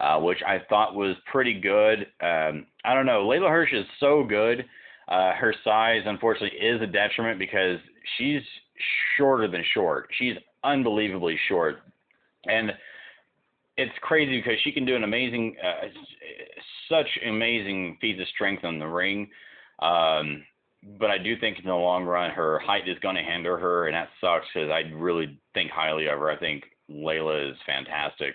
Uh, 0.00 0.16
which 0.20 0.38
I 0.46 0.58
thought 0.68 0.94
was 0.94 1.16
pretty 1.28 1.58
good. 1.58 2.06
Um, 2.20 2.66
I 2.84 2.94
don't 2.94 3.04
know. 3.04 3.26
Leyla 3.26 3.50
Hirsch 3.50 3.72
is 3.72 3.84
so 3.98 4.22
good. 4.22 4.64
Uh, 5.08 5.32
her 5.32 5.54
size, 5.64 6.02
unfortunately, 6.04 6.58
is 6.58 6.80
a 6.82 6.86
detriment 6.86 7.38
because 7.38 7.78
she's 8.18 8.42
shorter 9.16 9.48
than 9.48 9.64
short. 9.72 10.08
She's 10.18 10.34
unbelievably 10.62 11.38
short 11.48 11.78
and 12.46 12.72
it's 13.76 13.92
crazy 14.00 14.38
because 14.38 14.58
she 14.64 14.72
can 14.72 14.84
do 14.84 14.96
an 14.96 15.04
amazing, 15.04 15.56
uh, 15.64 15.86
such 16.88 17.06
amazing 17.26 17.98
feats 18.00 18.20
of 18.20 18.26
strength 18.28 18.64
in 18.64 18.78
the 18.78 18.86
ring. 18.86 19.30
Um, 19.80 20.44
but 20.98 21.10
I 21.10 21.18
do 21.18 21.38
think 21.38 21.58
in 21.58 21.66
the 21.66 21.74
long 21.74 22.04
run, 22.04 22.30
her 22.30 22.58
height 22.58 22.88
is 22.88 22.98
going 23.00 23.16
to 23.16 23.22
hinder 23.22 23.56
her, 23.58 23.86
and 23.86 23.94
that 23.94 24.08
sucks 24.20 24.46
because 24.52 24.70
I 24.70 24.90
really 24.94 25.38
think 25.54 25.70
highly 25.70 26.06
of 26.06 26.18
her. 26.18 26.30
I 26.30 26.36
think 26.36 26.64
Leyla 26.90 27.50
is 27.50 27.56
fantastic. 27.66 28.34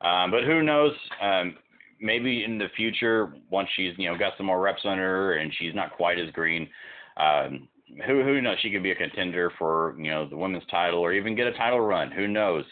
Um, 0.00 0.30
but 0.30 0.44
who 0.44 0.62
knows? 0.62 0.92
Um, 1.20 1.56
maybe 2.00 2.44
in 2.44 2.58
the 2.58 2.68
future, 2.76 3.34
once 3.50 3.68
she's 3.76 3.94
you 3.98 4.10
know 4.10 4.18
got 4.18 4.34
some 4.36 4.46
more 4.46 4.60
reps 4.60 4.82
on 4.84 4.98
her 4.98 5.34
and 5.34 5.52
she's 5.58 5.74
not 5.74 5.96
quite 5.96 6.18
as 6.18 6.30
green, 6.32 6.68
um, 7.16 7.68
who 8.06 8.22
who 8.22 8.40
knows? 8.40 8.58
She 8.60 8.70
could 8.70 8.82
be 8.82 8.92
a 8.92 8.96
contender 8.96 9.52
for 9.58 9.94
you 9.98 10.10
know 10.10 10.28
the 10.28 10.36
women's 10.36 10.66
title 10.70 11.00
or 11.00 11.12
even 11.12 11.36
get 11.36 11.46
a 11.46 11.52
title 11.52 11.80
run. 11.80 12.10
Who 12.10 12.28
knows? 12.28 12.64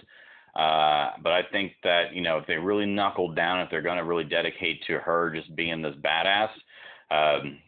Uh, 0.56 1.10
but 1.22 1.32
I 1.32 1.42
think 1.52 1.72
that 1.84 2.14
you 2.14 2.22
know 2.22 2.38
if 2.38 2.46
they 2.46 2.56
really 2.56 2.86
knuckle 2.86 3.32
down, 3.32 3.60
if 3.60 3.70
they're 3.70 3.82
going 3.82 3.98
to 3.98 4.04
really 4.04 4.24
dedicate 4.24 4.82
to 4.86 4.98
her 4.98 5.32
just 5.34 5.54
being 5.54 5.82
this 5.82 5.94
badass, 5.96 6.50
um, 7.10 7.58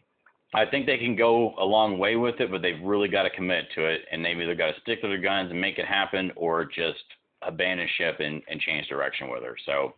I 0.53 0.65
think 0.65 0.85
they 0.85 0.97
can 0.97 1.15
go 1.15 1.53
a 1.59 1.65
long 1.65 1.97
way 1.97 2.15
with 2.15 2.39
it. 2.39 2.51
But 2.51 2.61
they've 2.61 2.81
really 2.81 3.07
got 3.07 3.23
to 3.23 3.29
commit 3.29 3.65
to 3.75 3.85
it, 3.85 4.01
and 4.11 4.23
they've 4.23 4.39
either 4.39 4.55
got 4.55 4.73
to 4.73 4.81
stick 4.81 5.01
to 5.01 5.07
their 5.07 5.21
guns 5.21 5.51
and 5.51 5.59
make 5.59 5.77
it 5.77 5.85
happen, 5.85 6.31
or 6.35 6.65
just 6.65 7.03
abandon 7.41 7.87
ship 7.97 8.19
and, 8.19 8.41
and 8.49 8.59
change 8.61 8.87
direction 8.87 9.29
with 9.29 9.43
her. 9.43 9.55
So. 9.65 9.93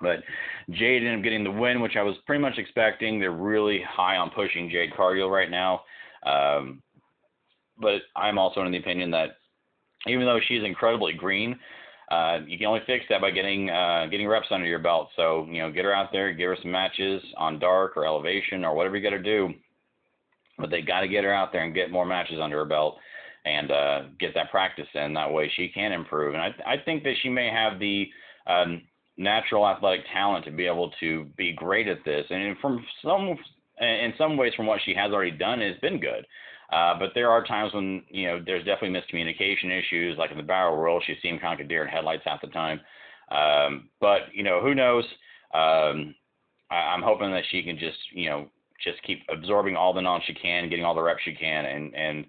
But 0.00 0.22
Jade 0.70 1.02
ended 1.02 1.18
up 1.18 1.24
getting 1.24 1.44
the 1.44 1.50
win, 1.50 1.80
which 1.80 1.96
I 1.96 2.02
was 2.02 2.14
pretty 2.26 2.40
much 2.40 2.58
expecting. 2.58 3.18
They're 3.18 3.32
really 3.32 3.82
high 3.88 4.16
on 4.16 4.30
pushing 4.30 4.70
Jade 4.70 4.94
Cargill 4.96 5.30
right 5.30 5.50
now. 5.50 5.82
Um, 6.24 6.82
but 7.80 8.02
I'm 8.16 8.38
also 8.38 8.62
in 8.62 8.72
the 8.72 8.78
opinion 8.78 9.10
that 9.12 9.36
even 10.06 10.24
though 10.24 10.40
she's 10.46 10.64
incredibly 10.64 11.12
green, 11.12 11.58
uh, 12.10 12.40
you 12.46 12.56
can 12.56 12.66
only 12.66 12.80
fix 12.86 13.04
that 13.10 13.20
by 13.20 13.30
getting 13.30 13.70
uh, 13.70 14.06
getting 14.10 14.26
reps 14.26 14.46
under 14.50 14.66
your 14.66 14.78
belt. 14.78 15.08
So 15.16 15.46
you 15.50 15.60
know, 15.60 15.70
get 15.70 15.84
her 15.84 15.92
out 15.92 16.10
there, 16.12 16.32
give 16.32 16.48
her 16.48 16.56
some 16.62 16.70
matches 16.70 17.22
on 17.36 17.58
dark 17.58 17.96
or 17.96 18.06
elevation 18.06 18.64
or 18.64 18.74
whatever 18.74 18.96
you 18.96 19.02
got 19.02 19.16
to 19.16 19.22
do. 19.22 19.50
But 20.58 20.70
they 20.70 20.80
got 20.80 21.00
to 21.00 21.08
get 21.08 21.24
her 21.24 21.32
out 21.32 21.52
there 21.52 21.64
and 21.64 21.74
get 21.74 21.90
more 21.90 22.06
matches 22.06 22.38
under 22.42 22.58
her 22.58 22.64
belt 22.64 22.96
and 23.44 23.70
uh, 23.70 24.02
get 24.18 24.34
that 24.34 24.50
practice 24.50 24.88
in. 24.94 25.14
That 25.14 25.32
way, 25.32 25.50
she 25.54 25.68
can 25.68 25.92
improve. 25.92 26.34
And 26.34 26.42
I 26.42 26.54
I 26.66 26.76
think 26.84 27.02
that 27.04 27.14
she 27.22 27.28
may 27.28 27.50
have 27.50 27.78
the 27.78 28.06
um, 28.46 28.82
natural 29.18 29.66
athletic 29.66 30.06
talent 30.12 30.44
to 30.44 30.50
be 30.50 30.66
able 30.66 30.92
to 31.00 31.24
be 31.36 31.52
great 31.52 31.88
at 31.88 32.04
this. 32.04 32.24
And 32.30 32.56
from 32.58 32.84
some 33.02 33.36
in 33.80 34.12
some 34.16 34.36
ways, 34.36 34.54
from 34.56 34.66
what 34.66 34.80
she 34.84 34.94
has 34.94 35.12
already 35.12 35.30
done, 35.32 35.60
it's 35.60 35.80
been 35.80 36.00
good. 36.00 36.26
Uh, 36.72 36.98
but 36.98 37.10
there 37.14 37.30
are 37.30 37.44
times 37.44 37.72
when 37.74 38.02
you 38.08 38.26
know 38.26 38.42
there's 38.44 38.64
definitely 38.64 38.98
miscommunication 38.98 39.78
issues, 39.78 40.16
like 40.18 40.30
in 40.30 40.36
the 40.36 40.42
Battle 40.42 40.76
Royal, 40.76 41.00
she 41.04 41.16
seemed 41.22 41.40
kind 41.40 41.52
of 41.52 41.58
like 41.58 41.66
a 41.66 41.68
deer 41.68 41.82
in 41.82 41.88
headlights 41.88 42.22
half 42.24 42.40
the 42.40 42.48
time. 42.48 42.80
Um, 43.30 43.88
but 44.00 44.20
you 44.32 44.42
know, 44.42 44.60
who 44.60 44.74
knows? 44.74 45.04
Um, 45.54 46.14
I, 46.70 46.76
I'm 46.76 47.02
hoping 47.02 47.30
that 47.32 47.44
she 47.50 47.62
can 47.62 47.78
just 47.78 47.98
you 48.12 48.28
know 48.28 48.48
just 48.84 49.02
keep 49.02 49.22
absorbing 49.32 49.76
all 49.76 49.94
the 49.94 50.02
knowledge 50.02 50.24
she 50.26 50.34
can, 50.34 50.68
getting 50.68 50.84
all 50.84 50.94
the 50.94 51.02
reps 51.02 51.22
she 51.24 51.34
can, 51.34 51.64
and 51.64 51.94
and 51.94 52.26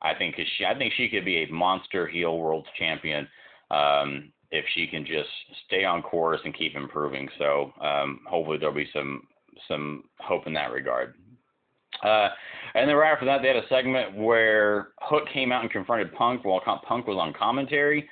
I 0.00 0.14
think 0.14 0.36
she 0.36 0.64
I 0.64 0.76
think 0.76 0.94
she 0.96 1.08
could 1.08 1.24
be 1.24 1.42
a 1.42 1.52
monster 1.52 2.06
heel 2.06 2.38
world 2.38 2.66
champion 2.78 3.28
um, 3.70 4.32
if 4.52 4.64
she 4.74 4.86
can 4.86 5.04
just 5.04 5.28
stay 5.66 5.84
on 5.84 6.02
course 6.02 6.40
and 6.44 6.56
keep 6.56 6.76
improving. 6.76 7.28
So 7.38 7.72
um, 7.80 8.20
hopefully 8.28 8.58
there'll 8.58 8.74
be 8.74 8.88
some 8.92 9.26
some 9.68 10.04
hope 10.20 10.46
in 10.46 10.52
that 10.54 10.72
regard. 10.72 11.14
Uh, 12.02 12.28
and 12.74 12.88
then 12.88 12.96
right 12.96 13.12
after 13.12 13.26
that, 13.26 13.42
they 13.42 13.48
had 13.48 13.56
a 13.56 13.68
segment 13.68 14.16
where 14.16 14.88
Hook 15.00 15.24
came 15.32 15.52
out 15.52 15.62
and 15.62 15.70
confronted 15.70 16.12
Punk 16.14 16.44
while 16.44 16.60
Punk 16.60 17.06
was 17.06 17.18
on 17.18 17.32
commentary. 17.32 18.08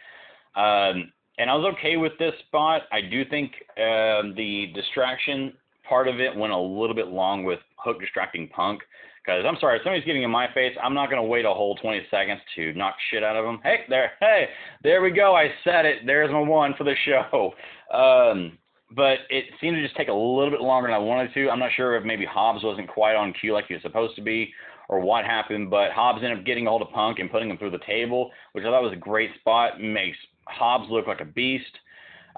Um, 0.55 1.13
and 1.39 1.49
I 1.49 1.55
was 1.55 1.75
okay 1.79 1.97
with 1.97 2.13
this 2.19 2.35
spot. 2.47 2.83
I 2.93 3.01
do 3.01 3.25
think 3.25 3.53
uh, 3.79 4.35
the 4.37 4.67
distraction 4.75 5.55
part 5.89 6.09
of 6.09 6.21
it 6.21 6.37
went 6.37 6.53
a 6.53 6.59
little 6.59 6.95
bit 6.95 7.09
long 7.09 7.45
with 7.45 7.59
Hook 7.77 8.01
distracting 8.01 8.49
Punk. 8.49 8.83
Because 9.25 9.45
I'm 9.47 9.57
sorry, 9.61 9.77
if 9.77 9.83
somebody's 9.83 10.07
getting 10.07 10.23
in 10.23 10.31
my 10.31 10.47
face, 10.55 10.75
I'm 10.83 10.95
not 10.95 11.11
going 11.11 11.23
to 11.23 11.29
wait 11.29 11.45
a 11.45 11.53
whole 11.53 11.77
20 11.77 12.07
seconds 12.11 12.41
to 12.57 12.73
knock 12.73 12.95
shit 13.11 13.23
out 13.23 13.37
of 13.37 13.45
them. 13.45 13.61
Hey, 13.63 13.81
there, 13.89 14.13
hey, 14.21 14.47
there 14.83 15.03
we 15.03 15.11
go. 15.11 15.37
I 15.37 15.51
said 15.63 15.85
it. 15.85 15.99
There's 16.07 16.31
my 16.31 16.41
one 16.41 16.75
for 16.77 16.85
the 16.85 16.95
show. 17.05 17.53
Um, 17.93 18.57
but 18.95 19.19
it 19.31 19.47
seemed 19.61 19.77
to 19.77 19.83
just 19.83 19.97
take 19.97 20.09
a 20.09 20.13
little 20.13 20.51
bit 20.51 20.61
longer 20.61 20.89
than 20.89 20.95
I 20.95 20.99
wanted 20.99 21.35
to. 21.35 21.51
I'm 21.51 21.59
not 21.59 21.71
sure 21.77 21.97
if 21.97 22.05
maybe 22.05 22.25
Hobbs 22.25 22.63
wasn't 22.65 22.89
quite 22.89 23.17
on 23.17 23.33
cue 23.33 23.53
like 23.53 23.67
he 23.67 23.75
was 23.75 23.83
supposed 23.83 24.17
to 24.17 24.23
be 24.23 24.53
or 24.89 25.01
what 25.01 25.25
happened, 25.25 25.71
but 25.71 25.93
Hobbs 25.93 26.21
ended 26.23 26.39
up 26.39 26.45
getting 26.45 26.67
a 26.67 26.71
hold 26.71 26.83
of 26.83 26.91
Punk 26.91 27.19
and 27.19 27.31
putting 27.31 27.51
him 27.51 27.59
through 27.59 27.71
the 27.71 27.79
table, 27.87 28.31
which 28.53 28.65
I 28.65 28.69
thought 28.69 28.83
was 28.83 28.93
a 28.93 28.97
great 28.97 29.31
spot. 29.39 29.81
Makes 29.81 30.19
Hobbs 30.47 30.91
look 30.91 31.07
like 31.07 31.21
a 31.21 31.25
beast. 31.25 31.79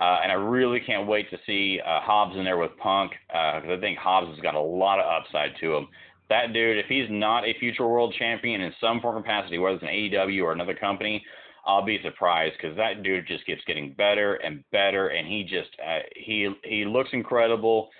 Uh, 0.00 0.18
and 0.22 0.32
I 0.32 0.34
really 0.34 0.80
can't 0.80 1.06
wait 1.06 1.30
to 1.30 1.38
see 1.46 1.78
uh, 1.80 2.00
Hobbs 2.00 2.36
in 2.36 2.44
there 2.44 2.56
with 2.56 2.76
Punk 2.78 3.12
because 3.28 3.68
uh, 3.68 3.74
I 3.74 3.80
think 3.80 3.98
Hobbs 3.98 4.28
has 4.28 4.40
got 4.40 4.54
a 4.54 4.60
lot 4.60 4.98
of 4.98 5.06
upside 5.06 5.52
to 5.60 5.76
him. 5.76 5.88
That 6.28 6.52
dude, 6.52 6.78
if 6.78 6.86
he's 6.86 7.08
not 7.10 7.44
a 7.44 7.58
future 7.58 7.86
world 7.86 8.14
champion 8.18 8.60
in 8.60 8.72
some 8.80 9.00
form 9.00 9.16
or 9.16 9.20
capacity, 9.20 9.58
whether 9.58 9.76
it's 9.76 9.82
an 9.82 9.88
AEW 9.88 10.42
or 10.42 10.52
another 10.52 10.74
company, 10.74 11.24
I'll 11.64 11.84
be 11.84 12.00
surprised 12.02 12.54
because 12.60 12.76
that 12.76 13.02
dude 13.02 13.26
just 13.26 13.46
keeps 13.46 13.62
getting 13.66 13.92
better 13.92 14.34
and 14.36 14.64
better, 14.72 15.08
and 15.08 15.26
he 15.28 15.42
just 15.44 15.70
uh, 15.84 16.00
he 16.16 16.52
he 16.64 16.84
looks 16.84 17.10
incredible. 17.12 17.90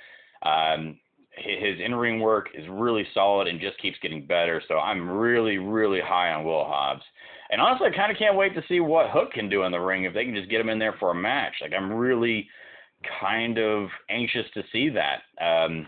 Um, 0.43 0.99
his 1.35 1.79
in-ring 1.83 2.21
work 2.21 2.49
is 2.55 2.67
really 2.69 3.07
solid 3.15 3.49
and 3.49 3.61
just 3.61 3.81
keeps 3.81 3.97
getting 4.03 4.27
better. 4.27 4.63
So 4.69 4.79
I'm 4.79 5.09
really 5.09 5.59
really 5.59 6.01
high 6.01 6.33
on 6.33 6.45
Will 6.45 6.65
Hobbs. 6.65 7.03
And 7.51 7.61
honestly, 7.61 7.89
I 7.89 7.97
kind 7.97 8.11
of 8.11 8.19
can't 8.19 8.37
wait 8.37 8.55
to 8.55 8.63
see 8.67 8.81
what 8.81 9.11
Hook 9.11 9.33
can 9.33 9.49
do 9.49 9.63
in 9.65 9.73
the 9.73 9.79
ring 9.79 10.05
if 10.05 10.15
they 10.15 10.25
can 10.25 10.35
just 10.35 10.51
get 10.51 10.61
him 10.61 10.71
in 10.71 10.79
there 10.79 10.95
for 10.99 11.11
a 11.11 11.15
match. 11.15 11.55
Like 11.61 11.73
I'm 11.77 11.93
really 11.93 12.49
kind 13.21 13.59
of 13.59 13.89
anxious 14.11 14.47
to 14.55 14.63
see 14.73 14.91
that. 14.91 15.23
Um, 15.45 15.87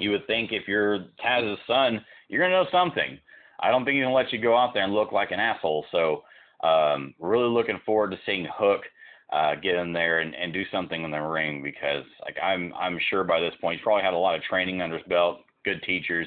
you 0.00 0.10
would 0.10 0.26
think 0.26 0.52
if 0.52 0.66
you're 0.66 1.06
Taz's 1.22 1.58
son, 1.66 2.04
you're 2.28 2.42
gonna 2.42 2.54
know 2.54 2.68
something. 2.72 3.18
I 3.60 3.70
don't 3.70 3.84
think 3.84 3.96
he's 3.96 4.04
gonna 4.04 4.14
let 4.14 4.32
you 4.32 4.40
go 4.40 4.56
out 4.56 4.74
there 4.74 4.84
and 4.84 4.94
look 4.94 5.12
like 5.12 5.30
an 5.30 5.40
asshole. 5.40 5.84
So 5.92 6.22
um, 6.62 7.14
really 7.18 7.48
looking 7.48 7.80
forward 7.84 8.10
to 8.10 8.18
seeing 8.26 8.46
Hook 8.52 8.82
uh, 9.32 9.54
get 9.54 9.76
in 9.76 9.92
there 9.92 10.20
and, 10.20 10.34
and 10.34 10.52
do 10.52 10.64
something 10.72 11.04
in 11.04 11.10
the 11.10 11.20
ring 11.20 11.62
because 11.62 12.04
like 12.22 12.36
I'm 12.42 12.72
I'm 12.74 12.98
sure 13.10 13.24
by 13.24 13.40
this 13.40 13.54
point 13.60 13.78
he's 13.78 13.84
probably 13.84 14.02
had 14.02 14.14
a 14.14 14.18
lot 14.18 14.34
of 14.34 14.42
training 14.42 14.82
under 14.82 14.98
his 14.98 15.06
belt, 15.06 15.40
good 15.64 15.82
teachers 15.82 16.26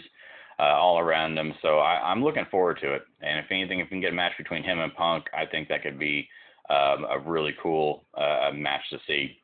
uh, 0.59 0.75
all 0.75 0.99
around 0.99 1.37
him. 1.37 1.53
So 1.61 1.79
I, 1.79 2.11
I'm 2.11 2.23
looking 2.23 2.45
forward 2.49 2.79
to 2.81 2.93
it. 2.93 3.01
And 3.21 3.39
if 3.39 3.45
anything, 3.51 3.79
if 3.79 3.85
we 3.85 3.95
can 3.95 4.01
get 4.01 4.11
a 4.11 4.15
match 4.15 4.33
between 4.37 4.63
him 4.63 4.79
and 4.79 4.93
Punk, 4.93 5.25
I 5.37 5.45
think 5.45 5.67
that 5.67 5.83
could 5.83 5.99
be 5.99 6.27
um, 6.69 7.05
a 7.09 7.19
really 7.19 7.53
cool 7.61 8.03
uh, 8.15 8.51
match 8.53 8.83
to 8.91 8.97
see. 9.07 9.37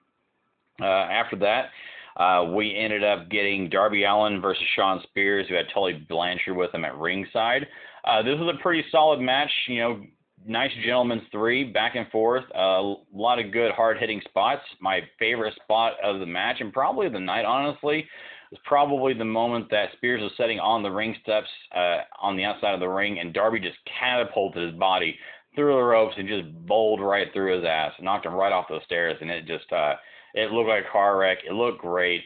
Uh, 0.82 0.86
after 0.86 1.36
that, 1.38 1.72
uh, 2.20 2.52
we 2.54 2.76
ended 2.76 3.04
up 3.04 3.30
getting 3.30 3.70
Darby 3.70 4.04
Allin 4.04 4.42
versus 4.42 4.64
Shawn 4.76 5.02
Spears, 5.04 5.48
who 5.48 5.56
had 5.56 5.66
Tully 5.74 6.06
Blanchard 6.10 6.56
with 6.56 6.74
him 6.74 6.84
at 6.86 6.98
ringside. 6.98 7.66
Uh, 8.04 8.22
this 8.22 8.38
was 8.38 8.54
a 8.54 8.62
pretty 8.62 8.84
solid 8.92 9.20
match. 9.20 9.52
You 9.68 9.80
know, 9.80 10.04
nice 10.46 10.72
gentlemen's 10.86 11.24
three, 11.32 11.64
back 11.64 11.96
and 11.96 12.10
forth. 12.10 12.44
Uh, 12.54 12.60
a 12.60 12.96
lot 13.14 13.40
of 13.40 13.52
good, 13.54 13.72
hard 13.72 13.98
hitting 13.98 14.22
spots. 14.28 14.62
My 14.82 15.00
favorite 15.18 15.56
spot 15.64 15.94
of 16.04 16.20
the 16.20 16.26
match, 16.26 16.58
and 16.60 16.74
probably 16.74 17.10
the 17.10 17.20
night, 17.20 17.46
honestly, 17.46 18.06
was 18.52 18.60
probably 18.66 19.14
the 19.14 19.26
moment 19.26 19.70
that 19.72 19.90
Spears 19.94 20.22
was 20.22 20.32
sitting 20.38 20.60
on 20.60 20.84
the 20.84 20.90
ring 20.90 21.16
steps 21.22 21.48
uh, 21.76 22.00
on 22.22 22.36
the 22.36 22.44
outside 22.44 22.74
of 22.74 22.80
the 22.80 22.88
ring, 22.88 23.20
and 23.20 23.34
Darby 23.34 23.60
just 23.60 23.78
catapulted 24.00 24.72
his 24.72 24.80
body 24.80 25.16
through 25.56 25.74
the 25.74 25.82
ropes 25.82 26.16
and 26.18 26.28
just 26.28 26.52
bowled 26.66 27.02
right 27.02 27.28
through 27.34 27.58
his 27.58 27.66
ass, 27.66 27.92
knocked 28.02 28.26
him 28.26 28.34
right 28.34 28.52
off 28.52 28.68
the 28.70 28.80
stairs, 28.86 29.18
and 29.22 29.30
it 29.30 29.46
just 29.46 29.72
uh, 29.72 29.94
it 30.34 30.52
looked 30.52 30.70
like 30.70 30.86
a 30.86 30.92
car 30.92 31.18
wreck. 31.18 31.40
It 31.48 31.54
looked 31.54 31.82
great. 31.82 32.22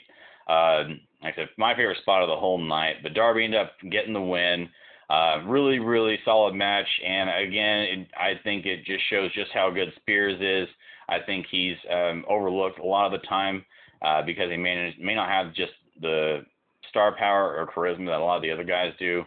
Uh, 0.48 0.84
like 1.24 1.34
I 1.34 1.36
said, 1.36 1.50
my 1.58 1.74
favorite 1.76 2.00
spot 2.02 2.22
of 2.22 2.30
the 2.30 2.36
whole 2.36 2.58
night. 2.58 2.98
But 3.02 3.14
Darby 3.14 3.46
ended 3.46 3.62
up 3.62 3.74
getting 3.90 4.14
the 4.14 4.22
win. 4.22 4.70
Uh, 5.10 5.42
really, 5.46 5.80
really 5.80 6.18
solid 6.26 6.56
match, 6.56 6.88
and 7.06 7.30
again, 7.30 7.80
it, 7.82 8.08
I 8.18 8.40
think 8.44 8.66
it 8.66 8.86
just 8.86 9.04
shows 9.10 9.34
just 9.34 9.52
how 9.54 9.70
good 9.70 9.90
Spears 9.98 10.40
is. 10.42 10.74
I 11.10 11.18
think 11.26 11.46
he's 11.52 11.76
um, 11.92 12.24
overlooked 12.28 12.80
a 12.80 12.86
lot 12.86 13.14
of 13.14 13.20
the 13.20 13.28
time 13.28 13.66
uh, 14.02 14.22
because 14.26 14.50
he 14.50 14.58
may, 14.58 14.96
may 15.00 15.14
not 15.14 15.30
have 15.30 15.54
just 15.54 15.74
the 16.02 16.46
star 16.90 17.16
power 17.18 17.56
or 17.56 17.68
charisma 17.68 18.08
that 18.08 18.22
a 18.22 18.24
lot 18.24 18.38
of 18.38 18.42
the 18.42 18.52
other 18.52 18.64
guys 18.64 18.94
do. 18.98 19.20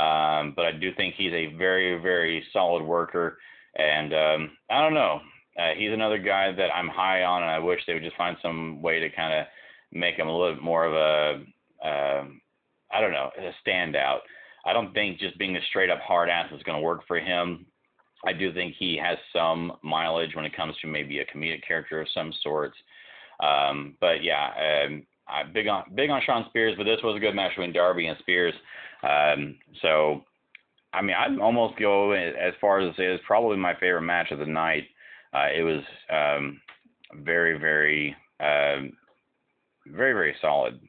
Um, 0.00 0.52
but 0.54 0.66
I 0.66 0.72
do 0.80 0.94
think 0.94 1.14
he's 1.16 1.32
a 1.32 1.54
very, 1.56 2.00
very 2.00 2.44
solid 2.52 2.82
worker, 2.82 3.38
and 3.76 4.14
um, 4.14 4.50
I 4.70 4.80
don't 4.80 4.94
know. 4.94 5.20
Uh, 5.58 5.72
he's 5.76 5.92
another 5.92 6.18
guy 6.18 6.52
that 6.52 6.74
I'm 6.74 6.88
high 6.88 7.22
on, 7.22 7.42
and 7.42 7.50
I 7.50 7.58
wish 7.58 7.80
they 7.86 7.94
would 7.94 8.02
just 8.02 8.16
find 8.16 8.36
some 8.42 8.82
way 8.82 9.00
to 9.00 9.08
kind 9.10 9.32
of 9.32 9.46
make 9.92 10.16
him 10.16 10.28
a 10.28 10.36
little 10.36 10.54
bit 10.54 10.62
more 10.62 10.84
of 10.84 10.92
a, 10.94 11.86
uh, 11.86 12.24
I 12.92 13.00
don't 13.00 13.12
know, 13.12 13.30
a 13.38 13.68
standout. 13.68 14.18
I 14.64 14.72
don't 14.72 14.92
think 14.92 15.18
just 15.18 15.38
being 15.38 15.56
a 15.56 15.60
straight 15.70 15.90
up 15.90 16.00
hard 16.00 16.28
ass 16.28 16.50
is 16.52 16.62
going 16.64 16.76
to 16.76 16.84
work 16.84 17.06
for 17.06 17.18
him. 17.18 17.66
I 18.26 18.32
do 18.32 18.52
think 18.52 18.74
he 18.78 18.98
has 19.02 19.16
some 19.32 19.72
mileage 19.82 20.34
when 20.34 20.44
it 20.44 20.56
comes 20.56 20.74
to 20.78 20.88
maybe 20.88 21.20
a 21.20 21.24
comedic 21.26 21.66
character 21.66 22.00
of 22.00 22.08
some 22.12 22.32
sorts. 22.42 22.76
Um, 23.40 23.96
but 24.00 24.22
yeah, 24.22 24.84
um, 24.86 25.06
I'm 25.28 25.52
big 25.52 25.68
on 25.68 25.84
big 25.94 26.10
on 26.10 26.22
Shawn 26.24 26.46
Spears, 26.48 26.74
but 26.76 26.84
this 26.84 27.00
was 27.02 27.16
a 27.16 27.20
good 27.20 27.34
match 27.34 27.52
between 27.52 27.72
Darby 27.72 28.06
and 28.06 28.18
Spears. 28.18 28.54
Um, 29.02 29.56
so, 29.82 30.24
I 30.92 31.02
mean, 31.02 31.14
I'd 31.16 31.38
almost 31.38 31.78
go 31.78 32.12
as 32.12 32.54
far 32.60 32.80
as 32.80 32.90
to 32.90 33.00
say 33.00 33.06
it's 33.06 33.22
probably 33.26 33.56
my 33.56 33.74
favorite 33.78 34.02
match 34.02 34.30
of 34.30 34.38
the 34.38 34.46
night. 34.46 34.84
Uh, 35.36 35.48
it 35.54 35.62
was 35.62 35.82
um, 36.10 36.60
very, 37.24 37.58
very, 37.58 38.16
uh, 38.40 38.88
very, 39.86 40.12
very 40.14 40.34
solid. 40.40 40.80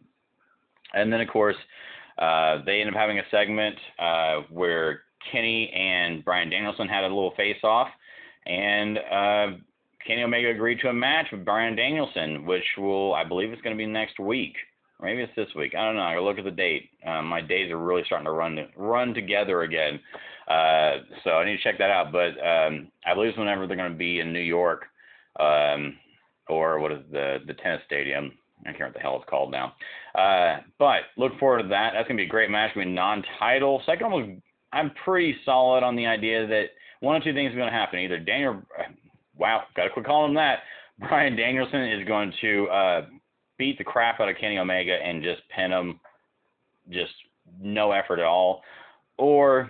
And 0.94 1.12
then, 1.12 1.20
of 1.20 1.28
course, 1.28 1.58
uh, 2.18 2.60
they 2.66 2.80
ended 2.80 2.94
up 2.96 3.00
having 3.00 3.20
a 3.20 3.24
segment 3.30 3.76
uh, 4.00 4.42
where 4.50 5.02
Kenny 5.32 5.70
and 5.72 6.24
Bryan 6.24 6.50
Danielson 6.50 6.88
had 6.88 7.04
a 7.04 7.08
little 7.08 7.34
face 7.36 7.58
off, 7.64 7.90
and 8.46 8.98
uh, 8.98 9.58
Kenny 10.06 10.24
Omega 10.24 10.50
agreed 10.50 10.80
to 10.80 10.88
a 10.88 10.94
match 10.94 11.28
with 11.32 11.44
Bryan 11.44 11.76
Danielson, 11.76 12.46
which 12.46 12.64
will, 12.78 13.14
I 13.14 13.26
believe, 13.26 13.52
it's 13.52 13.62
going 13.62 13.76
to 13.76 13.78
be 13.78 13.86
next 13.86 14.18
week. 14.20 14.56
Maybe 15.02 15.22
it's 15.22 15.36
this 15.36 15.54
week. 15.56 15.76
I 15.76 15.86
don't 15.86 15.96
know. 15.96 16.02
I 16.02 16.18
look 16.18 16.40
at 16.40 16.46
the 16.46 16.52
date. 16.52 16.90
Um, 17.06 17.28
my 17.28 17.42
days 17.42 17.70
are 17.72 17.78
really 17.78 18.04
starting 18.06 18.26
to 18.26 18.32
run 18.32 18.58
run 18.76 19.14
together 19.14 19.62
again, 19.62 20.00
uh, 20.48 20.98
so 21.24 21.32
I 21.32 21.46
need 21.46 21.58
to 21.58 21.64
check 21.64 21.78
that 21.78 21.90
out. 21.90 22.12
But 22.12 22.38
um, 22.46 22.90
I 23.06 23.14
believe 23.14 23.30
it's 23.30 23.38
whenever 23.38 23.68
they're 23.68 23.78
going 23.78 23.92
to 23.92 23.98
be 23.98 24.20
in 24.20 24.34
New 24.34 24.40
York 24.40 24.86
um, 25.40 25.98
or 26.48 26.80
what 26.80 26.92
is 26.92 27.00
the 27.12 27.38
the 27.46 27.54
tennis 27.56 27.82
stadium? 27.86 28.32
I 28.62 28.72
can't 28.72 28.80
remember 28.80 28.86
what 28.86 28.94
the 28.96 29.00
hell 29.02 29.16
it's 29.18 29.30
called 29.30 29.52
now. 29.52 29.74
Uh, 30.16 30.62
but 30.80 31.02
look 31.18 31.38
forward 31.40 31.62
to 31.62 31.68
that. 31.70 31.92
That's 31.94 32.08
gonna 32.08 32.18
be 32.18 32.24
a 32.24 32.28
great 32.28 32.50
match. 32.50 32.74
Gonna 32.74 32.88
be 32.88 32.92
non-title. 32.92 33.84
Second 33.86 34.12
one 34.12 34.30
was 34.30 34.42
I'm 34.74 34.92
pretty 35.06 35.36
solid 35.46 35.84
on 35.84 35.96
the 35.96 36.06
idea 36.06 36.48
that 36.48 36.66
one 37.00 37.16
of 37.16 37.24
two 37.24 37.34
things 37.34 37.52
is 37.52 37.56
going 37.56 37.72
to 37.72 37.78
happen. 37.78 38.00
Either 38.00 38.20
Daniel, 38.20 38.62
wow, 39.38 39.64
got 39.76 39.86
to 39.86 39.90
quit 39.90 40.06
calling 40.06 40.32
him 40.32 40.36
that. 40.36 40.60
Bryan 41.00 41.36
Danielson 41.36 41.84
is 41.84 42.08
going 42.08 42.34
to 42.42 42.68
uh, 42.68 43.02
beat 43.58 43.78
the 43.78 43.84
crap 43.84 44.20
out 44.20 44.30
of 44.30 44.36
Kenny 44.40 44.58
Omega 44.58 44.94
and 44.94 45.24
just 45.24 45.42
pin 45.56 45.72
him, 45.72 46.00
just 46.90 47.14
no 47.62 47.92
effort 47.92 48.20
at 48.20 48.26
all. 48.26 48.64
Or 49.18 49.70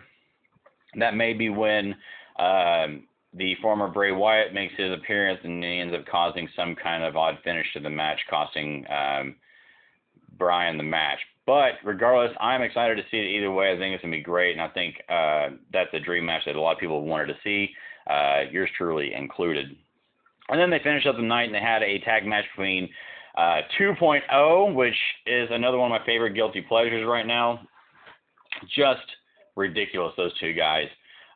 that 0.98 1.16
may 1.16 1.34
be 1.34 1.50
when 1.50 1.96
um, 2.40 3.04
the 3.34 3.56
former 3.62 3.88
Bray 3.88 4.12
Wyatt 4.12 4.54
makes 4.54 4.74
his 4.78 4.92
appearance 4.92 5.40
and 5.44 5.64
he 5.64 5.80
ends 5.80 5.94
up 5.94 6.06
causing 6.10 6.48
some 6.56 6.76
kind 6.76 7.04
of 7.04 7.16
odd 7.16 7.38
finish 7.44 7.68
to 7.74 7.80
the 7.80 7.90
match, 7.90 8.20
costing 8.30 8.86
um, 8.90 9.36
Bryan 10.38 10.78
the 10.78 10.84
match. 10.84 11.20
But 11.46 11.74
regardless, 11.84 12.36
I'm 12.42 12.62
excited 12.62 12.96
to 12.96 13.04
see 13.10 13.18
it 13.18 13.38
either 13.38 13.52
way. 13.52 13.72
I 13.72 13.78
think 13.78 13.94
it's 13.94 14.02
gonna 14.02 14.18
be 14.18 14.22
great, 14.22 14.52
and 14.52 14.62
I 14.62 14.68
think 14.70 14.96
uh, 15.08 15.56
that's 15.72 15.94
a 15.94 16.00
dream 16.00 16.26
match 16.26 16.44
that 16.46 16.56
a 16.56 16.62
lot 16.62 16.74
of 16.74 16.80
people 16.80 17.06
wanted 17.06 17.28
to 17.28 17.38
see, 17.44 17.70
uh, 18.10 18.42
yours 18.52 18.70
truly 18.78 19.14
included. 19.14 19.76
And 20.50 20.60
then 20.60 20.70
they 20.70 20.80
finished 20.84 21.08
up 21.08 21.16
the 21.16 21.22
night 21.22 21.46
and 21.46 21.56
they 21.56 21.60
had 21.60 21.84
a 21.84 22.00
tag 22.00 22.26
match 22.26 22.46
between 22.56 22.90
uh, 23.38 23.62
2.0, 23.80 24.74
which 24.74 24.96
is 25.26 25.50
another 25.52 25.78
one 25.78 25.92
of 25.92 26.00
my 26.00 26.06
favorite 26.06 26.34
guilty 26.34 26.62
pleasures 26.62 27.06
right 27.06 27.28
now. 27.28 27.62
Just 28.76 29.06
ridiculous, 29.58 30.14
those 30.16 30.38
two 30.40 30.54
guys. 30.54 30.88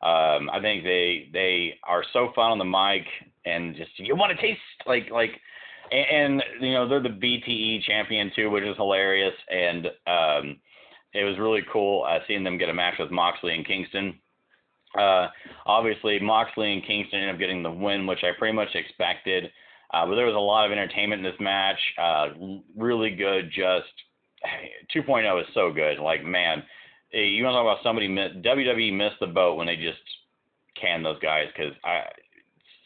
Um, 0.03 0.49
I 0.49 0.59
think 0.61 0.83
they 0.83 1.29
they 1.33 1.77
are 1.83 2.03
so 2.13 2.29
fun 2.33 2.51
on 2.51 2.57
the 2.57 2.65
mic 2.65 3.05
and 3.45 3.75
just 3.75 3.91
you 3.97 4.15
want 4.15 4.35
to 4.35 4.41
taste 4.41 4.59
like 4.87 5.09
like 5.11 5.31
and, 5.91 6.41
and, 6.41 6.43
you 6.61 6.73
know 6.73 6.87
they're 6.87 7.03
the 7.03 7.09
BTE 7.09 7.83
champion 7.83 8.31
too, 8.35 8.49
which 8.49 8.63
is 8.63 8.77
hilarious. 8.77 9.33
And 9.49 9.87
um, 10.07 10.59
it 11.13 11.23
was 11.23 11.37
really 11.39 11.61
cool 11.71 12.05
uh, 12.07 12.19
seeing 12.27 12.43
them 12.43 12.57
get 12.57 12.69
a 12.69 12.73
match 12.73 12.95
with 12.99 13.11
Moxley 13.11 13.53
and 13.53 13.67
Kingston. 13.67 14.17
Uh, 14.97 15.27
obviously, 15.65 16.19
Moxley 16.19 16.73
and 16.73 16.85
Kingston 16.85 17.19
ended 17.19 17.35
up 17.35 17.39
getting 17.39 17.63
the 17.63 17.71
win, 17.71 18.07
which 18.07 18.23
I 18.23 18.31
pretty 18.37 18.55
much 18.55 18.73
expected. 18.73 19.51
Uh, 19.93 20.05
but 20.05 20.15
there 20.15 20.25
was 20.25 20.35
a 20.35 20.39
lot 20.39 20.65
of 20.65 20.71
entertainment 20.71 21.25
in 21.25 21.31
this 21.31 21.39
match. 21.39 21.79
Uh, 22.01 22.27
really 22.77 23.11
good. 23.11 23.51
Just 23.51 23.91
2.0 24.95 25.41
is 25.41 25.47
so 25.53 25.71
good. 25.71 25.99
Like 25.99 26.23
man, 26.23 26.63
you 27.11 27.43
want 27.43 27.53
to 27.53 27.57
talk 27.57 27.63
about 27.63 27.83
somebody 27.83 28.07
WWE 28.07 28.95
missed 28.95 29.19
the 29.19 29.27
boat 29.27 29.57
when 29.57 29.67
they 29.67 29.75
just 29.75 29.99
canned 30.79 31.05
those 31.05 31.19
guys 31.19 31.47
because 31.55 31.73
I 31.83 32.03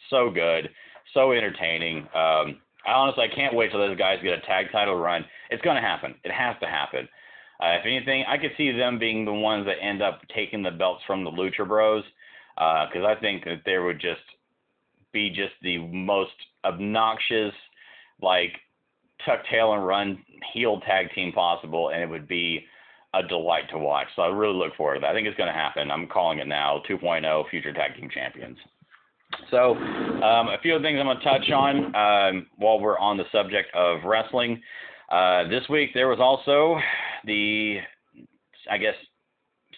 so 0.10 0.30
good, 0.30 0.70
so 1.14 1.32
entertaining. 1.32 2.00
Um, 2.14 2.62
I 2.86 2.94
honestly 2.94 3.24
I 3.24 3.36
can't 3.36 3.56
wait 3.56 3.72
till 3.72 3.80
those 3.80 3.98
guys 3.98 4.20
get 4.24 4.38
a 4.38 4.42
tag 4.42 4.68
title 4.72 4.96
run. 4.96 5.26
It's 5.50 5.64
to 5.76 5.82
happen. 5.82 6.16
It 6.24 6.32
has 6.32 6.56
to 6.62 6.68
happen. 6.68 7.08
Uh, 7.62 7.78
if 7.80 7.86
anything, 7.86 8.26
I 8.28 8.38
could 8.38 8.52
see 8.58 8.72
them 8.72 9.00
being 9.00 9.26
the 9.26 9.34
ones 9.34 9.66
that 9.66 9.82
end 9.82 10.02
up 10.02 10.22
taking 10.36 10.62
the 10.62 10.72
belts 10.72 11.02
from 11.08 11.24
the 11.24 11.32
Lucha 11.32 11.66
Bros, 11.66 12.04
because 12.56 13.04
uh, 13.04 13.08
I 13.08 13.16
think 13.20 13.46
that 13.46 13.62
they 13.66 13.78
would 13.78 14.00
just 14.00 14.22
be 15.14 15.30
just 15.30 15.54
the 15.62 15.78
most 15.78 16.34
obnoxious, 16.66 17.54
like 18.22 18.52
tuck 19.26 19.40
tail 19.50 19.74
and 19.74 19.88
run 19.88 20.24
heel 20.54 20.82
tag 20.82 21.08
team 21.16 21.32
possible, 21.32 21.90
and 21.90 22.02
it 22.02 22.10
would 22.10 22.28
be 22.28 22.66
a 23.16 23.28
delight 23.28 23.70
to 23.72 23.78
watch. 23.78 24.08
So 24.16 24.22
I 24.22 24.28
really 24.28 24.56
look 24.56 24.76
forward 24.76 24.96
to 24.96 25.00
that. 25.02 25.12
I 25.12 25.14
think 25.14 25.28
it's 25.28 25.38
going 25.38 25.52
to 25.52 25.54
happen. 25.54 25.90
I'm 25.90 26.08
calling 26.08 26.40
it 26.40 26.48
now. 26.48 26.82
2.0 26.90 27.50
future 27.50 27.74
tag 27.74 27.96
team 27.96 28.10
champions. 28.14 28.58
So, 29.52 29.76
um, 29.76 30.48
a 30.48 30.58
few 30.62 30.80
things 30.82 30.98
I'm 31.00 31.06
going 31.06 31.18
to 31.18 31.24
touch 31.24 31.50
on 31.52 31.96
um, 31.96 32.48
while 32.58 32.80
we're 32.80 32.98
on 33.00 33.18
the 33.18 33.26
subject 33.32 33.74
of 33.74 34.04
wrestling. 34.04 34.62
Uh, 35.10 35.48
this 35.48 35.64
week 35.70 35.92
there 35.94 36.08
was 36.08 36.20
also 36.20 36.78
the, 37.26 37.78
I 38.70 38.78
guess, 38.78 38.96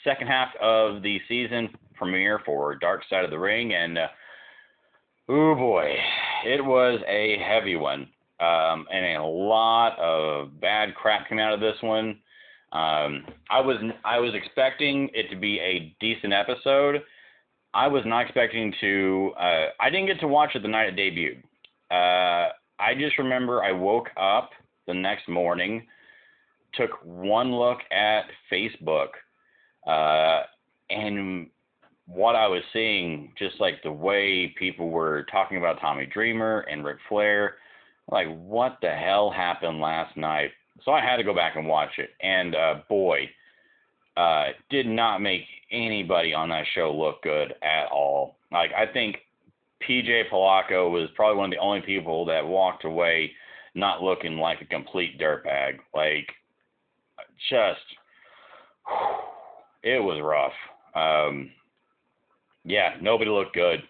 second 0.04 0.28
half 0.28 0.50
of 0.62 1.02
the 1.02 1.20
season 1.28 1.70
premiere 1.96 2.40
for 2.46 2.76
Dark 2.76 3.02
Side 3.10 3.26
of 3.26 3.32
the 3.32 3.40
Ring, 3.40 3.74
and 3.74 3.98
uh, 3.98 4.08
oh 5.30 5.56
boy, 5.56 5.96
it 6.46 6.64
was 6.64 7.00
a 7.08 7.38
heavy 7.40 7.76
one, 7.76 8.08
um, 8.40 8.86
and 8.94 9.18
a 9.18 9.26
lot 9.26 9.98
of 10.00 10.60
bad 10.62 10.96
crap 10.96 11.28
came 11.28 11.40
out 11.40 11.54
of 11.54 11.60
this 11.60 11.76
one. 11.82 12.20
Um, 12.72 13.26
I 13.50 13.62
was 13.62 13.78
I 14.04 14.20
was 14.20 14.34
expecting 14.34 15.10
it 15.14 15.30
to 15.30 15.36
be 15.36 15.60
a 15.60 15.96
decent 16.00 16.34
episode 16.34 17.02
I 17.78 17.88
was 17.88 18.04
not 18.06 18.22
expecting 18.22 18.74
to. 18.82 19.34
Uh, 19.40 19.68
I 19.80 19.92
didn't 19.92 20.08
get 20.08 20.20
to 20.22 20.28
watch 20.28 20.56
it 20.56 20.64
the 20.64 20.68
night 20.68 20.92
it 20.92 20.96
debuted. 20.96 21.44
Uh, 21.92 22.52
I 22.80 22.96
just 22.98 23.20
remember 23.20 23.64
I 23.64 23.72
woke 23.72 24.10
up 24.18 24.50
the 24.88 24.96
next 24.96 25.30
morning, 25.30 25.86
took 26.74 26.90
one 27.04 27.54
look 27.54 27.78
at 27.92 28.26
Facebook, 28.52 29.10
uh, 29.86 30.44
and 30.90 31.50
what 32.08 32.36
I 32.36 32.48
was 32.48 32.64
seeing, 32.74 33.34
just 33.38 33.60
like 33.60 33.84
the 33.84 33.92
way 33.92 34.56
people 34.58 34.90
were 34.90 35.26
talking 35.32 35.58
about 35.58 35.80
Tommy 35.80 36.08
Dreamer 36.08 36.62
and 36.62 36.84
Ric 36.84 36.98
Flair, 37.08 37.56
like 38.12 38.28
what 38.40 38.78
the 38.82 38.90
hell 38.90 39.30
happened 39.30 39.82
last 39.82 40.18
night? 40.18 40.52
So 40.84 40.92
I 40.92 41.02
had 41.02 41.18
to 41.18 41.24
go 41.24 41.34
back 41.34 41.56
and 41.56 41.68
watch 41.68 41.98
it, 41.98 42.12
and 42.22 42.56
uh, 42.56 42.76
boy, 42.88 43.30
uh, 44.16 44.48
did 44.70 44.88
not 44.88 45.22
make 45.22 45.44
anybody 45.72 46.34
on 46.34 46.50
that 46.50 46.66
show 46.74 46.94
look 46.94 47.22
good 47.24 47.54
at 47.62 47.88
all. 47.92 48.38
Like 48.52 48.72
I 48.76 48.92
think 48.92 49.18
PJ 49.88 50.30
Polaco 50.32 50.90
was 50.90 51.10
probably 51.16 51.38
one 51.38 51.46
of 51.46 51.52
the 51.52 51.64
only 51.64 51.82
people 51.82 52.26
that 52.26 52.46
walked 52.46 52.86
away 52.86 53.32
not 53.76 54.02
looking 54.02 54.38
like 54.38 54.62
a 54.62 54.66
complete 54.66 55.20
dirtbag. 55.20 55.78
Like 55.94 56.28
just 57.50 57.80
it 59.84 60.02
was 60.02 60.22
rough. 60.22 60.54
Um, 60.96 61.52
yeah, 62.66 62.96
nobody 63.02 63.30
looked 63.30 63.54
good 63.54 63.82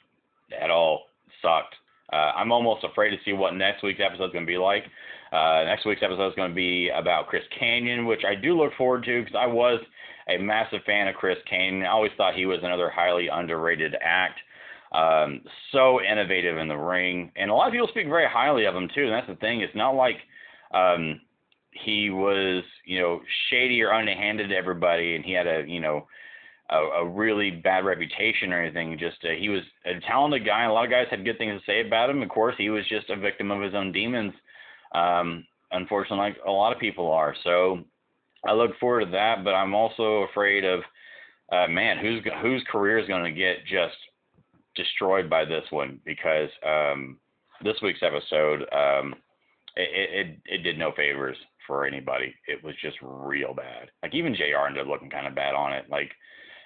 at 0.60 0.70
all. 0.70 1.04
Sucked. 1.42 1.76
Uh, 2.12 2.32
I'm 2.36 2.52
almost 2.52 2.84
afraid 2.84 3.12
to 3.12 3.18
see 3.26 3.34
what 3.34 3.54
next 3.56 3.84
week's 3.84 4.00
episode 4.04 4.26
is 4.26 4.34
going 4.34 4.46
to 4.46 4.52
be 4.52 4.58
like. 4.58 4.84
Uh, 5.32 5.64
next 5.66 5.86
week's 5.86 6.04
episode 6.04 6.30
is 6.30 6.36
going 6.36 6.50
to 6.50 6.56
be 6.56 6.90
about 6.90 7.28
Chris 7.28 7.44
Kanyon, 7.60 8.06
which 8.06 8.24
I 8.28 8.36
do 8.36 8.58
look 8.58 8.74
forward 8.78 9.04
to 9.06 9.22
because 9.22 9.36
I 9.38 9.48
was 9.48 9.80
a 10.30 10.38
massive 10.38 10.82
fan 10.86 11.08
of 11.08 11.16
Chris 11.16 11.38
Kane. 11.50 11.84
I 11.84 11.90
always 11.90 12.12
thought 12.18 12.36
he 12.36 12.46
was 12.46 12.60
another 12.64 12.90
highly 12.90 13.28
underrated 13.28 13.96
act. 14.02 14.40
Um, 14.94 15.42
so 15.72 16.02
innovative 16.02 16.58
in 16.58 16.70
the 16.70 16.78
ring, 16.78 17.32
and 17.36 17.52
a 17.52 17.54
lot 17.54 17.68
of 17.68 17.74
people 17.74 17.90
speak 17.90 18.08
very 18.08 18.28
highly 18.28 18.66
of 18.66 18.76
him 18.76 18.90
too. 18.96 19.04
And 19.04 19.12
that's 19.12 19.28
the 19.28 19.36
thing; 19.36 19.60
it's 19.60 19.76
not 19.76 19.96
like 19.96 20.16
um, 20.74 21.20
he 21.72 22.10
was, 22.10 22.64
you 22.86 23.02
know, 23.02 23.22
shady 23.50 23.82
or 23.82 23.94
underhanded 23.94 24.50
to 24.50 24.56
everybody, 24.56 25.16
and 25.16 25.26
he 25.26 25.34
had 25.34 25.48
a, 25.48 25.66
you 25.68 25.82
know, 25.82 26.08
a, 26.70 26.78
a 26.78 27.08
really 27.08 27.52
bad 27.52 27.86
reputation 27.86 28.54
or 28.54 28.62
anything. 28.62 28.98
Just 28.98 29.18
uh, 29.24 29.34
he 29.38 29.50
was 29.50 29.62
a 29.86 30.00
talented 30.08 30.46
guy. 30.46 30.62
And 30.62 30.72
a 30.72 30.74
lot 30.74 30.86
of 30.86 30.92
guys 30.92 31.08
had 31.10 31.26
good 31.26 31.38
things 31.38 31.60
to 31.60 31.66
say 31.66 31.86
about 31.86 32.10
him. 32.10 32.22
Of 32.22 32.30
course, 32.30 32.56
he 32.58 32.70
was 32.70 32.88
just 32.88 33.10
a 33.10 33.16
victim 33.16 33.52
of 33.52 33.62
his 33.62 33.76
own 33.76 33.92
demons. 33.92 34.34
Um, 34.94 35.46
unfortunately, 35.72 36.18
like 36.26 36.38
a 36.46 36.52
lot 36.52 36.74
of 36.74 36.80
people 36.80 37.12
are. 37.12 37.36
So 37.44 37.80
I 38.46 38.54
look 38.54 38.78
forward 38.80 39.06
to 39.06 39.12
that, 39.12 39.44
but 39.44 39.54
I'm 39.54 39.74
also 39.74 40.24
afraid 40.24 40.64
of, 40.64 40.82
uh, 41.52 41.68
man, 41.68 41.98
who's 41.98 42.22
whose 42.42 42.64
career 42.72 43.00
is 43.00 43.08
going 43.08 43.24
to 43.24 43.38
get 43.38 43.66
just 43.66 43.96
destroyed 44.76 45.30
by 45.30 45.46
this 45.46 45.64
one 45.70 46.00
because 46.06 46.50
um, 46.66 47.18
this 47.64 47.78
week's 47.82 48.04
episode, 48.04 48.62
um, 48.74 49.16
it, 49.76 50.28
it 50.28 50.38
it 50.46 50.58
did 50.64 50.78
no 50.78 50.92
favors 50.96 51.38
for 51.66 51.86
anybody. 51.86 52.34
It 52.48 52.64
was 52.64 52.76
just 52.82 52.98
real 53.02 53.54
bad. 53.54 53.92
Like 54.02 54.16
even 54.16 54.36
Jr. 54.36 54.68
ended 54.68 54.84
up 54.84 54.88
looking 54.88 55.10
kind 55.10 55.28
of 55.28 55.36
bad 55.36 55.56
on 55.56 55.74
it. 55.74 55.86
Like 55.90 56.12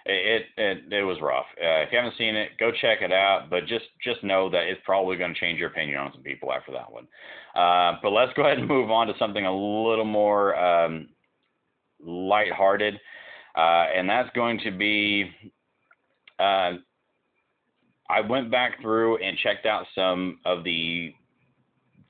it 0.05 0.45
it 0.57 0.91
it 0.91 1.03
was 1.03 1.17
rough. 1.21 1.45
Uh, 1.61 1.81
if 1.81 1.91
you 1.91 1.97
haven't 1.97 2.17
seen 2.17 2.35
it, 2.35 2.51
go 2.59 2.71
check 2.71 3.01
it 3.01 3.11
out. 3.11 3.49
But 3.49 3.67
just 3.67 3.85
just 4.03 4.23
know 4.23 4.49
that 4.49 4.63
it's 4.63 4.81
probably 4.83 5.17
going 5.17 5.33
to 5.33 5.39
change 5.39 5.59
your 5.59 5.69
opinion 5.69 5.99
on 5.99 6.11
some 6.13 6.23
people 6.23 6.51
after 6.51 6.71
that 6.71 6.91
one. 6.91 7.07
Uh, 7.55 7.97
but 8.01 8.09
let's 8.09 8.33
go 8.33 8.43
ahead 8.43 8.57
and 8.57 8.67
move 8.67 8.89
on 8.89 9.07
to 9.07 9.13
something 9.19 9.45
a 9.45 9.51
little 9.51 10.05
more 10.05 10.55
um, 10.55 11.09
lighthearted, 12.03 12.95
uh, 13.55 13.85
and 13.95 14.09
that's 14.09 14.29
going 14.35 14.59
to 14.63 14.71
be. 14.71 15.29
Uh, 16.39 16.73
I 18.09 18.19
went 18.27 18.51
back 18.51 18.81
through 18.81 19.17
and 19.17 19.37
checked 19.37 19.65
out 19.65 19.85
some 19.95 20.39
of 20.45 20.63
the 20.63 21.13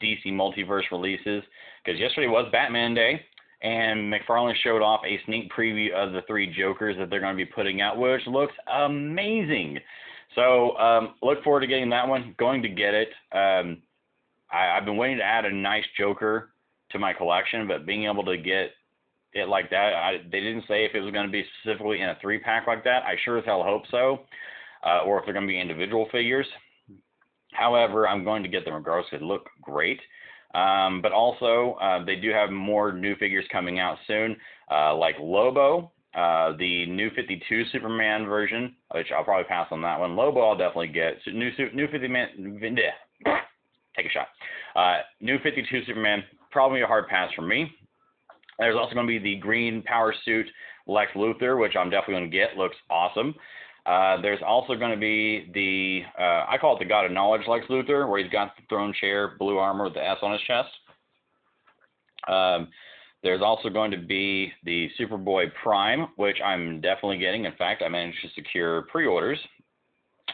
DC 0.01 0.27
Multiverse 0.27 0.89
releases 0.91 1.43
because 1.83 1.99
yesterday 1.99 2.27
was 2.27 2.49
Batman 2.51 2.93
Day, 2.93 3.21
and 3.61 4.11
McFarlane 4.11 4.55
showed 4.63 4.81
off 4.81 5.01
a 5.05 5.19
sneak 5.25 5.51
preview 5.51 5.93
of 5.93 6.13
the 6.13 6.21
three 6.27 6.51
Jokers 6.51 6.95
that 6.97 7.09
they're 7.09 7.19
going 7.19 7.37
to 7.37 7.45
be 7.45 7.51
putting 7.51 7.81
out, 7.81 7.97
which 7.97 8.25
looks 8.27 8.53
amazing. 8.73 9.79
So 10.35 10.77
um, 10.77 11.15
look 11.21 11.43
forward 11.43 11.61
to 11.61 11.67
getting 11.67 11.89
that 11.89 12.07
one. 12.07 12.35
Going 12.39 12.61
to 12.63 12.69
get 12.69 12.93
it. 12.93 13.09
Um, 13.31 13.81
I, 14.51 14.75
have 14.75 14.85
been 14.85 14.97
waiting 14.97 15.17
to 15.17 15.23
add 15.23 15.45
a 15.45 15.53
nice 15.53 15.83
Joker 15.97 16.49
to 16.91 16.99
my 16.99 17.13
collection, 17.13 17.67
but 17.67 17.85
being 17.85 18.05
able 18.05 18.25
to 18.25 18.37
get 18.37 18.71
it 19.33 19.47
like 19.47 19.69
that. 19.69 19.93
I, 19.93 20.17
they 20.31 20.41
didn't 20.41 20.65
say 20.67 20.85
if 20.85 20.93
it 20.93 20.99
was 20.99 21.13
going 21.13 21.25
to 21.25 21.31
be 21.31 21.45
specifically 21.61 22.01
in 22.01 22.09
a 22.09 22.17
three 22.21 22.39
pack 22.39 22.67
like 22.67 22.83
that. 22.83 23.03
I 23.03 23.15
sure 23.23 23.37
as 23.37 23.45
hell 23.45 23.63
hope 23.63 23.83
so, 23.89 24.21
uh, 24.85 25.03
or 25.05 25.19
if 25.19 25.25
they're 25.25 25.33
going 25.33 25.47
to 25.47 25.51
be 25.51 25.59
individual 25.59 26.07
figures. 26.11 26.47
However, 27.53 28.07
I'm 28.07 28.23
going 28.23 28.43
to 28.43 28.49
get 28.49 28.65
them 28.65 28.73
regardless. 28.73 29.07
They 29.11 29.19
look 29.19 29.49
great. 29.61 29.99
Um, 30.53 31.01
but 31.01 31.11
also, 31.11 31.77
uh, 31.81 32.03
they 32.03 32.15
do 32.15 32.31
have 32.31 32.49
more 32.49 32.91
new 32.91 33.15
figures 33.15 33.45
coming 33.51 33.79
out 33.79 33.97
soon, 34.05 34.35
uh, 34.69 34.95
like 34.95 35.15
Lobo, 35.19 35.91
uh, 36.13 36.51
the 36.57 36.85
new 36.87 37.09
52 37.15 37.63
Superman 37.71 38.25
version, 38.25 38.75
which 38.93 39.07
I'll 39.15 39.23
probably 39.23 39.45
pass 39.45 39.67
on 39.71 39.81
that 39.83 39.99
one. 39.99 40.15
Lobo, 40.15 40.41
I'll 40.41 40.57
definitely 40.57 40.89
get. 40.89 41.17
So 41.23 41.31
new 41.31 41.51
new 41.73 41.87
50 41.87 42.07
man, 42.07 42.27
take 43.95 44.05
a 44.05 44.09
shot. 44.09 44.27
Uh, 44.75 45.01
new 45.21 45.37
52 45.39 45.85
Superman, 45.85 46.23
probably 46.51 46.81
a 46.81 46.87
hard 46.87 47.07
pass 47.07 47.31
for 47.33 47.43
me. 47.43 47.71
There's 48.59 48.75
also 48.75 48.93
going 48.93 49.07
to 49.07 49.19
be 49.19 49.19
the 49.19 49.39
green 49.39 49.81
power 49.83 50.13
suit 50.25 50.45
Lex 50.85 51.11
Luthor, 51.15 51.59
which 51.59 51.75
I'm 51.75 51.89
definitely 51.89 52.15
going 52.15 52.31
to 52.31 52.37
get. 52.37 52.57
Looks 52.57 52.75
awesome. 52.89 53.33
Uh, 53.85 54.21
there's 54.21 54.41
also 54.45 54.75
going 54.75 54.91
to 54.91 54.97
be 54.97 55.49
the, 55.53 56.01
uh, 56.21 56.45
I 56.47 56.57
call 56.59 56.75
it 56.75 56.79
the 56.79 56.85
God 56.85 57.05
of 57.05 57.11
Knowledge 57.11 57.47
Lex 57.47 57.65
Luthor, 57.67 58.07
where 58.07 58.21
he's 58.21 58.31
got 58.31 58.55
the 58.55 58.63
throne 58.69 58.93
chair, 58.99 59.33
blue 59.39 59.57
armor 59.57 59.85
with 59.85 59.95
the 59.95 60.07
S 60.07 60.17
on 60.21 60.33
his 60.33 60.41
chest. 60.41 60.69
Um, 62.27 62.67
there's 63.23 63.41
also 63.41 63.69
going 63.69 63.91
to 63.91 63.97
be 63.97 64.51
the 64.63 64.89
Superboy 64.99 65.51
Prime, 65.63 66.07
which 66.15 66.37
I'm 66.43 66.81
definitely 66.81 67.17
getting. 67.17 67.45
In 67.45 67.53
fact, 67.55 67.83
I 67.83 67.89
managed 67.89 68.17
to 68.23 68.29
secure 68.35 68.83
pre-orders 68.83 69.39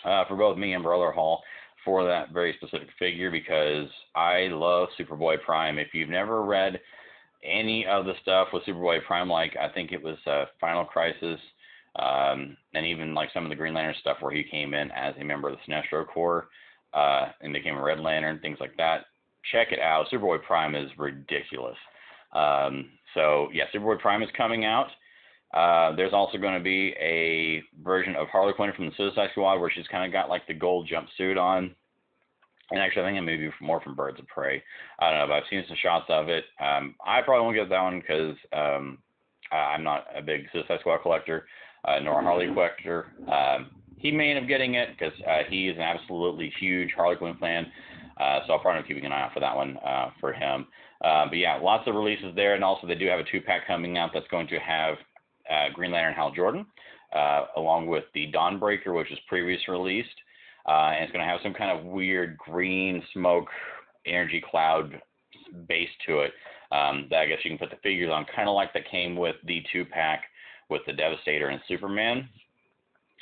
uh, 0.05 0.25
for 0.27 0.35
both 0.35 0.57
me 0.57 0.73
and 0.73 0.83
Brother 0.83 1.11
Hall 1.11 1.41
for 1.83 2.05
that 2.05 2.31
very 2.33 2.53
specific 2.57 2.89
figure 2.99 3.31
because 3.31 3.87
I 4.15 4.47
love 4.51 4.89
Superboy 4.99 5.41
Prime. 5.43 5.79
If 5.79 5.93
you've 5.93 6.09
never 6.09 6.43
read 6.43 6.79
any 7.43 7.85
of 7.85 8.05
the 8.05 8.13
stuff 8.21 8.49
with 8.51 8.63
Superboy 8.63 9.05
Prime, 9.05 9.29
like 9.29 9.55
I 9.55 9.69
think 9.69 9.91
it 9.91 10.01
was 10.01 10.17
uh, 10.25 10.45
Final 10.59 10.85
Crisis, 10.85 11.39
um, 11.97 12.55
and 12.73 12.85
even 12.85 13.13
like 13.13 13.29
some 13.33 13.43
of 13.43 13.49
the 13.49 13.55
Green 13.55 13.73
Lantern 13.73 13.95
stuff 13.99 14.17
where 14.19 14.33
he 14.33 14.43
came 14.43 14.73
in 14.73 14.91
as 14.91 15.15
a 15.19 15.23
member 15.23 15.49
of 15.49 15.55
the 15.55 15.71
Sinestro 15.71 16.07
Corps 16.07 16.47
uh, 16.93 17.27
and 17.41 17.53
became 17.53 17.75
a 17.75 17.83
Red 17.83 17.99
Lantern, 17.99 18.39
things 18.39 18.59
like 18.59 18.75
that. 18.77 19.05
Check 19.51 19.71
it 19.71 19.79
out. 19.79 20.07
Superboy 20.11 20.43
Prime 20.43 20.75
is 20.75 20.89
ridiculous. 20.97 21.77
Um, 22.33 22.89
so 23.13 23.47
yeah, 23.53 23.65
Superboy 23.73 23.99
Prime 23.99 24.21
is 24.21 24.29
coming 24.37 24.65
out. 24.65 24.87
Uh, 25.53 25.95
there's 25.95 26.13
also 26.13 26.37
going 26.37 26.57
to 26.57 26.63
be 26.63 26.93
a 26.99 27.63
version 27.81 28.15
of 28.15 28.27
Harley 28.27 28.53
Quinn 28.53 28.73
from 28.75 28.87
the 28.87 28.95
Suicide 28.97 29.29
Squad 29.31 29.59
where 29.59 29.71
she's 29.73 29.87
kind 29.87 30.05
of 30.05 30.11
got 30.11 30.29
like 30.29 30.45
the 30.47 30.53
gold 30.53 30.89
jumpsuit 30.89 31.41
on. 31.41 31.73
And 32.69 32.81
actually, 32.81 33.03
I 33.03 33.05
think 33.05 33.17
it 33.17 33.21
may 33.21 33.37
be 33.37 33.49
more 33.61 33.79
from 33.79 33.95
Birds 33.95 34.19
of 34.19 34.27
Prey. 34.27 34.61
I 34.99 35.09
don't 35.09 35.19
know, 35.19 35.27
but 35.27 35.35
I've 35.35 35.49
seen 35.49 35.63
some 35.67 35.77
shots 35.81 36.05
of 36.09 36.27
it. 36.27 36.43
Um, 36.59 36.95
I 37.05 37.21
probably 37.21 37.45
won't 37.45 37.55
get 37.55 37.69
that 37.69 37.81
one 37.81 38.01
because 38.01 38.35
um, 38.51 38.97
I'm 39.53 39.83
not 39.83 40.05
a 40.13 40.21
big 40.21 40.47
Suicide 40.51 40.81
Squad 40.81 41.01
collector 41.01 41.47
uh, 41.87 41.99
nor 41.99 42.19
a 42.19 42.23
Harley 42.23 42.47
collector. 42.47 43.07
Um, 43.31 43.71
he 43.97 44.11
may 44.11 44.31
end 44.31 44.39
up 44.39 44.47
getting 44.47 44.75
it 44.75 44.89
because 44.97 45.13
uh, 45.27 45.39
he 45.49 45.69
is 45.69 45.75
an 45.75 45.81
absolutely 45.81 46.53
huge 46.59 46.91
Harley 46.95 47.15
Quinn 47.15 47.35
fan. 47.39 47.65
Uh, 48.19 48.39
so 48.45 48.53
I'll 48.53 48.59
probably 48.59 48.81
be 48.81 48.87
keeping 48.87 49.05
an 49.05 49.11
eye 49.11 49.23
out 49.23 49.33
for 49.33 49.39
that 49.39 49.55
one 49.55 49.77
uh, 49.77 50.09
for 50.19 50.33
him. 50.33 50.67
Uh, 51.03 51.25
but 51.27 51.37
yeah, 51.37 51.55
lots 51.57 51.87
of 51.87 51.95
releases 51.95 52.35
there, 52.35 52.55
and 52.55 52.63
also 52.63 52.87
they 52.87 52.95
do 52.95 53.07
have 53.07 53.19
a 53.19 53.31
two-pack 53.31 53.67
coming 53.67 53.97
out 53.97 54.09
that's 54.13 54.27
going 54.29 54.47
to 54.47 54.59
have 54.59 54.95
uh, 55.51 55.69
Green 55.73 55.91
Lantern 55.91 56.13
Hal 56.13 56.31
Jordan, 56.31 56.65
uh, 57.15 57.45
along 57.55 57.87
with 57.87 58.05
the 58.13 58.31
Dawnbreaker, 58.31 58.95
which 58.95 59.09
was 59.09 59.19
previously 59.27 59.71
released, 59.71 60.09
uh, 60.67 60.91
and 60.93 61.03
it's 61.03 61.13
going 61.13 61.23
to 61.23 61.31
have 61.31 61.39
some 61.43 61.53
kind 61.53 61.77
of 61.77 61.85
weird 61.85 62.37
green 62.37 63.03
smoke 63.13 63.47
energy 64.07 64.43
cloud 64.49 64.99
base 65.67 65.89
to 66.07 66.21
it 66.21 66.31
um, 66.71 67.07
that 67.11 67.19
I 67.19 67.25
guess 67.27 67.39
you 67.43 67.51
can 67.51 67.59
put 67.59 67.69
the 67.69 67.81
figures 67.83 68.11
on, 68.11 68.25
kind 68.35 68.49
of 68.49 68.55
like 68.55 68.73
that 68.73 68.89
came 68.89 69.15
with 69.15 69.35
the 69.45 69.61
two-pack 69.71 70.23
with 70.69 70.81
the 70.85 70.93
Devastator 70.93 71.49
and 71.49 71.61
Superman. 71.67 72.27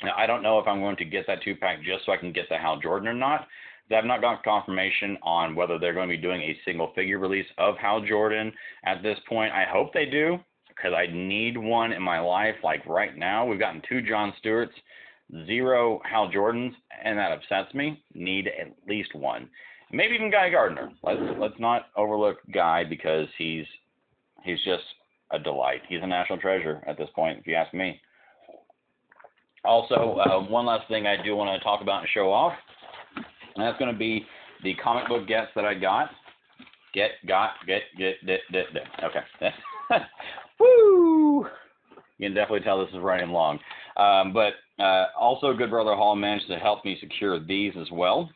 Now, 0.02 0.12
I 0.16 0.26
don't 0.26 0.42
know 0.42 0.58
if 0.58 0.66
I'm 0.66 0.80
going 0.80 0.96
to 0.96 1.04
get 1.04 1.26
that 1.26 1.42
two 1.42 1.56
pack 1.56 1.78
just 1.82 2.04
so 2.04 2.12
I 2.12 2.16
can 2.16 2.32
get 2.32 2.48
the 2.48 2.58
Hal 2.58 2.78
Jordan 2.80 3.08
or 3.08 3.14
not. 3.14 3.46
I've 3.94 4.04
not 4.04 4.20
got 4.20 4.42
confirmation 4.42 5.16
on 5.22 5.54
whether 5.54 5.78
they're 5.78 5.94
going 5.94 6.08
to 6.08 6.16
be 6.16 6.20
doing 6.20 6.42
a 6.42 6.58
single 6.64 6.92
figure 6.94 7.18
release 7.18 7.46
of 7.56 7.76
Hal 7.76 8.00
Jordan 8.00 8.52
at 8.84 9.02
this 9.02 9.18
point. 9.28 9.52
I 9.52 9.64
hope 9.64 9.92
they 9.92 10.06
do 10.06 10.38
because 10.68 10.92
I 10.92 11.06
need 11.12 11.56
one 11.56 11.92
in 11.92 12.02
my 12.02 12.18
life. 12.18 12.56
Like 12.64 12.84
right 12.86 13.16
now, 13.16 13.46
we've 13.46 13.60
gotten 13.60 13.82
two 13.88 14.02
John 14.02 14.32
Stewarts, 14.38 14.74
zero 15.46 16.00
Hal 16.04 16.30
Jordans, 16.30 16.72
and 17.02 17.18
that 17.18 17.32
upsets 17.32 17.72
me. 17.74 18.02
Need 18.14 18.48
at 18.48 18.72
least 18.88 19.14
one, 19.14 19.48
maybe 19.92 20.14
even 20.14 20.30
Guy 20.30 20.50
Gardner. 20.50 20.90
Let's 21.02 21.20
let's 21.38 21.58
not 21.58 21.86
overlook 21.96 22.38
Guy 22.52 22.84
because 22.84 23.28
he's 23.38 23.66
he's 24.42 24.62
just 24.64 24.84
a 25.32 25.38
delight. 25.38 25.82
He's 25.88 26.00
a 26.02 26.06
national 26.06 26.38
treasure 26.38 26.82
at 26.86 26.96
this 26.96 27.08
point, 27.14 27.38
if 27.38 27.46
you 27.46 27.54
ask 27.54 27.72
me. 27.74 28.00
Also, 29.64 30.18
uh, 30.24 30.40
one 30.48 30.66
last 30.66 30.86
thing 30.88 31.06
I 31.06 31.20
do 31.22 31.34
want 31.34 31.58
to 31.58 31.64
talk 31.64 31.82
about 31.82 32.00
and 32.00 32.08
show 32.14 32.32
off, 32.32 32.52
and 33.56 33.64
that's 33.64 33.78
going 33.78 33.92
to 33.92 33.98
be 33.98 34.24
the 34.62 34.74
comic 34.74 35.08
book 35.08 35.26
gets 35.26 35.48
that 35.56 35.64
I 35.64 35.74
got. 35.74 36.10
Get, 36.94 37.10
got, 37.26 37.50
get, 37.66 37.82
get, 37.98 38.14
get, 38.24 38.40
get, 38.52 38.66
get. 38.72 38.82
Okay. 39.04 39.54
Woo! 40.60 41.46
You 42.18 42.28
can 42.28 42.34
definitely 42.34 42.60
tell 42.60 42.80
this 42.80 42.94
is 42.94 43.00
running 43.00 43.30
long. 43.30 43.58
Um, 43.96 44.32
but 44.32 44.54
uh, 44.82 45.06
also, 45.18 45.52
Good 45.52 45.70
Brother 45.70 45.94
Hall 45.94 46.16
managed 46.16 46.48
to 46.48 46.56
help 46.56 46.84
me 46.84 46.96
secure 47.00 47.38
these 47.38 47.72
as 47.78 47.90
well. 47.90 48.30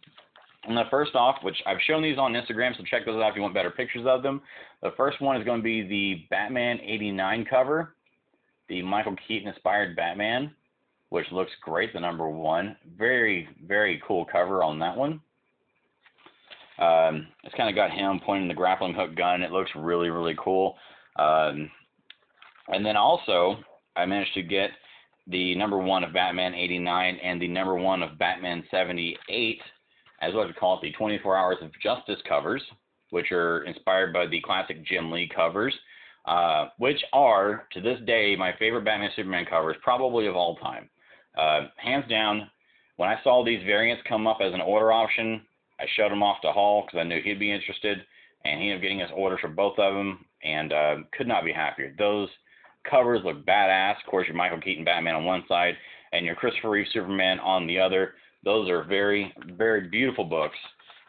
The 0.69 0.85
first 0.91 1.15
off, 1.15 1.37
which 1.43 1.57
I've 1.67 1.81
shown 1.87 2.03
these 2.03 2.19
on 2.19 2.35
Instagram, 2.35 2.77
so 2.77 2.85
check 2.85 3.07
those 3.07 3.21
out 3.23 3.31
if 3.31 3.37
you 3.37 3.43
want 3.43 3.55
better 3.55 3.71
pictures 3.71 4.07
of 4.07 4.23
them. 4.23 4.43
The 4.83 4.93
first 4.97 5.21
one 5.21 5.37
is 5.37 5.45
going 5.45 5.61
to 5.61 5.65
be 5.65 5.83
the 5.83 6.27
Batman 6.29 6.79
89 6.83 7.47
cover, 7.49 7.95
the 8.69 8.83
Michael 8.83 9.17
Keaton 9.27 9.49
inspired 9.49 9.97
Batman, 9.97 10.55
which 11.09 11.27
looks 11.33 11.51
great, 11.63 11.93
the 11.95 12.01
number 12.01 12.29
one. 12.29 12.77
Very, 12.99 13.49
very 13.67 14.03
cool 14.07 14.27
cover 14.27 14.63
on 14.63 14.79
that 14.81 14.97
one. 14.97 15.21
Um, 16.79 17.27
it's 17.45 17.55
kind 17.57 17.69
of 17.69 17.75
got 17.75 17.91
him 17.91 18.21
pointing 18.25 18.49
the 18.49 18.55
grappling 18.55 18.95
hook 18.95 19.15
gun. 19.15 19.43
It 19.43 19.53
looks 19.53 19.71
really, 19.75 20.09
really 20.09 20.37
cool. 20.43 20.77
Um, 21.17 21.71
and 22.69 22.85
then 22.85 22.97
also, 22.97 23.59
I 23.97 24.07
managed 24.07 24.35
to 24.35 24.43
get 24.43 24.71
the 25.27 25.55
number 25.55 25.79
one 25.79 26.05
of 26.05 26.13
Batman 26.13 26.55
89 26.55 27.17
and 27.23 27.41
the 27.41 27.49
number 27.49 27.75
one 27.75 28.03
of 28.03 28.19
Batman 28.19 28.65
78 28.71 29.61
as 30.21 30.35
what 30.35 30.47
we 30.47 30.53
call 30.53 30.79
it, 30.79 30.83
the 30.83 30.93
24 30.93 31.37
Hours 31.37 31.57
of 31.62 31.71
Justice 31.83 32.21
covers, 32.29 32.62
which 33.11 33.33
are 33.33 33.64
inspired 33.64 34.12
by 34.12 34.27
the 34.27 34.41
classic 34.41 34.85
Jim 34.87 35.11
Lee 35.11 35.29
covers, 35.35 35.75
uh, 36.27 36.68
which 36.79 37.03
are, 37.12 37.66
to 37.73 37.81
this 37.81 37.99
day, 38.07 38.37
my 38.37 38.53
favorite 38.59 38.85
Batman 38.85 39.11
Superman 39.16 39.47
covers, 39.49 39.77
probably 39.83 40.27
of 40.27 40.37
all 40.37 40.57
time. 40.57 40.89
Uh, 41.37 41.68
hands 41.77 42.05
down, 42.09 42.51
when 42.97 43.09
I 43.09 43.18
saw 43.25 43.45
these 43.45 43.64
variants 43.64 44.03
come 44.07 44.27
up 44.27 44.39
as 44.43 44.53
an 44.53 44.61
order 44.61 44.93
option, 44.93 45.43
I 45.79 45.85
showed 45.97 46.12
them 46.12 46.23
off 46.23 46.43
to 46.43 46.53
Hall 46.53 46.85
because 46.85 47.01
I 47.01 47.09
knew 47.09 47.23
he'd 47.23 47.39
be 47.39 47.53
interested, 47.53 47.99
and 48.45 48.61
he 48.61 48.66
ended 48.66 48.79
up 48.79 48.83
getting 48.83 48.99
his 48.99 49.11
orders 49.14 49.41
for 49.41 49.49
both 49.49 49.79
of 49.79 49.95
them, 49.95 50.27
and 50.43 50.73
uh, 50.73 50.97
could 51.16 51.27
not 51.27 51.45
be 51.45 51.53
happier. 51.53 51.95
Those 51.99 52.29
covers 52.89 53.21
look 53.25 53.45
badass. 53.47 53.97
Of 54.05 54.11
course, 54.11 54.27
your 54.27 54.37
Michael 54.37 54.61
Keaton 54.61 54.85
Batman 54.85 55.14
on 55.14 55.25
one 55.25 55.45
side, 55.49 55.75
and 56.12 56.27
your 56.27 56.35
Christopher 56.35 56.71
Reeve 56.71 56.87
Superman 56.93 57.41
on 57.41 57.66
the 57.66 57.79
other 57.79 58.14
those 58.45 58.68
are 58.70 58.84
very, 58.84 59.32
very 59.57 59.88
beautiful 59.88 60.24
books. 60.24 60.57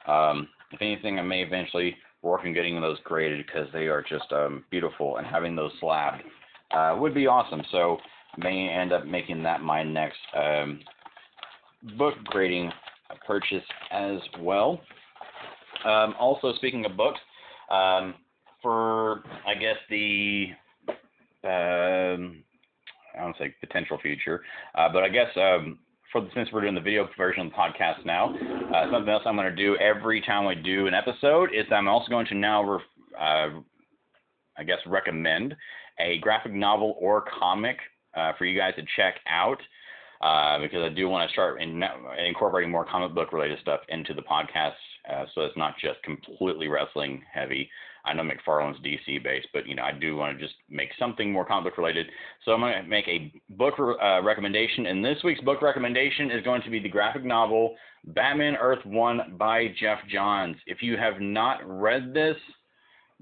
Um, 0.07 0.47
if 0.71 0.81
anything, 0.81 1.19
I 1.19 1.21
may 1.21 1.41
eventually 1.41 1.95
work 2.21 2.41
on 2.45 2.53
getting 2.53 2.79
those 2.79 2.97
graded 3.03 3.45
because 3.45 3.67
they 3.73 3.87
are 3.87 4.03
just 4.07 4.31
um, 4.31 4.63
beautiful, 4.69 5.17
and 5.17 5.27
having 5.27 5.55
those 5.55 5.71
slabbed 5.79 6.23
uh, 6.71 6.95
would 6.99 7.13
be 7.13 7.27
awesome. 7.27 7.61
So 7.71 7.97
may 8.37 8.69
end 8.69 8.93
up 8.93 9.05
making 9.05 9.43
that 9.43 9.61
my 9.61 9.83
next 9.83 10.19
um, 10.35 10.79
book 11.97 12.13
grading 12.25 12.71
purchase 13.25 13.63
as 13.91 14.19
well. 14.39 14.81
Um, 15.85 16.13
also, 16.19 16.53
speaking 16.55 16.85
of 16.85 16.95
books, 16.95 17.19
um, 17.69 18.15
for 18.61 19.23
I 19.47 19.55
guess 19.55 19.77
the 19.89 20.47
um, 21.43 22.43
I 23.17 23.23
don't 23.23 23.35
say 23.37 23.55
potential 23.59 23.97
future, 24.01 24.41
uh, 24.75 24.89
but 24.93 25.03
I 25.03 25.09
guess 25.09 25.29
for 26.11 26.27
since 26.35 26.49
we're 26.51 26.61
doing 26.61 26.75
the 26.75 26.81
video 26.81 27.07
version 27.17 27.45
of 27.45 27.51
the 27.51 27.57
podcast 27.57 28.05
now, 28.05 28.33
uh, 28.73 28.91
something 28.91 29.11
else 29.11 29.23
I'm 29.25 29.35
going 29.35 29.49
to 29.49 29.55
do 29.55 29.77
every 29.77 30.21
time 30.21 30.45
we 30.45 30.55
do 30.55 30.87
an 30.87 30.93
episode 30.93 31.49
is 31.53 31.65
I'm 31.71 31.87
also 31.87 32.09
going 32.09 32.25
to 32.27 32.35
now, 32.35 32.63
ref, 32.63 32.81
uh, 33.19 33.59
I 34.57 34.63
guess, 34.65 34.79
recommend 34.85 35.55
a 35.99 36.19
graphic 36.19 36.53
novel 36.53 36.95
or 36.99 37.25
comic 37.39 37.77
uh, 38.15 38.33
for 38.37 38.45
you 38.45 38.57
guys 38.57 38.75
to 38.75 38.83
check 38.95 39.15
out. 39.27 39.61
Uh, 40.21 40.59
because 40.59 40.83
I 40.83 40.89
do 40.93 41.09
want 41.09 41.27
to 41.27 41.33
start 41.33 41.59
in, 41.63 41.81
incorporating 42.23 42.69
more 42.69 42.85
comic 42.85 43.15
book 43.15 43.33
related 43.33 43.57
stuff 43.59 43.79
into 43.89 44.13
the 44.13 44.21
podcast, 44.21 44.73
uh, 45.11 45.25
so 45.33 45.41
it's 45.41 45.57
not 45.57 45.73
just 45.81 46.03
completely 46.03 46.67
wrestling 46.67 47.23
heavy. 47.33 47.67
I 48.05 48.13
know 48.13 48.23
McFarlane's 48.23 48.79
DC 48.79 49.23
based, 49.23 49.47
but 49.53 49.67
you 49.67 49.75
know 49.75 49.83
I 49.83 49.91
do 49.91 50.15
want 50.15 50.37
to 50.37 50.43
just 50.43 50.55
make 50.69 50.89
something 50.97 51.31
more 51.31 51.45
comic 51.45 51.71
book 51.71 51.77
related. 51.77 52.07
So 52.43 52.51
I'm 52.51 52.61
going 52.61 52.81
to 52.81 52.89
make 52.89 53.07
a 53.07 53.31
book 53.49 53.75
uh, 53.79 54.21
recommendation, 54.23 54.87
and 54.87 55.03
this 55.03 55.17
week's 55.23 55.41
book 55.41 55.61
recommendation 55.61 56.31
is 56.31 56.43
going 56.43 56.61
to 56.63 56.69
be 56.69 56.79
the 56.79 56.89
graphic 56.89 57.23
novel 57.23 57.75
Batman 58.05 58.55
Earth 58.55 58.85
One 58.85 59.35
by 59.37 59.67
Geoff 59.79 59.99
Johns. 60.11 60.55
If 60.65 60.81
you 60.81 60.97
have 60.97 61.21
not 61.21 61.59
read 61.63 62.13
this, 62.13 62.37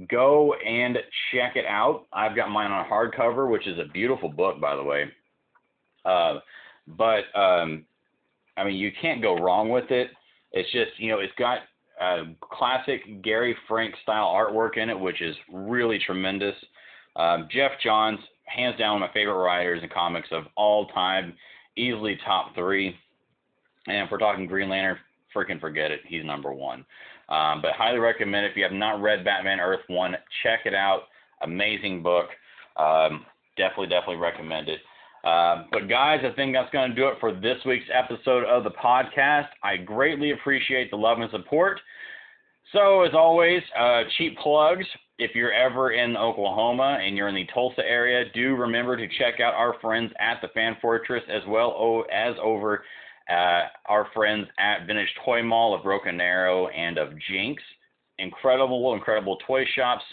go 0.07 0.53
and 0.53 0.97
check 1.31 1.55
it 1.55 1.65
out. 1.65 2.05
I've 2.13 2.35
got 2.35 2.49
mine 2.49 2.71
on 2.71 2.89
hardcover, 2.89 3.49
which 3.49 3.67
is 3.67 3.77
a 3.79 3.91
beautiful 3.91 4.29
book, 4.29 4.61
by 4.61 4.75
the 4.75 4.83
way. 4.83 5.05
Uh, 6.05 6.39
but 6.87 7.23
um, 7.37 7.85
I 8.57 8.63
mean, 8.63 8.75
you 8.75 8.91
can't 9.01 9.21
go 9.21 9.37
wrong 9.37 9.69
with 9.69 9.91
it. 9.91 10.11
It's 10.51 10.71
just 10.71 10.91
you 10.97 11.11
know 11.11 11.19
it's 11.19 11.33
got 11.37 11.59
uh, 11.99 12.23
classic 12.39 13.21
Gary 13.21 13.55
Frank 13.67 13.93
style 14.03 14.27
artwork 14.27 14.77
in 14.77 14.89
it, 14.89 14.99
which 14.99 15.21
is 15.21 15.35
really 15.51 15.99
tremendous. 16.05 16.55
Um, 17.15 17.47
Geoff 17.51 17.73
Johns, 17.83 18.19
hands 18.45 18.77
down 18.77 18.93
one 18.93 19.03
of 19.03 19.09
my 19.09 19.13
favorite 19.13 19.43
writers 19.43 19.81
in 19.83 19.89
comics 19.89 20.29
of 20.31 20.45
all 20.55 20.87
time, 20.87 21.33
easily 21.75 22.17
top 22.25 22.55
three. 22.55 22.95
And 23.87 23.97
if 23.97 24.11
we're 24.11 24.17
talking 24.17 24.47
Green 24.47 24.69
Lantern, 24.69 24.97
freaking 25.35 25.59
forget 25.59 25.91
it, 25.91 26.01
he's 26.05 26.25
number 26.25 26.53
one. 26.53 26.85
Um, 27.29 27.61
but 27.61 27.73
highly 27.73 27.99
recommend 27.99 28.45
if 28.45 28.55
you 28.55 28.63
have 28.63 28.71
not 28.71 29.01
read 29.01 29.23
Batman 29.23 29.59
Earth 29.59 29.81
One, 29.87 30.15
check 30.41 30.61
it 30.65 30.73
out. 30.73 31.03
Amazing 31.43 32.01
book. 32.01 32.29
Um, 32.75 33.25
definitely, 33.55 33.87
definitely 33.87 34.17
recommend 34.17 34.67
it. 34.69 34.79
Uh, 35.23 35.63
but 35.71 35.89
guys, 35.89 36.21
I 36.23 36.33
think 36.35 36.53
that's 36.53 36.71
going 36.71 36.89
to 36.89 36.95
do 36.95 37.07
it 37.07 37.15
for 37.19 37.33
this 37.33 37.57
week's 37.65 37.89
episode 37.93 38.45
of 38.45 38.63
the 38.63 38.71
podcast. 38.71 39.47
I 39.63 39.77
greatly 39.77 40.31
appreciate 40.31 40.91
the 40.91 40.97
love 40.97 41.19
and 41.19 41.29
support. 41.31 41.79
So, 42.71 43.03
as 43.03 43.13
always, 43.13 43.61
uh, 43.77 44.03
cheap 44.17 44.37
plugs. 44.37 44.85
If 45.17 45.35
you're 45.35 45.51
ever 45.51 45.91
in 45.91 46.15
Oklahoma 46.15 46.99
and 47.03 47.17
you're 47.17 47.27
in 47.27 47.35
the 47.35 47.47
Tulsa 47.53 47.81
area, 47.81 48.25
do 48.33 48.55
remember 48.55 48.95
to 48.95 49.07
check 49.17 49.41
out 49.41 49.53
our 49.53 49.75
friends 49.81 50.13
at 50.19 50.39
the 50.41 50.47
Fan 50.49 50.77
Fortress 50.81 51.23
as 51.27 51.41
well 51.47 52.05
as 52.13 52.35
over 52.41 52.85
uh, 53.29 53.63
our 53.87 54.07
friends 54.13 54.47
at 54.57 54.87
Vintage 54.87 55.13
Toy 55.25 55.43
Mall 55.43 55.73
of 55.75 55.83
Broken 55.83 56.21
Arrow 56.21 56.67
and 56.67 56.97
of 56.97 57.09
Jinx. 57.29 57.61
Incredible, 58.17 58.93
incredible 58.93 59.37
toy 59.45 59.65
shops. 59.75 60.03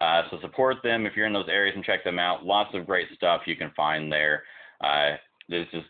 Uh, 0.00 0.22
so 0.30 0.40
support 0.40 0.78
them 0.82 1.06
if 1.06 1.16
you're 1.16 1.26
in 1.26 1.32
those 1.32 1.48
areas 1.48 1.74
and 1.76 1.84
check 1.84 2.04
them 2.04 2.18
out. 2.18 2.44
Lots 2.44 2.74
of 2.74 2.86
great 2.86 3.08
stuff 3.14 3.42
you 3.46 3.56
can 3.56 3.70
find 3.76 4.10
there. 4.10 4.42
Uh, 4.82 5.16
this 5.48 5.66
is 5.72 5.82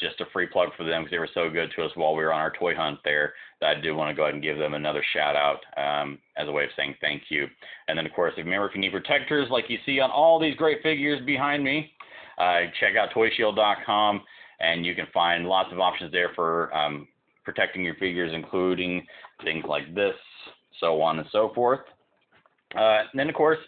just 0.00 0.20
a 0.20 0.26
free 0.32 0.46
plug 0.46 0.70
for 0.76 0.84
them 0.84 1.02
because 1.02 1.10
they 1.10 1.18
were 1.18 1.28
so 1.34 1.50
good 1.50 1.70
to 1.76 1.84
us 1.84 1.92
while 1.94 2.14
we 2.14 2.24
were 2.24 2.32
on 2.32 2.40
our 2.40 2.52
toy 2.58 2.74
hunt 2.74 2.98
there 3.04 3.34
that 3.60 3.76
I 3.76 3.80
do 3.80 3.94
want 3.94 4.10
to 4.10 4.16
go 4.16 4.22
ahead 4.22 4.34
and 4.34 4.42
give 4.42 4.58
them 4.58 4.74
another 4.74 5.04
shout 5.12 5.36
out 5.36 5.60
um, 5.76 6.18
as 6.36 6.48
a 6.48 6.52
way 6.52 6.64
of 6.64 6.70
saying 6.76 6.96
thank 7.00 7.24
you. 7.28 7.46
And 7.88 7.96
then, 7.96 8.06
of 8.06 8.12
course, 8.12 8.32
remember, 8.36 8.68
if 8.68 8.74
you 8.74 8.80
need 8.80 8.92
protectors 8.92 9.48
like 9.50 9.66
you 9.68 9.78
see 9.86 10.00
on 10.00 10.10
all 10.10 10.40
these 10.40 10.56
great 10.56 10.82
figures 10.82 11.24
behind 11.24 11.62
me, 11.62 11.92
uh, 12.38 12.62
check 12.80 12.96
out 12.96 13.10
toyshield.com 13.14 14.22
and 14.60 14.86
you 14.86 14.94
can 14.94 15.06
find 15.12 15.46
lots 15.46 15.72
of 15.72 15.80
options 15.80 16.12
there 16.12 16.30
for 16.34 16.74
um, 16.74 17.06
protecting 17.44 17.84
your 17.84 17.96
figures, 17.96 18.32
including 18.34 19.06
things 19.44 19.64
like 19.68 19.94
this, 19.94 20.14
so 20.80 21.02
on 21.02 21.18
and 21.18 21.28
so 21.30 21.52
forth. 21.54 21.80
Uh, 22.76 23.04
and 23.10 23.18
then, 23.18 23.28
of 23.28 23.34
course, 23.34 23.58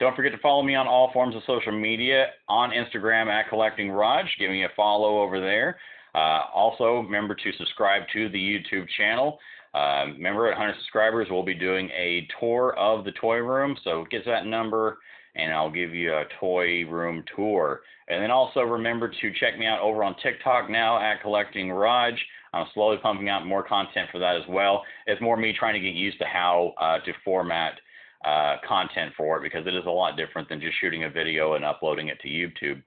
don't 0.00 0.16
forget 0.16 0.32
to 0.32 0.38
follow 0.38 0.62
me 0.62 0.74
on 0.74 0.86
all 0.86 1.12
forms 1.12 1.36
of 1.36 1.42
social 1.46 1.72
media 1.72 2.28
on 2.48 2.70
Instagram 2.70 3.26
at 3.26 3.48
Collecting 3.48 3.90
Raj. 3.90 4.26
Give 4.38 4.50
me 4.50 4.64
a 4.64 4.68
follow 4.76 5.22
over 5.22 5.40
there. 5.40 5.78
Uh, 6.14 6.42
also, 6.54 7.00
remember 7.00 7.34
to 7.34 7.52
subscribe 7.58 8.02
to 8.12 8.28
the 8.28 8.38
YouTube 8.38 8.86
channel. 8.96 9.38
Uh, 9.74 10.06
remember, 10.16 10.46
at 10.46 10.56
100 10.56 10.76
subscribers, 10.78 11.26
we'll 11.30 11.42
be 11.42 11.54
doing 11.54 11.90
a 11.90 12.28
tour 12.38 12.74
of 12.78 13.04
the 13.04 13.12
toy 13.12 13.38
room. 13.38 13.76
So 13.82 14.06
get 14.10 14.24
that 14.26 14.46
number, 14.46 14.98
and 15.34 15.52
I'll 15.52 15.70
give 15.70 15.94
you 15.94 16.14
a 16.14 16.24
toy 16.38 16.84
room 16.84 17.24
tour. 17.34 17.80
And 18.08 18.22
then 18.22 18.30
also 18.30 18.60
remember 18.60 19.08
to 19.08 19.32
check 19.40 19.58
me 19.58 19.66
out 19.66 19.80
over 19.80 20.04
on 20.04 20.14
TikTok 20.22 20.70
now 20.70 21.00
at 21.00 21.22
Collecting 21.22 21.72
Raj. 21.72 22.14
I'm 22.52 22.66
slowly 22.72 22.98
pumping 23.02 23.28
out 23.28 23.46
more 23.46 23.64
content 23.64 24.08
for 24.12 24.20
that 24.20 24.36
as 24.36 24.46
well. 24.48 24.84
It's 25.06 25.20
more 25.20 25.36
me 25.36 25.52
trying 25.58 25.74
to 25.74 25.80
get 25.80 25.94
used 25.94 26.18
to 26.18 26.24
how 26.24 26.74
uh, 26.80 26.98
to 27.04 27.12
format 27.24 27.80
uh, 28.24 28.56
content 28.66 29.12
for 29.16 29.38
it 29.38 29.42
because 29.42 29.66
it 29.66 29.74
is 29.74 29.84
a 29.86 29.90
lot 29.90 30.16
different 30.16 30.48
than 30.48 30.60
just 30.60 30.78
shooting 30.80 31.04
a 31.04 31.10
video 31.10 31.54
and 31.54 31.64
uploading 31.64 32.08
it 32.08 32.18
to 32.20 32.28
YouTube. 32.28 32.82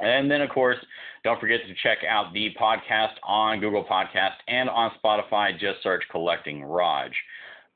And 0.00 0.30
then, 0.30 0.40
of 0.40 0.50
course, 0.50 0.78
don't 1.22 1.40
forget 1.40 1.60
to 1.66 1.74
check 1.82 1.98
out 2.08 2.32
the 2.32 2.50
podcast 2.60 3.12
on 3.22 3.60
Google 3.60 3.84
Podcast 3.84 4.34
and 4.48 4.68
on 4.68 4.90
Spotify. 5.02 5.52
Just 5.52 5.82
search 5.82 6.02
Collecting 6.10 6.64
Raj. 6.64 7.12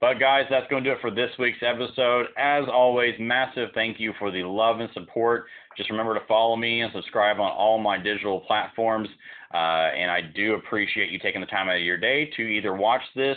But, 0.01 0.15
guys, 0.15 0.45
that's 0.51 0.69
going 0.69 0.85
to 0.85 0.91
do 0.91 0.95
it 0.95 1.01
for 1.01 1.11
this 1.11 1.31
week's 1.39 1.59
episode. 1.63 2.27
As 2.37 2.65
always, 2.73 3.15
massive 3.19 3.71
thank 3.75 4.01
you 4.01 4.13
for 4.19 4.31
the 4.31 4.43
love 4.43 4.81
and 4.81 4.89
support. 4.95 5.47
Just 5.77 5.91
remember 5.91 6.15
to 6.15 6.27
follow 6.27 6.57
me 6.57 6.83
and 6.83 6.93
subscribe 6.93 7.39
on 7.39 7.51
all 7.51 7.79
my 7.79 7.99
digital 7.99 8.41
platforms. 8.41 9.09
Uh, 9.53 9.91
and 9.97 10.11
I 10.11 10.21
do 10.35 10.55
appreciate 10.55 11.11
you 11.11 11.19
taking 11.19 11.41
the 11.41 11.47
time 11.47 11.69
out 11.69 11.77
of 11.77 11.83
your 11.83 11.97
day 11.97 12.31
to 12.37 12.43
either 12.43 12.75
watch 12.75 13.03
this 13.15 13.37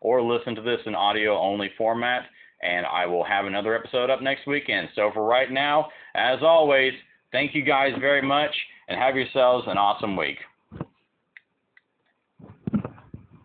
or 0.00 0.22
listen 0.22 0.54
to 0.54 0.62
this 0.62 0.80
in 0.86 0.94
audio 0.94 1.38
only 1.38 1.70
format 1.76 2.24
and 2.62 2.86
I 2.86 3.06
will 3.06 3.24
have 3.24 3.46
another 3.46 3.74
episode 3.74 4.10
up 4.10 4.22
next 4.22 4.46
weekend. 4.46 4.88
So 4.94 5.10
for 5.12 5.24
right 5.24 5.50
now, 5.50 5.88
as 6.14 6.38
always, 6.42 6.92
thank 7.32 7.54
you 7.54 7.62
guys 7.62 7.92
very 8.00 8.22
much 8.22 8.54
and 8.88 8.98
have 8.98 9.16
yourselves 9.16 9.66
an 9.68 9.78
awesome 9.78 10.16
week. 10.16 10.38